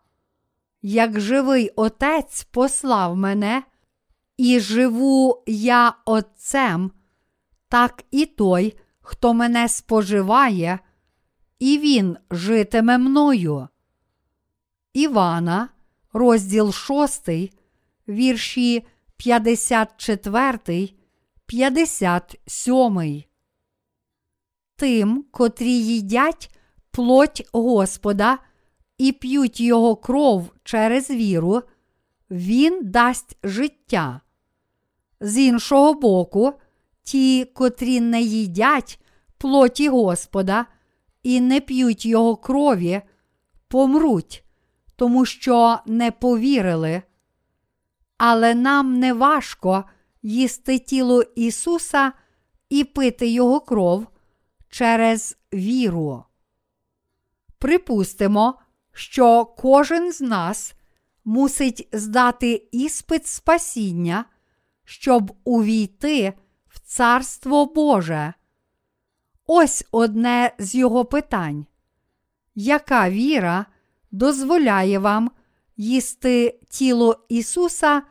Як 0.83 1.21
живий 1.21 1.71
Отець 1.77 2.45
послав 2.45 3.17
мене, 3.17 3.63
і 4.37 4.61
живу 4.61 5.43
я 5.47 5.95
Отцем, 6.05 6.93
так 7.69 8.05
і 8.11 8.27
той, 8.27 8.77
хто 9.01 9.35
мене 9.35 9.69
споживає, 9.69 10.79
і 11.59 11.79
він 11.79 12.17
житиме 12.31 12.99
мною. 12.99 13.69
Івана, 14.93 15.69
розділ 16.13 16.73
6, 16.73 17.29
вірші 18.09 18.87
54, 19.17 20.91
57. 21.47 23.23
Тим, 24.77 25.25
котрі 25.31 25.73
їдять 25.73 26.57
плоть 26.91 27.49
Господа 27.53 28.39
і 28.99 29.13
п'ють 29.13 29.61
Його 29.61 29.97
кров 29.97 30.51
через 30.65 31.11
віру, 31.11 31.63
Він 32.31 32.81
дасть 32.83 33.39
життя. 33.43 34.21
З 35.21 35.39
іншого 35.39 35.95
боку, 35.95 36.53
ті, 37.03 37.45
котрі 37.45 38.01
не 38.01 38.23
їдять 38.23 39.01
плоті 39.39 39.89
Господа 39.89 40.67
і 41.23 41.41
не 41.41 41.61
п'ють 41.61 42.07
Його 42.07 42.37
крові, 42.37 43.03
помруть, 43.69 44.45
тому 44.97 45.25
що 45.25 45.79
не 45.87 46.11
повірили. 46.11 47.03
Але 48.19 48.55
нам 48.55 48.99
не 48.99 49.13
важко 49.13 49.85
їсти 50.23 50.79
тіло 50.79 51.23
Ісуса 51.23 52.13
і 52.69 52.85
пити 52.85 53.29
Його 53.29 53.61
кров 53.61 54.07
через 54.69 55.37
віру. 55.55 56.25
Припустимо, 57.59 58.62
що 58.93 59.45
кожен 59.45 60.13
з 60.13 60.21
нас 60.21 60.75
мусить 61.25 61.89
здати 61.93 62.69
іспит 62.73 63.27
спасіння, 63.27 64.25
щоб 64.85 65.33
увійти 65.45 66.33
в 66.69 66.81
Царство 66.81 67.67
Боже. 67.67 68.35
Ось 69.47 69.85
одне 69.91 70.55
з 70.59 70.75
його 70.75 71.05
питань. 71.05 71.67
Яка 72.55 73.11
віра 73.11 73.67
дозволяє 74.11 74.99
вам 74.99 75.31
їсти 75.77 76.61
тіло 76.71 77.25
Ісуса 77.29 78.03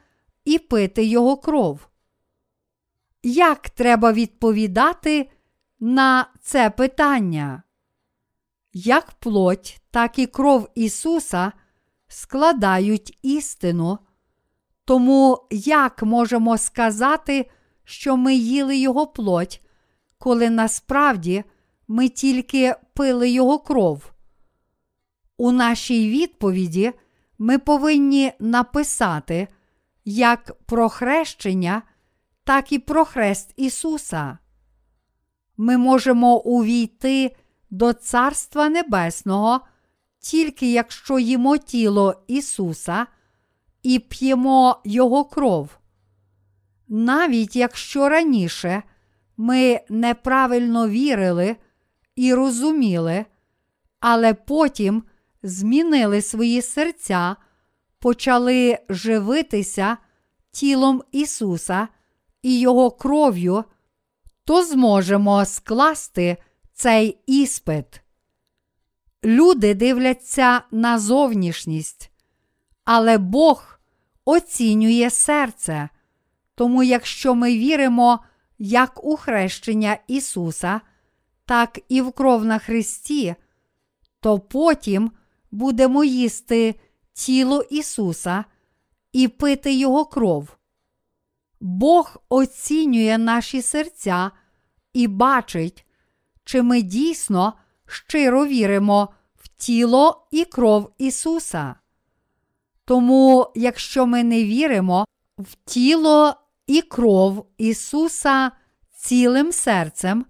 і 0.45 0.59
пити 0.59 1.03
Його 1.03 1.37
кров? 1.37 1.87
Як 3.23 3.69
треба 3.69 4.13
відповідати 4.13 5.29
на 5.79 6.25
це 6.41 6.69
питання? 6.69 7.63
Як 8.73 9.11
плоть, 9.11 9.80
так 9.91 10.19
і 10.19 10.27
кров 10.27 10.69
Ісуса 10.75 11.51
складають 12.07 13.17
істину. 13.21 13.99
Тому 14.85 15.47
як 15.51 16.03
можемо 16.03 16.57
сказати, 16.57 17.49
що 17.83 18.17
ми 18.17 18.35
їли 18.35 18.77
Його 18.77 19.07
плоть, 19.07 19.61
коли 20.17 20.49
насправді 20.49 21.43
ми 21.87 22.09
тільки 22.09 22.75
пили 22.93 23.29
Його 23.29 23.59
кров? 23.59 24.11
У 25.37 25.51
нашій 25.51 26.09
відповіді 26.09 26.93
ми 27.37 27.59
повинні 27.59 28.33
написати 28.39 29.47
як 30.05 30.51
про 30.65 30.89
хрещення, 30.89 31.81
так 32.43 32.71
і 32.71 32.79
про 32.79 33.05
хрест 33.05 33.53
Ісуса. 33.57 34.37
ми 35.57 35.77
можемо 35.77 36.37
увійти 36.37 37.35
до 37.69 37.93
Царства 37.93 38.69
Небесного, 38.69 39.61
тільки 40.21 40.71
якщо 40.71 41.19
їмо 41.19 41.57
тіло 41.57 42.23
Ісуса 42.27 43.07
і 43.83 43.99
п'ємо 43.99 44.81
Його 44.85 45.25
кров. 45.25 45.69
Навіть 46.87 47.55
якщо 47.55 48.09
раніше 48.09 48.83
ми 49.37 49.79
неправильно 49.89 50.89
вірили 50.89 51.55
і 52.15 52.33
розуміли, 52.33 53.25
але 53.99 54.33
потім 54.33 55.03
змінили 55.43 56.21
свої 56.21 56.61
серця, 56.61 57.35
почали 57.99 58.77
живитися 58.89 59.97
тілом 60.51 61.03
Ісуса 61.11 61.87
і 62.41 62.59
Його 62.59 62.91
кров'ю, 62.91 63.63
то 64.45 64.65
зможемо 64.65 65.45
скласти 65.45 66.37
цей 66.73 67.17
іспит. 67.25 68.01
Люди 69.23 69.73
дивляться 69.73 70.61
на 70.71 70.99
зовнішність, 70.99 72.11
але 72.85 73.17
Бог 73.17 73.79
оцінює 74.25 75.09
серце. 75.09 75.89
Тому, 76.55 76.83
якщо 76.83 77.35
ми 77.35 77.57
віримо 77.57 78.19
як 78.57 79.03
у 79.03 79.17
хрещення 79.17 79.97
Ісуса, 80.07 80.81
так 81.45 81.79
і 81.89 82.01
в 82.01 82.11
кров 82.11 82.45
на 82.45 82.59
Христі, 82.59 83.35
то 84.19 84.39
потім 84.39 85.11
будемо 85.51 86.03
їсти 86.03 86.75
тіло 87.13 87.61
Ісуса 87.61 88.45
і 89.11 89.27
пити 89.27 89.73
Його 89.73 90.05
кров. 90.05 90.57
Бог 91.59 92.17
оцінює 92.29 93.17
наші 93.17 93.61
серця 93.61 94.31
і 94.93 95.07
бачить, 95.07 95.85
чи 96.43 96.61
ми 96.61 96.81
дійсно 96.81 97.53
щиро 97.91 98.45
віримо 98.45 99.09
в 99.35 99.47
тіло 99.47 100.27
і 100.31 100.45
кров 100.45 100.91
Ісуса. 100.97 101.75
Тому, 102.85 103.51
якщо 103.55 104.05
ми 104.05 104.23
не 104.23 104.43
віримо 104.43 105.05
в 105.37 105.55
тіло 105.65 106.35
і 106.67 106.81
кров 106.81 107.45
Ісуса 107.57 108.51
цілим 108.95 109.51
серцем, 109.51 110.25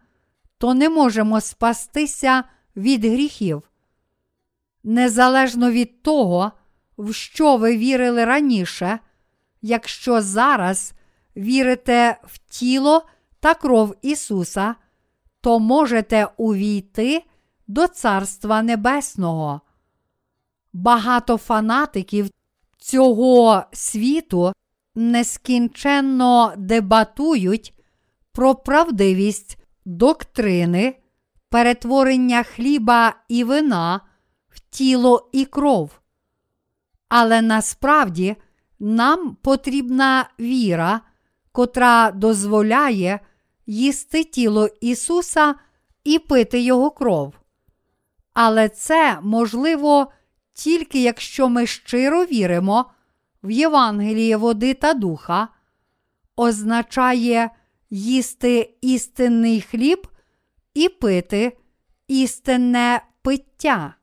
то 0.57 0.73
не 0.73 0.89
можемо 0.89 1.41
спастися 1.41 2.43
від 2.75 3.05
гріхів. 3.05 3.63
Незалежно 4.83 5.71
від 5.71 6.03
того, 6.03 6.51
в 6.97 7.13
що 7.13 7.57
ви 7.57 7.77
вірили 7.77 8.25
раніше, 8.25 8.99
якщо 9.61 10.21
зараз 10.21 10.93
вірите 11.38 12.17
в 12.23 12.38
тіло 12.38 13.05
та 13.39 13.53
кров 13.53 13.95
Ісуса, 14.01 14.75
то 15.41 15.59
можете 15.59 16.27
увійти 16.38 17.23
до 17.72 17.88
Царства 17.88 18.61
Небесного. 18.61 19.61
Багато 20.73 21.38
фанатиків 21.38 22.30
цього 22.77 23.64
світу 23.72 24.53
нескінченно 24.95 26.53
дебатують 26.57 27.73
про 28.31 28.56
правдивість 28.56 29.57
доктрини, 29.85 30.95
перетворення 31.49 32.43
хліба 32.43 33.14
і 33.27 33.43
вина 33.43 34.02
в 34.49 34.60
тіло 34.60 35.30
і 35.31 35.45
кров. 35.45 35.91
Але 37.10 37.41
насправді 37.41 38.35
нам 38.80 39.35
потрібна 39.35 40.30
віра, 40.39 41.02
котра 41.52 42.11
дозволяє 42.11 43.19
їсти 43.65 44.23
тіло 44.23 44.69
Ісуса 44.81 45.56
і 46.03 46.19
пити 46.19 46.61
Його 46.61 46.91
кров. 46.91 47.40
Але 48.33 48.69
це 48.69 49.19
можливо 49.21 50.11
тільки 50.53 51.01
якщо 51.01 51.49
ми 51.49 51.67
щиро 51.67 52.25
віримо 52.25 52.91
в 53.43 53.51
Євангеліє 53.51 54.37
води 54.37 54.73
та 54.73 54.93
духа, 54.93 55.47
означає 56.35 57.49
їсти 57.89 58.77
істинний 58.81 59.61
хліб 59.61 60.07
і 60.73 60.89
пити 60.89 61.57
істинне 62.07 63.01
пиття. 63.21 63.95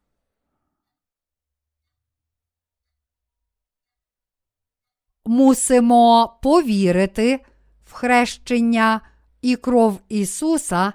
Мусимо 5.24 6.38
повірити 6.42 7.44
в 7.84 7.92
хрещення 7.92 9.00
і 9.42 9.56
кров 9.56 10.00
Ісуса 10.08 10.92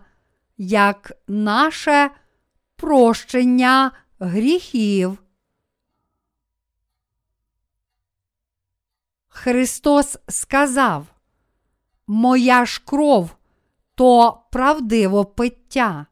як 0.58 1.12
наше 1.28 2.10
прощення 2.84 3.92
гріхів. 4.20 5.18
Христос 9.28 10.18
сказав, 10.28 11.08
Моя 12.08 12.66
ж 12.66 12.82
кров 12.86 13.36
то 13.96 14.44
правдиво 14.52 15.26
пиття. 15.26 16.06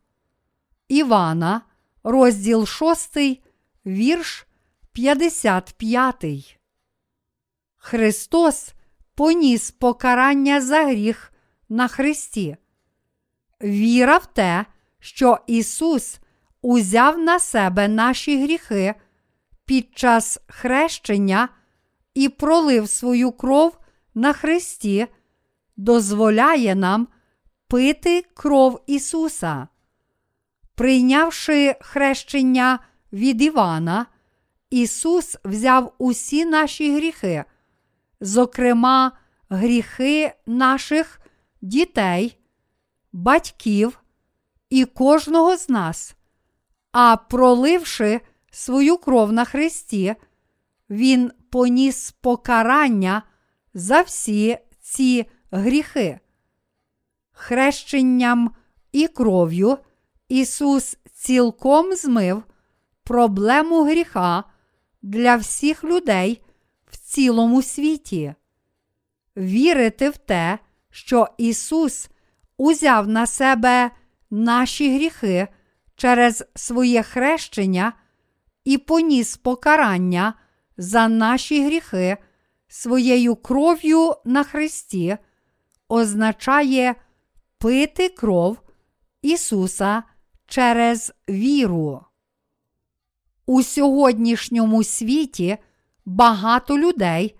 Івана, 0.87 1.61
розділ 2.03 2.65
6, 2.65 3.17
вірш 3.85 4.47
55. 4.91 6.59
Христос 7.75 8.73
поніс 9.15 9.71
покарання 9.71 10.61
за 10.61 10.85
гріх 10.85 11.33
на 11.69 11.87
Христі. 11.87 12.57
Віра 13.61 14.17
в 14.17 14.25
те, 14.25 14.65
що 14.99 15.39
Ісус 15.47 16.21
узяв 16.61 17.19
на 17.19 17.39
себе 17.39 17.87
наші 17.87 18.43
гріхи 18.43 18.93
під 19.65 19.97
час 19.97 20.39
хрещення 20.47 21.49
і 22.13 22.29
пролив 22.29 22.89
свою 22.89 23.31
кров 23.31 23.77
на 24.15 24.33
Христі, 24.33 25.07
дозволяє 25.77 26.75
нам 26.75 27.07
пити 27.67 28.25
кров 28.33 28.81
Ісуса. 28.87 29.67
Прийнявши 30.75 31.75
хрещення 31.81 32.79
від 33.13 33.41
Івана, 33.41 34.05
Ісус 34.69 35.37
взяв 35.45 35.93
усі 35.97 36.45
наші 36.45 36.95
гріхи, 36.95 37.43
зокрема, 38.21 39.11
гріхи 39.49 40.33
наших 40.45 41.21
дітей, 41.61 42.37
батьків 43.13 44.03
і 44.69 44.85
кожного 44.85 45.57
з 45.57 45.69
нас, 45.69 46.15
а 46.91 47.17
проливши 47.17 48.21
свою 48.51 48.97
кров 48.97 49.31
на 49.31 49.45
Христі, 49.45 50.15
Він 50.89 51.31
поніс 51.49 52.11
покарання 52.11 53.23
за 53.73 54.01
всі 54.01 54.57
ці 54.81 55.25
гріхи. 55.51 56.19
Хрещенням 57.31 58.55
і 58.91 59.07
кров'ю 59.07 59.77
Ісус 60.29 60.97
цілком 61.13 61.95
змив 61.95 62.43
проблему 63.03 63.83
гріха 63.83 64.43
для 65.01 65.35
всіх 65.35 65.83
людей 65.83 66.41
в 66.91 66.97
цілому 66.97 67.61
світі. 67.61 68.33
Вірити 69.37 70.09
в 70.09 70.17
те, 70.17 70.59
що 70.89 71.27
Ісус 71.37 72.09
узяв 72.57 73.07
на 73.07 73.25
себе 73.27 73.91
наші 74.29 74.95
гріхи 74.95 75.47
через 76.01 76.43
своє 76.55 77.03
хрещення 77.03 77.93
і 78.63 78.77
поніс 78.77 79.37
покарання 79.37 80.33
за 80.77 81.07
наші 81.07 81.65
гріхи 81.65 82.17
своєю 82.67 83.35
кров'ю 83.35 84.13
на 84.25 84.43
Христі, 84.43 85.17
означає 85.89 86.95
пити 87.57 88.09
кров 88.09 88.57
Ісуса 89.21 90.03
через 90.45 91.13
віру. 91.29 92.05
У 93.45 93.63
сьогоднішньому 93.63 94.83
світі 94.83 95.57
багато 96.05 96.77
людей 96.77 97.35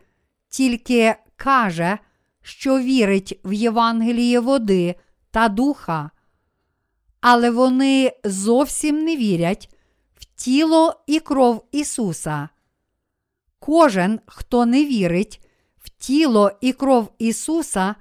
тільки 0.50 1.16
каже, 1.36 1.98
що 2.42 2.80
вірить 2.80 3.40
в 3.44 3.54
Євангеліє 3.54 4.40
води 4.40 4.96
та 5.32 5.50
духа, 5.50 6.12
але 7.22 7.50
вони 7.50 8.14
зовсім 8.24 9.04
не 9.04 9.18
вірять 9.18 9.70
в 10.16 10.26
тіло 10.26 11.04
і 11.08 11.20
кров 11.20 11.66
Ісуса. 11.72 12.50
Кожен, 13.60 14.20
хто 14.26 14.66
не 14.66 14.86
вірить 14.86 15.48
в 15.78 15.90
тіло 15.90 16.52
і 16.62 16.74
кров 16.74 17.12
Ісуса, 17.20 17.96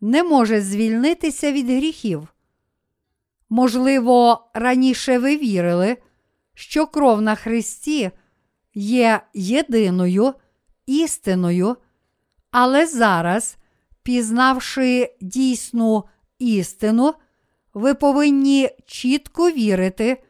не 0.00 0.22
може 0.22 0.60
звільнитися 0.60 1.52
від 1.52 1.66
гріхів. 1.66 2.28
Можливо, 3.50 4.46
раніше 4.54 5.18
ви 5.18 5.36
вірили, 5.36 5.96
що 6.54 6.86
кров 6.86 7.22
на 7.22 7.34
Христі 7.34 8.10
є 8.74 9.20
єдиною 9.34 10.34
істиною, 10.86 11.76
але 12.50 12.86
зараз, 12.86 13.56
пізнавши 14.02 15.16
дійсну 15.20 16.04
істину, 16.38 17.14
ви 17.74 17.94
повинні 17.94 18.70
чітко 18.86 19.50
вірити 19.50 20.22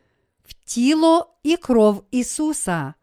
в 0.44 0.52
тіло 0.52 1.34
і 1.42 1.56
кров 1.56 2.04
Ісуса. 2.10 2.94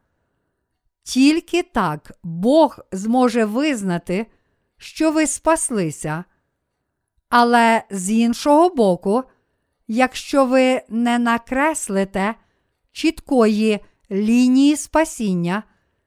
Тільки 1.04 1.64
так 1.64 2.12
Бог 2.24 2.80
зможе 2.92 3.46
визнати, 3.46 4.26
що 4.78 5.12
ви 5.12 5.28
спаслися. 5.28 6.24
Але 7.30 7.84
з 7.90 8.12
іншого 8.12 8.70
боку, 8.70 9.24
якщо 9.88 10.46
ви 10.46 10.82
не 10.90 11.20
накреслите 11.20 12.36
чіткої 12.92 13.80
лінії 14.12 14.76
спасіння 14.76 15.64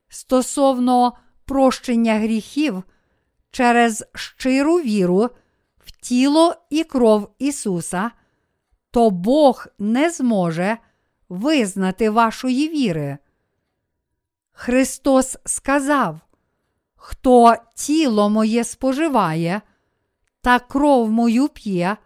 стосовно 0.09 1.13
прощення 1.45 2.19
гріхів 2.19 2.83
через 3.51 4.05
щиру 4.15 4.77
віру 4.77 5.31
в 5.79 5.91
тіло 5.91 6.55
і 6.71 6.85
кров 6.85 7.35
Ісуса, 7.39 8.11
то 8.91 9.11
Бог 9.11 9.67
не 9.79 10.11
зможе 10.11 10.79
визнати 11.29 12.11
вашої 12.11 12.69
віри. 12.69 13.19
Христос 14.53 15.39
сказав, 15.45 16.21
хто 16.97 17.57
тіло 17.75 18.31
моє 18.31 18.65
споживає 18.65 19.61
та 20.41 20.59
кров 20.59 21.11
мою 21.11 21.49
п'є, 21.49 21.97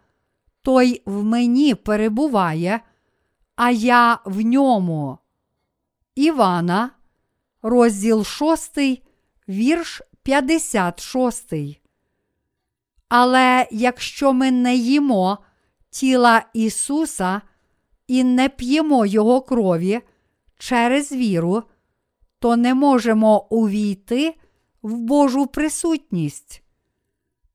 той 0.62 1.02
в 1.06 1.24
мені 1.24 1.74
перебуває, 1.74 2.80
а 3.56 3.70
я 3.70 4.18
в 4.24 4.40
ньому. 4.40 5.18
Івана, 6.14 6.90
розділ 7.62 8.24
6, 8.24 8.78
вірш 9.48 10.02
56. 10.22 11.54
Але 13.08 13.68
якщо 13.70 14.32
ми 14.32 14.50
не 14.50 14.74
їмо 14.74 15.38
тіла 15.92 16.44
Ісуса 16.52 17.40
і 18.06 18.24
не 18.24 18.48
п'ємо 18.48 19.06
Його 19.06 19.40
крові 19.40 20.00
через 20.58 21.12
віру, 21.12 21.62
то 22.38 22.56
не 22.56 22.74
можемо 22.74 23.46
увійти 23.50 24.34
в 24.82 24.98
Божу 24.98 25.46
присутність. 25.46 26.62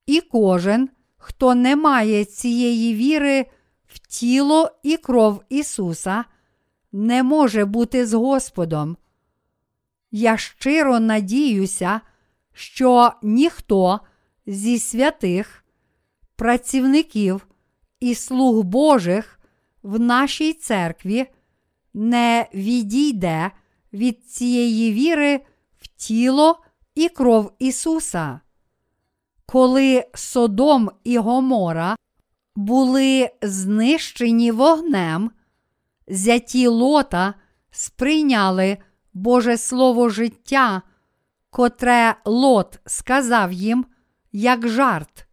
І 0.06 0.22
кожен, 0.22 0.90
хто 1.18 1.56
не 1.56 1.76
має 1.76 2.26
цієї 2.26 2.96
віри 2.96 3.46
в 3.88 4.00
тіло 4.00 4.72
і 4.84 4.98
кров 4.98 5.44
Ісуса, 5.50 6.26
не 6.92 7.24
може 7.24 7.66
бути 7.66 8.06
з 8.06 8.14
Господом. 8.14 8.98
Я 10.12 10.38
щиро 10.38 11.00
надіюся, 11.00 12.02
що 12.54 13.12
ніхто 13.24 14.00
зі 14.46 14.80
святих, 14.80 15.64
працівників 16.36 17.47
і 18.00 18.16
слуг 18.16 18.64
Божих 18.64 19.40
в 19.84 20.00
нашій 20.00 20.54
церкві 20.54 21.26
не 21.94 22.48
відійде 22.54 23.52
від 23.94 24.26
цієї 24.26 24.94
віри 24.94 25.42
в 25.78 25.88
тіло 25.88 26.60
і 26.96 27.10
кров 27.10 27.52
Ісуса. 27.60 28.40
Коли 29.46 30.06
Содом 30.14 30.92
і 31.04 31.18
Гомора 31.18 31.96
були 32.56 33.30
знищені 33.42 34.52
вогнем, 34.52 35.32
зяті 36.08 36.68
лота 36.68 37.34
сприйняли 37.72 38.78
Боже 39.14 39.58
Слово 39.58 40.10
життя, 40.10 40.82
котре 41.50 42.16
лот 42.26 42.80
сказав 42.86 43.54
їм 43.54 43.86
як 44.32 44.68
жарт. 44.68 45.28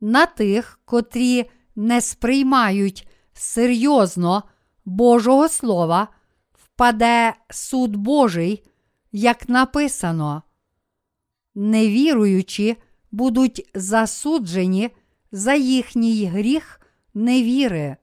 На 0.00 0.26
тих, 0.26 0.80
котрі 0.84 1.50
не 1.78 2.00
сприймають 2.00 3.08
серйозно 3.32 4.42
Божого 4.84 5.48
Слова, 5.48 6.08
впаде 6.52 7.34
суд 7.50 7.96
Божий, 7.96 8.64
як 9.12 9.48
написано. 9.48 10.42
Невіруючі 11.54 12.76
будуть 13.10 13.70
засуджені 13.74 14.90
за 15.32 15.54
їхній 15.54 16.26
гріх 16.26 16.80
невіри. 17.14 17.96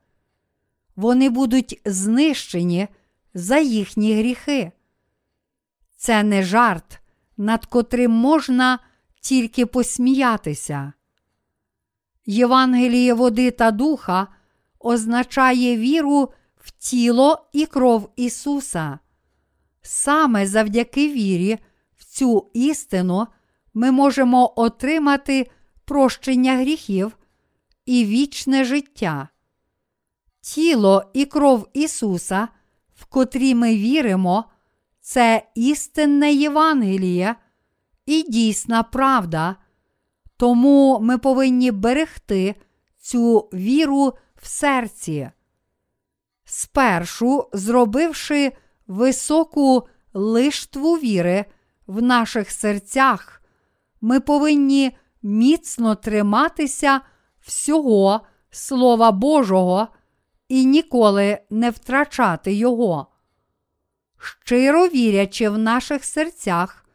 Вони 0.96 1.30
будуть 1.30 1.82
знищені 1.86 2.88
за 3.34 3.58
їхні 3.58 4.14
гріхи. 4.14 4.72
Це 5.98 6.24
не 6.24 6.44
жарт, 6.44 7.00
над 7.38 7.66
котрим 7.66 8.12
можна 8.12 8.80
тільки 9.22 9.66
посміятися. 9.66 10.94
Євангеліє 12.26 13.14
води 13.14 13.52
та 13.52 13.72
духа 13.72 14.28
означає 14.80 15.78
віру 15.78 16.30
в 16.58 16.72
тіло 16.72 17.46
і 17.54 17.66
кров 17.66 18.10
Ісуса. 18.16 19.00
Саме 19.82 20.48
завдяки 20.48 21.10
вірі 21.14 21.58
в 21.96 22.06
цю 22.06 22.52
істину 22.54 23.28
ми 23.74 23.92
можемо 23.92 24.54
отримати 24.56 25.52
прощення 25.86 26.58
гріхів 26.58 27.18
і 27.86 28.06
вічне 28.06 28.64
життя. 28.64 29.28
Тіло 30.42 31.04
і 31.14 31.26
кров 31.26 31.68
Ісуса, 31.74 32.48
в 32.96 33.06
котрі 33.06 33.56
ми 33.56 33.76
віримо, 33.76 34.46
це 35.02 35.48
істинне 35.56 36.34
Євангеліє 36.34 37.36
і 38.06 38.24
дійсна 38.24 38.84
правда, 38.84 39.56
тому 40.38 41.00
ми 41.02 41.18
повинні 41.18 41.72
берегти 41.72 42.56
цю 43.00 43.40
віру 43.54 44.14
в 44.36 44.48
серці. 44.48 45.32
Спершу, 46.46 47.50
зробивши 47.54 48.52
високу 48.88 49.88
лиштву 50.14 50.96
віри 50.96 51.46
в 51.88 52.02
наших 52.02 52.52
серцях, 52.52 53.42
ми 54.02 54.20
повинні 54.20 54.98
міцно 55.24 55.96
триматися 55.96 57.02
всього 57.40 58.22
Слова 58.52 59.12
Божого 59.12 59.88
і 60.48 60.66
ніколи 60.66 61.40
не 61.50 61.70
втрачати 61.70 62.54
Його. 62.54 63.08
Щиро 64.18 64.88
вірячи 64.88 65.50
в 65.50 65.58
наших 65.58 66.06
серцях, 66.06 66.86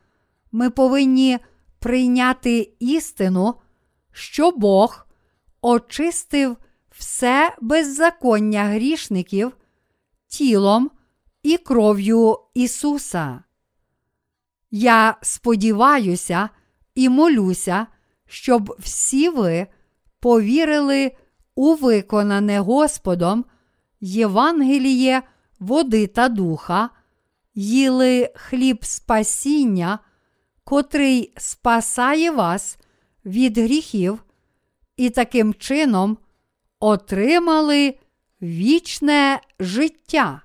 ми 0.52 0.70
повинні 0.70 1.38
прийняти 1.80 2.72
істину, 2.78 3.54
що 4.12 4.50
Бог 4.50 5.06
очистив 5.60 6.56
все 6.90 7.56
беззаконня 7.60 8.64
грішників 8.64 9.56
тілом 10.28 10.90
і 11.42 11.56
кров'ю 11.56 12.38
Ісуса. 12.54 13.42
Я 14.70 15.16
сподіваюся 15.22 16.48
і 16.94 17.08
молюся, 17.08 17.86
щоб 18.28 18.76
всі 18.78 19.28
ви 19.28 19.66
повірили 20.20 21.12
у 21.54 21.74
виконане 21.74 22.60
Господом 22.60 23.44
Євангеліє 24.00 25.22
води 25.60 26.06
та 26.06 26.28
духа, 26.28 26.90
їли 27.54 28.32
хліб 28.34 28.84
спасіння, 28.84 29.98
котрий 30.70 31.32
спасає 31.36 32.30
вас 32.30 32.78
від 33.24 33.58
гріхів, 33.58 34.24
і 34.96 35.10
таким 35.10 35.54
чином 35.54 36.18
отримали 36.80 37.94
вічне 38.42 39.40
життя. 39.60 40.42